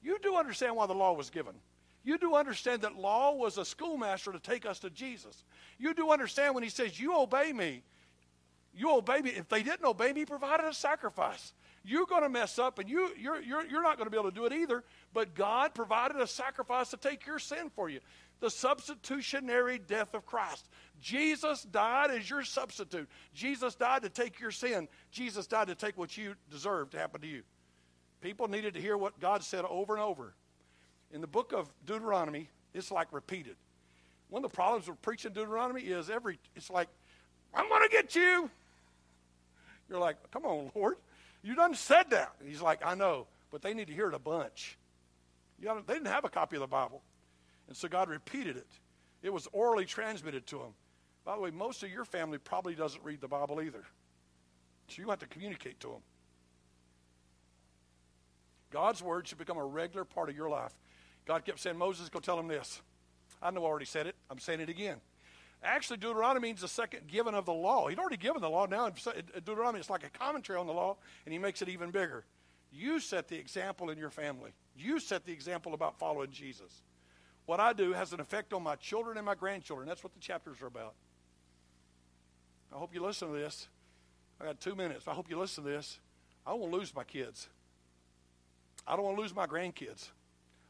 you 0.04 0.20
do 0.22 0.36
understand 0.36 0.76
why 0.76 0.86
the 0.86 0.94
law 0.94 1.14
was 1.14 1.30
given. 1.30 1.56
You 2.04 2.18
do 2.18 2.36
understand 2.36 2.84
that 2.84 2.96
law 2.96 3.34
was 3.34 3.58
a 3.58 3.66
schoolmaster 3.66 4.32
to 4.32 4.40
take 4.40 4.66
us 4.66 4.80
to 4.80 4.90
Jesus. 4.90 5.44
You 5.78 5.94
do 5.94 6.12
understand 6.12 6.54
when 6.54 6.64
he 6.64 6.70
says, 6.70 7.00
You 7.00 7.18
obey 7.18 7.52
me. 7.52 7.84
You 8.74 8.96
obey 8.96 9.22
me. 9.22 9.32
If 9.32 9.50
they 9.50 9.64
didn't 9.64 9.86
obey 9.86 10.14
me, 10.14 10.22
he 10.22 10.26
provided 10.26 10.66
a 10.66 10.74
sacrifice. 10.74 11.54
You're 11.84 12.06
going 12.06 12.22
to 12.22 12.30
mess 12.30 12.60
up 12.60 12.80
and 12.80 12.90
you, 12.90 13.12
you're, 13.18 13.42
you're, 13.42 13.66
you're 13.66 13.82
not 13.82 13.98
going 13.98 14.06
to 14.06 14.12
be 14.12 14.18
able 14.18 14.30
to 14.30 14.36
do 14.36 14.46
it 14.46 14.54
either. 14.54 14.84
But 15.14 15.36
God 15.36 15.74
provided 15.74 16.18
a 16.18 16.28
sacrifice 16.28 16.90
to 16.90 16.98
take 16.98 17.26
your 17.26 17.40
sin 17.40 17.72
for 17.76 17.90
you 17.90 18.00
the 18.40 18.50
substitutionary 18.50 19.80
death 19.80 20.14
of 20.14 20.26
Christ. 20.26 20.70
Jesus 21.02 21.64
died 21.64 22.12
as 22.12 22.30
your 22.30 22.44
substitute. 22.44 23.10
Jesus 23.34 23.76
died 23.76 24.04
to 24.04 24.10
take 24.10 24.40
your 24.40 24.52
sin. 24.52 24.88
Jesus 25.12 25.48
died 25.48 25.68
to 25.68 25.76
take 25.76 25.98
what 25.98 26.18
you 26.18 26.36
deserve 26.52 26.92
to 26.92 26.98
happen 26.98 27.22
to 27.22 27.28
you. 27.28 27.44
People 28.22 28.48
needed 28.48 28.74
to 28.74 28.82
hear 28.82 28.98
what 28.98 29.20
God 29.20 29.44
said 29.44 29.66
over 29.66 29.94
and 29.94 30.04
over. 30.04 30.34
In 31.12 31.22
the 31.22 31.28
book 31.28 31.54
of 31.54 31.72
Deuteronomy, 31.86 32.50
it's 32.74 32.92
like 32.92 33.08
repeated. 33.12 33.56
One 34.30 34.44
of 34.44 34.52
the 34.52 34.56
problems 34.56 34.88
with 34.88 35.02
preaching 35.02 35.32
Deuteronomy 35.32 35.82
is 35.82 36.10
every 36.10 36.38
it's 36.56 36.70
like, 36.70 36.90
I'm 37.54 37.70
gonna 37.70 37.90
get 37.90 38.16
you. 38.16 38.50
You're 39.90 40.00
like, 40.00 40.18
come 40.32 40.46
on, 40.46 40.72
Lord. 40.76 40.98
You 41.44 41.56
done 41.56 41.76
said 41.76 42.10
that. 42.10 42.34
And 42.40 42.50
he's 42.50 42.62
like, 42.62 42.86
I 42.86 42.94
know, 42.96 43.28
but 43.52 43.62
they 43.62 43.74
need 43.74 43.88
to 43.88 43.94
hear 43.94 44.10
it 44.10 44.14
a 44.14 44.20
bunch. 44.20 44.78
They 45.60 45.94
didn't 45.94 46.08
have 46.08 46.26
a 46.26 46.30
copy 46.30 46.56
of 46.56 46.62
the 46.62 46.68
Bible. 46.68 47.02
And 47.68 47.76
so 47.76 47.88
God 47.88 48.10
repeated 48.10 48.58
it. 48.58 48.68
It 49.22 49.34
was 49.34 49.48
orally 49.52 49.86
transmitted 49.86 50.46
to 50.48 50.58
them. 50.58 50.74
By 51.26 51.36
the 51.36 51.42
way, 51.42 51.52
most 51.52 51.84
of 51.84 51.92
your 51.92 52.06
family 52.06 52.38
probably 52.38 52.76
doesn't 52.76 53.04
read 53.04 53.20
the 53.20 53.28
Bible 53.28 53.62
either. 53.62 53.84
So 54.88 55.02
you 55.02 55.10
have 55.10 55.20
to 55.20 55.28
communicate 55.28 55.80
to 55.82 55.88
them. 55.88 56.02
God's 58.72 59.02
word 59.02 59.28
should 59.28 59.38
become 59.38 59.58
a 59.58 59.66
regular 59.66 60.06
part 60.06 60.30
of 60.30 60.36
your 60.36 60.50
life. 60.50 60.74
God 61.26 61.44
kept 61.44 61.60
saying, 61.60 61.78
Moses, 61.78 62.10
go 62.10 62.20
tell 62.20 62.40
him 62.40 62.48
this. 62.48 62.82
I 63.42 63.52
know 63.52 63.64
I 63.64 63.68
already 63.68 63.86
said 63.86 64.08
it. 64.08 64.16
I'm 64.30 64.40
saying 64.40 64.62
it 64.62 64.70
again. 64.70 64.98
Actually, 65.64 65.98
Deuteronomy 65.98 66.50
means 66.50 66.62
the 66.62 66.68
second 66.68 67.08
given 67.08 67.34
of 67.34 67.46
the 67.46 67.54
law. 67.54 67.88
He'd 67.88 68.00
already 68.00 68.18
given 68.18 68.42
the 68.42 68.50
law. 68.50 68.66
Now, 68.66 68.90
Deuteronomy, 68.90 69.80
is 69.80 69.90
like 69.90 70.06
a 70.06 70.10
commentary 70.10 70.60
on 70.60 70.68
the 70.68 70.74
law, 70.74 70.98
and 71.26 71.34
he 71.34 71.40
makes 71.40 71.62
it 71.62 71.70
even 71.70 71.92
bigger. 71.92 72.24
You 72.72 73.00
set 73.00 73.28
the 73.28 73.38
example 73.38 73.90
in 73.90 73.98
your 73.98 74.10
family. 74.10 74.52
You 74.78 75.00
set 75.00 75.26
the 75.26 75.32
example 75.32 75.74
about 75.74 75.98
following 75.98 76.32
Jesus. 76.32 76.82
What 77.46 77.60
I 77.60 77.74
do 77.74 77.94
has 77.94 78.14
an 78.14 78.20
effect 78.20 78.54
on 78.54 78.62
my 78.62 78.76
children 78.76 79.18
and 79.18 79.26
my 79.26 79.36
grandchildren. 79.36 79.88
That's 79.88 80.04
what 80.04 80.14
the 80.14 80.20
chapters 80.20 80.62
are 80.62 80.68
about. 80.68 80.94
I 82.74 82.78
hope 82.78 82.94
you 82.94 83.02
listen 83.02 83.30
to 83.30 83.34
this. 83.34 83.68
I 84.40 84.46
got 84.46 84.60
two 84.60 84.76
minutes. 84.76 85.08
I 85.08 85.14
hope 85.14 85.30
you 85.30 85.40
listen 85.40 85.64
to 85.64 85.70
this. 85.70 86.00
I 86.46 86.54
won't 86.54 86.72
lose 86.72 86.94
my 86.94 87.04
kids. 87.04 87.48
I 88.86 88.96
don't 88.96 89.06
want 89.06 89.18
to 89.18 89.22
lose 89.22 89.36
my 89.36 89.48
grandkids. 89.48 90.10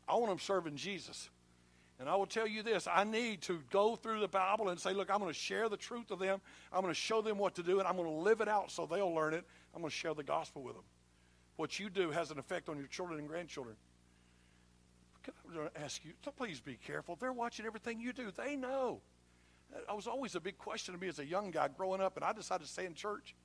I 0.08 0.16
want 0.16 0.30
them 0.30 0.40
serving 0.40 0.76
Jesus. 0.76 1.30
And 2.00 2.08
I 2.08 2.16
will 2.16 2.28
tell 2.28 2.48
you 2.48 2.64
this 2.64 2.88
I 2.88 3.04
need 3.04 3.42
to 3.44 3.60
go 3.72 3.96
through 3.96 4.20
the 4.20 4.28
Bible 4.28 4.70
and 4.70 4.80
say, 4.80 4.94
look, 4.94 5.10
I'm 5.12 5.20
going 5.20 5.34
to 5.34 5.38
share 5.38 5.70
the 5.70 5.78
truth 5.78 6.10
with 6.10 6.20
them. 6.20 6.40
I'm 6.72 6.82
going 6.82 6.94
to 6.94 7.00
show 7.00 7.22
them 7.22 7.38
what 7.38 7.56
to 7.56 7.64
do, 7.64 7.80
and 7.80 7.88
I'm 7.88 7.98
going 7.98 8.08
to 8.08 8.14
live 8.14 8.42
it 8.42 8.48
out 8.48 8.72
so 8.72 8.86
they'll 8.86 9.14
learn 9.14 9.34
it. 9.34 9.46
I'm 9.74 9.82
going 9.82 9.90
to 9.90 9.96
share 9.96 10.14
the 10.14 10.24
gospel 10.24 10.64
with 10.64 10.76
them. 10.76 10.84
What 11.56 11.80
you 11.80 11.90
do 11.90 12.12
has 12.12 12.30
an 12.30 12.38
effect 12.38 12.70
on 12.70 12.78
your 12.78 12.88
children 12.88 13.20
and 13.20 13.28
grandchildren. 13.28 13.76
Can 15.28 15.62
I 15.76 15.84
ask 15.84 16.04
you, 16.04 16.12
so 16.24 16.32
please 16.32 16.60
be 16.60 16.76
careful. 16.76 17.16
They're 17.16 17.34
watching 17.34 17.66
everything 17.66 18.00
you 18.00 18.14
do, 18.14 18.32
they 18.36 18.56
know. 18.56 19.02
That 19.72 19.96
was 19.96 20.08
always 20.08 20.36
a 20.36 20.40
big 20.40 20.58
question 20.58 20.94
to 20.94 21.00
me 21.00 21.08
as 21.08 21.20
a 21.20 21.26
young 21.26 21.52
guy 21.52 21.68
growing 21.68 22.02
up, 22.02 22.16
and 22.16 22.24
I 22.24 22.32
decided 22.32 22.66
to 22.66 22.72
stay 22.72 22.86
in 22.86 22.94
church. 22.94 23.36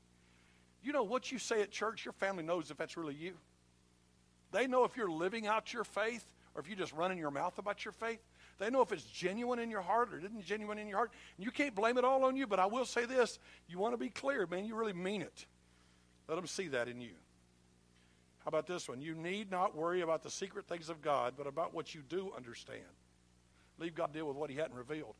You 0.82 0.92
know, 0.92 1.02
what 1.02 1.32
you 1.32 1.38
say 1.38 1.62
at 1.62 1.70
church, 1.70 2.04
your 2.04 2.12
family 2.12 2.44
knows 2.44 2.70
if 2.70 2.76
that's 2.76 2.96
really 2.96 3.14
you. 3.14 3.34
They 4.52 4.66
know 4.66 4.84
if 4.84 4.96
you're 4.96 5.10
living 5.10 5.46
out 5.46 5.72
your 5.72 5.84
faith 5.84 6.24
or 6.54 6.60
if 6.60 6.68
you're 6.68 6.76
just 6.76 6.92
running 6.92 7.18
your 7.18 7.30
mouth 7.30 7.58
about 7.58 7.84
your 7.84 7.92
faith. 7.92 8.20
They 8.58 8.70
know 8.70 8.82
if 8.82 8.92
it's 8.92 9.04
genuine 9.04 9.58
in 9.58 9.70
your 9.70 9.80
heart 9.80 10.12
or 10.12 10.18
isn't 10.18 10.44
genuine 10.44 10.78
in 10.78 10.86
your 10.86 10.98
heart. 10.98 11.12
And 11.36 11.44
you 11.44 11.50
can't 11.50 11.74
blame 11.74 11.98
it 11.98 12.04
all 12.04 12.24
on 12.24 12.36
you, 12.36 12.46
but 12.46 12.60
I 12.60 12.66
will 12.66 12.84
say 12.84 13.06
this. 13.06 13.38
You 13.66 13.78
want 13.78 13.94
to 13.94 13.98
be 13.98 14.10
clear, 14.10 14.46
man. 14.46 14.66
You 14.66 14.76
really 14.76 14.92
mean 14.92 15.22
it. 15.22 15.46
Let 16.28 16.36
them 16.36 16.46
see 16.46 16.68
that 16.68 16.88
in 16.88 17.00
you. 17.00 17.12
How 18.44 18.48
about 18.48 18.66
this 18.66 18.88
one? 18.88 19.00
You 19.00 19.14
need 19.14 19.50
not 19.50 19.76
worry 19.76 20.00
about 20.00 20.22
the 20.22 20.30
secret 20.30 20.66
things 20.66 20.88
of 20.88 21.00
God, 21.00 21.34
but 21.36 21.46
about 21.46 21.72
what 21.72 21.94
you 21.94 22.02
do 22.08 22.32
understand. 22.36 22.82
Leave 23.78 23.94
God 23.94 24.12
deal 24.12 24.26
with 24.26 24.36
what 24.36 24.50
he 24.50 24.56
hadn't 24.56 24.76
revealed. 24.76 25.14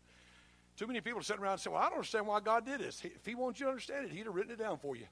Too 0.77 0.87
many 0.87 1.01
people 1.01 1.21
are 1.21 1.23
sitting 1.23 1.43
around 1.43 1.59
saying, 1.59 1.75
"Well, 1.75 1.83
I 1.83 1.87
don't 1.87 1.99
understand 1.99 2.27
why 2.27 2.41
God 2.41 2.65
did 2.65 2.81
this. 2.81 3.05
If 3.05 3.27
He 3.27 3.35
wants 3.35 3.61
you 3.61 3.67
to 3.67 3.71
understand 3.71 4.07
it, 4.07 4.13
He'd 4.13 4.25
have 4.25 4.35
written 4.35 4.53
it 4.53 4.59
down 4.59 4.79
for 4.79 4.97
you." 4.97 5.07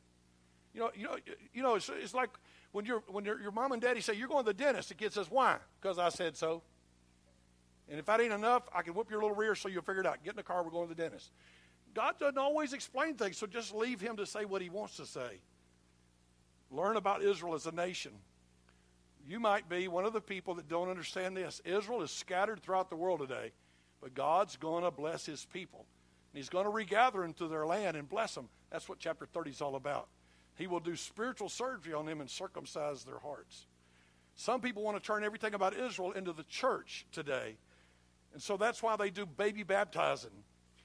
You 0.73 0.81
know, 0.81 0.91
you 0.95 1.05
know, 1.05 1.17
you 1.53 1.63
know. 1.63 1.75
It's, 1.75 1.89
it's 1.89 2.15
like 2.15 2.31
when 2.73 2.87
your 2.87 3.03
when 3.09 3.25
your, 3.25 3.51
mom 3.51 3.73
and 3.73 3.83
daddy 3.83 4.01
say 4.01 4.15
you're 4.15 4.29
going 4.29 4.45
to 4.45 4.53
the 4.53 4.55
dentist. 4.55 4.89
The 4.89 4.95
kid 4.95 5.13
says, 5.13 5.31
"Why?" 5.31 5.59
Because 5.81 5.99
I 5.99 6.09
said 6.09 6.37
so. 6.37 6.63
And 7.89 7.99
if 7.99 8.07
that 8.07 8.21
ain't 8.21 8.33
enough, 8.33 8.69
I 8.73 8.83
can 8.83 8.95
whoop 8.95 9.11
your 9.11 9.21
little 9.21 9.37
rear 9.37 9.55
so 9.55 9.69
you'll 9.69 9.83
figure 9.83 10.01
it 10.01 10.07
out. 10.07 10.23
Get 10.23 10.31
in 10.31 10.37
the 10.37 10.45
car. 10.45 10.63
We're 10.63 10.71
going 10.71 10.89
to 10.89 10.95
the 10.95 11.03
dentist. 11.03 11.33
God 11.93 12.19
doesn't 12.21 12.39
always 12.39 12.73
explain 12.73 13.15
things, 13.15 13.37
so 13.37 13.49
just 13.49 13.75
leave 13.75 14.01
Him 14.01 14.17
to 14.17 14.27
say 14.27 14.45
what 14.45 14.63
He 14.63 14.71
wants 14.71 14.97
to 14.97 15.07
say. 15.07 15.41
Learn 16.71 16.97
about 16.97 17.23
Israel 17.23 17.55
as 17.55 17.67
a 17.67 17.73
nation. 17.73 18.13
You 19.27 19.41
might 19.41 19.69
be 19.69 19.89
one 19.89 20.05
of 20.05 20.13
the 20.13 20.21
people 20.21 20.55
that 20.55 20.69
don't 20.69 20.89
understand 20.89 21.37
this. 21.37 21.61
Israel 21.65 22.03
is 22.03 22.11
scattered 22.11 22.61
throughout 22.61 22.91
the 22.91 22.97
world 22.97 23.21
today, 23.21 23.53
but 24.01 24.15
God's 24.15 24.57
going 24.57 24.85
to 24.85 24.91
bless 24.91 25.27
His 25.27 25.45
people. 25.53 25.87
And 26.33 26.39
He's 26.39 26.49
going 26.49 26.65
to 26.65 26.71
regather 26.71 27.21
them 27.21 27.35
to 27.35 27.49
their 27.49 27.67
land 27.67 27.97
and 27.97 28.09
bless 28.09 28.35
them. 28.35 28.49
That's 28.71 28.89
what 28.89 28.99
chapter 28.99 29.27
30 29.27 29.51
is 29.51 29.61
all 29.61 29.77
about. 29.77 30.09
He 30.55 30.67
will 30.67 30.81
do 30.81 30.97
spiritual 30.97 31.49
surgery 31.49 31.95
on 31.95 32.07
them 32.07 32.21
and 32.21 32.31
circumcise 32.31 33.05
their 33.05 33.19
hearts. 33.19 33.67
Some 34.37 34.61
people 34.61 34.83
want 34.83 34.97
to 34.97 35.03
turn 35.03 35.25
everything 35.25 35.55
about 35.55 35.77
Israel 35.77 36.13
into 36.13 36.33
the 36.33 36.45
church 36.45 37.07
today. 37.13 37.57
And 38.33 38.43
so 38.43 38.57
that's 38.57 38.83
why 38.83 38.97
they 38.97 39.11
do 39.11 39.27
baby 39.27 39.65
baptizing. 39.65 40.31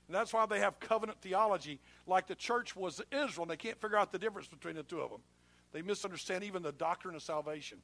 And 0.07 0.15
that's 0.15 0.33
why 0.33 0.45
they 0.45 0.59
have 0.59 0.79
covenant 0.79 1.21
theology 1.21 1.79
like 2.05 2.27
the 2.27 2.35
church 2.35 2.75
was 2.75 3.01
Israel, 3.11 3.43
and 3.43 3.51
they 3.51 3.57
can't 3.57 3.79
figure 3.79 3.97
out 3.97 4.11
the 4.11 4.19
difference 4.19 4.47
between 4.47 4.75
the 4.75 4.83
two 4.83 5.01
of 5.01 5.09
them. 5.09 5.21
They 5.71 5.81
misunderstand 5.81 6.43
even 6.43 6.63
the 6.63 6.71
doctrine 6.71 7.15
of 7.15 7.21
salvation. 7.21 7.79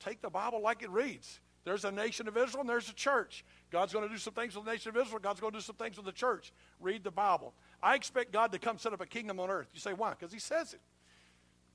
Take 0.00 0.20
the 0.20 0.30
Bible 0.30 0.60
like 0.60 0.82
it 0.82 0.90
reads. 0.90 1.40
There's 1.64 1.84
a 1.84 1.92
nation 1.92 2.26
of 2.26 2.36
Israel 2.36 2.62
and 2.62 2.68
there's 2.68 2.88
a 2.88 2.94
church. 2.94 3.44
God's 3.70 3.92
going 3.92 4.06
to 4.06 4.12
do 4.12 4.18
some 4.18 4.34
things 4.34 4.56
with 4.56 4.64
the 4.64 4.72
nation 4.72 4.90
of 4.90 4.96
Israel. 4.96 5.20
God's 5.20 5.40
going 5.40 5.52
to 5.52 5.58
do 5.58 5.62
some 5.62 5.76
things 5.76 5.96
with 5.96 6.06
the 6.06 6.12
church. 6.12 6.52
Read 6.80 7.04
the 7.04 7.10
Bible. 7.10 7.54
I 7.82 7.94
expect 7.94 8.32
God 8.32 8.52
to 8.52 8.58
come 8.58 8.78
set 8.78 8.92
up 8.92 9.00
a 9.00 9.06
kingdom 9.06 9.38
on 9.38 9.48
earth. 9.48 9.68
You 9.72 9.80
say, 9.80 9.92
why? 9.92 10.10
Because 10.10 10.32
He 10.32 10.40
says 10.40 10.74
it. 10.74 10.80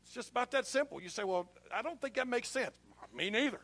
It's 0.03 0.13
just 0.13 0.29
about 0.29 0.51
that 0.51 0.67
simple. 0.67 1.01
You 1.01 1.09
say, 1.09 1.23
well, 1.23 1.49
I 1.73 1.81
don't 1.81 1.99
think 2.01 2.15
that 2.15 2.27
makes 2.27 2.49
sense. 2.49 2.71
Me 3.15 3.29
neither. 3.29 3.61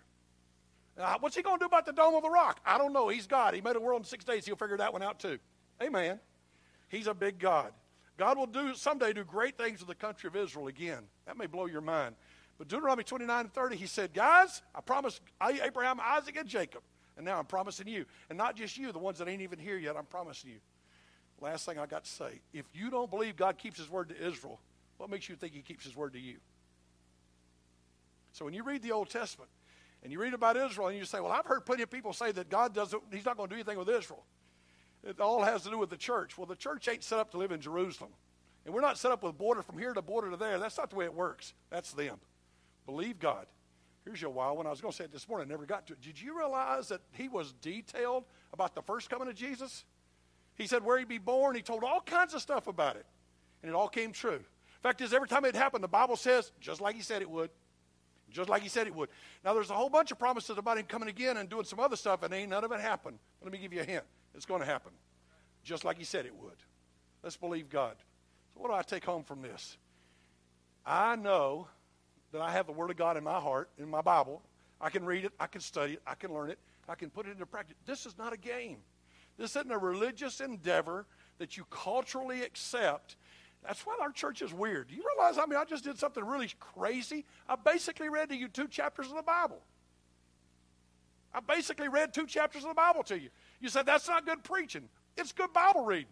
Now, 0.98 1.18
what's 1.20 1.36
He 1.36 1.42
going 1.42 1.60
to 1.60 1.64
do 1.64 1.66
about 1.66 1.86
the 1.86 1.94
dome 1.94 2.16
of 2.16 2.24
the 2.24 2.30
rock? 2.30 2.62
I 2.66 2.78
don't 2.78 2.94
know. 2.94 3.10
He's 3.10 3.28
God. 3.28 3.54
He 3.54 3.62
made 3.62 3.76
a 3.76 3.82
world 3.82 4.02
in 4.02 4.06
six 4.06 4.24
days. 4.24 4.46
He'll 4.46 4.56
figure 4.56 4.78
that 4.78 4.94
one 4.94 5.04
out 5.04 5.20
too. 5.20 5.40
Amen. 5.82 6.20
He's 6.88 7.08
a 7.08 7.14
big 7.14 7.40
God. 7.40 7.72
God 8.18 8.38
will 8.38 8.46
do 8.46 8.76
someday 8.76 9.14
do 9.14 9.24
great 9.24 9.58
things 9.58 9.80
with 9.80 9.90
the 9.90 9.96
country 9.96 10.28
of 10.28 10.36
Israel 10.36 10.68
again. 10.68 11.04
That 11.26 11.38
may 11.38 11.48
blow 11.48 11.66
your 11.66 11.82
mind. 11.82 12.16
But 12.58 12.68
Deuteronomy 12.68 13.04
29 13.04 13.40
and 13.40 13.54
30, 13.54 13.76
he 13.76 13.88
said, 13.88 14.14
Guys, 14.14 14.62
I 14.76 14.82
promised 14.82 15.22
Abraham, 15.42 16.00
Isaac, 16.00 16.36
and 16.38 16.48
Jacob. 16.48 16.82
And 17.18 17.26
now 17.26 17.40
I'm 17.40 17.46
promising 17.46 17.88
you. 17.88 18.06
And 18.30 18.38
not 18.38 18.56
just 18.56 18.78
you, 18.78 18.92
the 18.92 19.00
ones 19.00 19.20
that 19.20 19.28
ain't 19.28 19.42
even 19.42 19.60
here 19.60 19.78
yet, 19.78 19.96
I'm 19.98 20.06
promising 20.06 20.52
you. 20.52 20.60
Last 21.42 21.66
thing 21.66 21.78
I 21.78 21.86
got 21.86 22.06
to 22.06 22.10
say 22.10 22.40
if 22.54 22.66
you 22.74 22.90
don't 22.90 23.10
believe 23.10 23.36
God 23.36 23.58
keeps 23.58 23.78
his 23.78 23.90
word 23.90 24.10
to 24.10 24.28
Israel, 24.28 24.60
what 24.98 25.10
makes 25.10 25.28
you 25.28 25.36
think 25.36 25.54
he 25.54 25.62
keeps 25.62 25.84
his 25.84 25.96
word 25.96 26.14
to 26.14 26.20
you? 26.20 26.38
So 28.32 28.46
when 28.46 28.54
you 28.54 28.64
read 28.64 28.82
the 28.82 28.92
Old 28.92 29.10
Testament 29.10 29.50
and 30.02 30.12
you 30.12 30.20
read 30.20 30.34
about 30.34 30.58
Israel 30.58 30.88
and 30.88 30.98
you 30.98 31.06
say, 31.06 31.20
Well, 31.20 31.32
I've 31.32 31.46
heard 31.46 31.66
plenty 31.66 31.84
of 31.84 31.90
people 31.90 32.14
say 32.14 32.32
that 32.32 32.50
God 32.50 32.74
doesn't, 32.74 33.02
he's 33.12 33.26
not 33.26 33.38
going 33.38 33.50
to 33.50 33.56
do 33.56 33.60
anything 33.60 33.78
with 33.78 33.90
Israel. 33.90 34.24
It 35.04 35.20
all 35.20 35.44
has 35.44 35.64
to 35.64 35.70
do 35.70 35.78
with 35.78 35.90
the 35.90 35.98
church. 35.98 36.38
Well, 36.38 36.48
the 36.48 36.56
church 36.56 36.88
ain't 36.88 37.04
set 37.04 37.20
up 37.20 37.32
to 37.32 37.38
live 37.38 37.52
in 37.52 37.60
Jerusalem. 37.60 38.12
And 38.66 38.74
we're 38.74 38.82
not 38.82 38.98
set 38.98 39.12
up 39.12 39.24
with 39.24 39.38
border 39.38 39.62
from 39.62 39.78
here 39.78 39.94
to 39.94 40.02
border 40.02 40.32
to 40.32 40.38
there. 40.38 40.58
That's 40.58 40.78
not 40.78 40.90
the 40.90 40.96
way 40.96 41.06
it 41.06 41.14
works. 41.14 41.54
That's 41.70 41.92
them. 41.92 42.18
Believe 42.86 43.20
God. 43.20 43.46
Here's 44.06 44.22
your 44.22 44.32
wild 44.32 44.58
When 44.58 44.68
I 44.68 44.70
was 44.70 44.82
going 44.82 44.92
to 44.92 44.98
say 44.98 45.04
it 45.06 45.12
this 45.12 45.28
morning. 45.28 45.48
I 45.48 45.52
never 45.52 45.66
got 45.66 45.88
to 45.88 45.94
it. 45.94 46.02
Did 46.02 46.22
you 46.22 46.38
realize 46.38 46.90
that 46.90 47.02
he 47.12 47.28
was 47.28 47.54
detailed 47.62 48.24
about 48.54 48.76
the 48.76 48.82
first 48.82 49.10
coming 49.10 49.28
of 49.28 49.36
Jesus? 49.36 49.86
He 50.56 50.68
said 50.68 50.84
where 50.84 50.98
he'd 51.00 51.08
be 51.08 51.18
born. 51.18 51.56
He 51.56 51.62
told 51.62 51.84
all 51.84 52.02
kinds 52.02 52.34
of 52.34 52.42
stuff 52.42 52.68
about 52.68 52.96
it. 52.96 53.06
And 53.62 53.70
it 53.70 53.76
all 53.76 53.90
came 53.90 54.12
true. 54.12 54.42
Fact 54.82 55.00
is, 55.02 55.14
every 55.14 55.30
time 55.30 55.46
it 55.46 55.56
happened, 55.56 55.84
the 55.84 55.88
Bible 55.90 56.18
says, 56.18 56.52
just 56.60 56.82
like 56.82 56.96
he 56.96 57.02
said 57.02 57.22
it 57.22 57.30
would. 57.30 57.50
Just 58.30 58.50
like 58.50 58.62
he 58.62 58.70
said 58.70 58.88
it 58.88 58.96
would. 58.96 59.10
Now, 59.46 59.54
there's 59.54 59.70
a 59.70 59.74
whole 59.74 59.90
bunch 59.90 60.12
of 60.12 60.20
promises 60.20 60.58
about 60.58 60.78
him 60.78 60.86
coming 60.86 61.08
again 61.08 61.38
and 61.38 61.50
doing 61.50 61.66
some 61.66 61.80
other 61.80 61.96
stuff, 61.96 62.24
and 62.24 62.34
ain't 62.34 62.50
none 62.50 62.64
of 62.64 62.72
it 62.72 62.80
happened. 62.80 63.20
Let 63.42 63.52
me 63.52 63.60
give 63.60 63.72
you 63.74 63.82
a 63.82 63.86
hint. 63.86 64.04
It's 64.36 64.46
going 64.46 64.62
to 64.62 64.66
happen. 64.66 64.92
Just 65.64 65.86
like 65.86 65.98
he 65.98 66.04
said 66.04 66.26
it 66.26 66.36
would. 66.36 66.58
Let's 67.24 67.38
believe 67.38 67.70
God. 67.70 67.96
So, 68.54 68.62
what 68.62 68.70
do 68.70 68.76
I 68.76 68.82
take 68.82 69.06
home 69.06 69.24
from 69.24 69.42
this? 69.42 69.78
I 70.86 71.16
know 71.16 71.68
that 72.32 72.42
I 72.42 72.52
have 72.52 72.66
the 72.66 72.74
Word 72.74 72.90
of 72.90 72.98
God 72.98 73.16
in 73.16 73.24
my 73.24 73.40
heart, 73.40 73.70
in 73.78 73.90
my 73.90 74.02
Bible. 74.02 74.42
I 74.82 74.90
can 74.90 75.06
read 75.06 75.24
it, 75.24 75.32
I 75.40 75.48
can 75.48 75.62
study 75.62 75.94
it, 75.94 76.02
I 76.06 76.16
can 76.16 76.34
learn 76.34 76.50
it, 76.50 76.60
I 76.90 76.96
can 76.96 77.10
put 77.10 77.28
it 77.28 77.32
into 77.32 77.46
practice. 77.46 77.78
This 77.86 78.06
is 78.06 78.18
not 78.18 78.34
a 78.34 78.38
game. 78.38 78.78
This 79.38 79.56
isn't 79.56 79.72
a 79.72 79.78
religious 79.78 80.42
endeavor 80.42 81.06
that 81.38 81.56
you 81.56 81.66
culturally 81.70 82.44
accept. 82.44 83.16
That's 83.64 83.86
why 83.86 83.96
our 84.02 84.12
church 84.12 84.42
is 84.42 84.54
weird. 84.54 84.90
Do 84.90 84.96
you 84.96 85.04
realize? 85.16 85.38
I 85.38 85.46
mean, 85.46 85.58
I 85.58 85.64
just 85.64 85.86
did 85.86 85.98
something 85.98 86.24
really 86.24 86.50
crazy. 86.60 87.26
I 87.48 87.56
basically 87.56 88.10
read 88.10 88.30
to 88.30 88.36
you 88.36 88.50
two 88.50 88.68
chapters 88.68 89.08
of 89.08 89.16
the 89.16 89.24
Bible. 89.24 89.62
I 91.34 91.40
basically 91.40 91.88
read 91.88 92.14
two 92.14 92.28
chapters 92.28 92.64
of 92.64 92.70
the 92.70 92.76
Bible 92.76 93.04
to 93.04 93.20
you. 93.20 93.30
You 93.64 93.70
said, 93.70 93.86
that's 93.86 94.10
not 94.10 94.26
good 94.26 94.44
preaching. 94.44 94.90
It's 95.16 95.32
good 95.32 95.54
Bible 95.54 95.86
reading. 95.86 96.12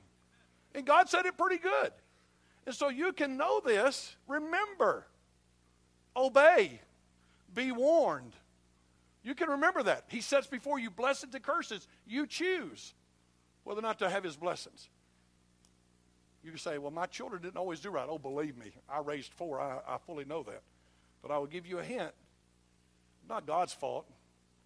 And 0.74 0.86
God 0.86 1.10
said 1.10 1.26
it 1.26 1.38
pretty 1.38 1.58
good. 1.58 1.92
And 2.66 2.74
so 2.74 2.88
you 2.88 3.12
can 3.12 3.36
know 3.36 3.60
this. 3.60 4.16
Remember, 4.26 5.06
obey, 6.16 6.80
be 7.54 7.74
warned. 7.74 8.32
You 9.22 9.36
can 9.36 9.50
remember 9.50 9.84
that. 9.84 10.06
He 10.08 10.22
sets 10.22 10.48
before 10.48 10.80
you 10.80 10.90
blessings 10.90 11.36
and 11.36 11.44
curses. 11.44 11.90
You 12.08 12.26
choose 12.26 12.94
whether 13.66 13.80
or 13.80 13.84
not 13.84 14.00
to 14.00 14.10
have 14.10 14.24
his 14.24 14.38
blessings. 14.38 14.88
You 16.46 16.52
can 16.52 16.60
say, 16.60 16.78
well, 16.78 16.90
my 16.90 17.06
children 17.06 17.42
didn't 17.42 17.58
always 17.58 17.82
do 17.82 17.90
right. 17.90 18.08
Oh, 18.10 18.18
believe 18.18 18.58
me, 18.58 18.72
I 18.90 19.02
raised 19.02 19.34
four. 19.34 19.60
I, 19.60 19.80
I 19.86 19.98
fully 19.98 20.24
know 20.24 20.44
that. 20.44 20.62
But 21.22 21.32
I 21.32 21.38
will 21.38 21.48
give 21.48 21.68
you 21.68 21.80
a 21.80 21.84
hint. 21.84 22.14
Not 23.28 23.46
God's 23.46 23.74
fault. 23.74 24.10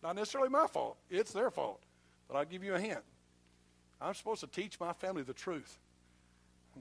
Not 0.03 0.15
necessarily 0.15 0.49
my 0.49 0.67
fault. 0.67 0.97
It's 1.09 1.31
their 1.31 1.49
fault. 1.49 1.81
But 2.27 2.37
I'll 2.37 2.45
give 2.45 2.63
you 2.63 2.75
a 2.75 2.79
hint. 2.79 3.03
I'm 4.01 4.13
supposed 4.13 4.41
to 4.41 4.47
teach 4.47 4.79
my 4.79 4.93
family 4.93 5.23
the 5.23 5.33
truth. 5.33 5.77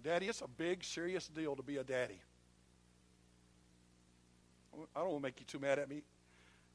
Daddy, 0.02 0.26
it's 0.26 0.40
a 0.40 0.48
big, 0.48 0.82
serious 0.82 1.28
deal 1.28 1.54
to 1.54 1.62
be 1.62 1.76
a 1.76 1.84
daddy. 1.84 2.20
I 4.94 5.00
don't 5.00 5.10
want 5.10 5.22
to 5.22 5.22
make 5.22 5.38
you 5.38 5.46
too 5.46 5.60
mad 5.60 5.78
at 5.78 5.88
me. 5.88 6.02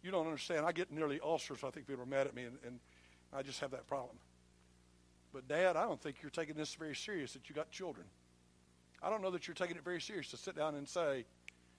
You 0.01 0.11
don't 0.11 0.25
understand. 0.25 0.65
I 0.65 0.71
get 0.71 0.91
nearly 0.91 1.19
ulcers. 1.21 1.63
I 1.65 1.69
think 1.69 1.87
people 1.87 2.03
are 2.03 2.07
mad 2.07 2.27
at 2.27 2.35
me, 2.35 2.43
and, 2.43 2.57
and 2.65 2.79
I 3.33 3.41
just 3.41 3.59
have 3.59 3.71
that 3.71 3.87
problem. 3.87 4.15
But, 5.33 5.47
Dad, 5.47 5.75
I 5.75 5.83
don't 5.83 6.01
think 6.01 6.17
you're 6.21 6.29
taking 6.29 6.55
this 6.55 6.73
very 6.75 6.95
serious 6.95 7.33
that 7.33 7.49
you 7.49 7.55
got 7.55 7.69
children. 7.69 8.07
I 9.03 9.09
don't 9.09 9.21
know 9.21 9.31
that 9.31 9.47
you're 9.47 9.55
taking 9.55 9.75
it 9.75 9.83
very 9.83 10.01
serious 10.01 10.29
to 10.31 10.37
sit 10.37 10.55
down 10.55 10.75
and 10.75 10.87
say, 10.87 11.25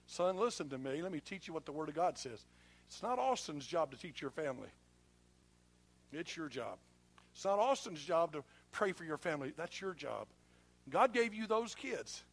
Son, 0.05 0.37
listen 0.37 0.69
to 0.69 0.77
me. 0.77 1.01
Let 1.01 1.11
me 1.11 1.19
teach 1.19 1.47
you 1.47 1.53
what 1.53 1.65
the 1.65 1.71
Word 1.71 1.89
of 1.89 1.95
God 1.95 2.17
says. 2.17 2.45
It's 2.87 3.01
not 3.01 3.19
Austin's 3.19 3.65
job 3.65 3.91
to 3.91 3.97
teach 3.97 4.21
your 4.21 4.31
family, 4.31 4.69
it's 6.11 6.35
your 6.35 6.47
job. 6.49 6.77
It's 7.33 7.45
not 7.45 7.59
Austin's 7.59 8.03
job 8.03 8.33
to 8.33 8.43
pray 8.71 8.91
for 8.91 9.03
your 9.03 9.17
family. 9.17 9.53
That's 9.55 9.79
your 9.79 9.93
job. 9.93 10.27
God 10.89 11.13
gave 11.13 11.33
you 11.33 11.47
those 11.47 11.75
kids. 11.75 12.23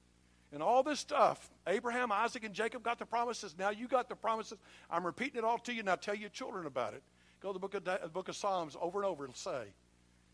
And 0.52 0.62
all 0.62 0.82
this 0.82 0.98
stuff, 0.98 1.50
Abraham, 1.66 2.10
Isaac, 2.10 2.42
and 2.44 2.54
Jacob 2.54 2.82
got 2.82 2.98
the 2.98 3.04
promises. 3.04 3.54
Now 3.58 3.70
you 3.70 3.86
got 3.86 4.08
the 4.08 4.16
promises. 4.16 4.58
I'm 4.90 5.04
repeating 5.04 5.38
it 5.38 5.44
all 5.44 5.58
to 5.58 5.74
you. 5.74 5.82
Now 5.82 5.96
tell 5.96 6.14
your 6.14 6.30
children 6.30 6.66
about 6.66 6.94
it. 6.94 7.02
Go 7.40 7.50
to 7.50 7.52
the 7.52 7.58
book 7.58 7.74
of, 7.74 7.84
the 7.84 8.08
book 8.12 8.28
of 8.28 8.36
Psalms 8.36 8.76
over 8.80 8.98
and 8.98 9.06
over 9.06 9.24
and 9.24 9.36
say, 9.36 9.64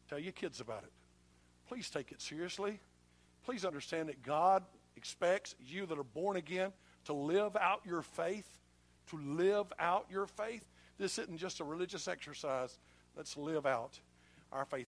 tell 0.08 0.18
your 0.18 0.32
kids 0.32 0.60
about 0.60 0.84
it. 0.84 0.92
Please 1.68 1.90
take 1.90 2.12
it 2.12 2.22
seriously. 2.22 2.78
Please 3.44 3.64
understand 3.64 4.08
that 4.08 4.22
God 4.22 4.62
expects 4.96 5.54
you 5.58 5.84
that 5.86 5.98
are 5.98 6.04
born 6.04 6.36
again 6.36 6.72
to 7.06 7.12
live 7.12 7.56
out 7.56 7.80
your 7.84 8.02
faith, 8.02 8.48
to 9.10 9.18
live 9.18 9.66
out 9.78 10.06
your 10.10 10.26
faith. 10.26 10.64
This 10.96 11.18
isn't 11.18 11.38
just 11.38 11.60
a 11.60 11.64
religious 11.64 12.06
exercise. 12.06 12.78
Let's 13.16 13.36
live 13.36 13.66
out 13.66 14.00
our 14.52 14.64
faith. 14.64 14.93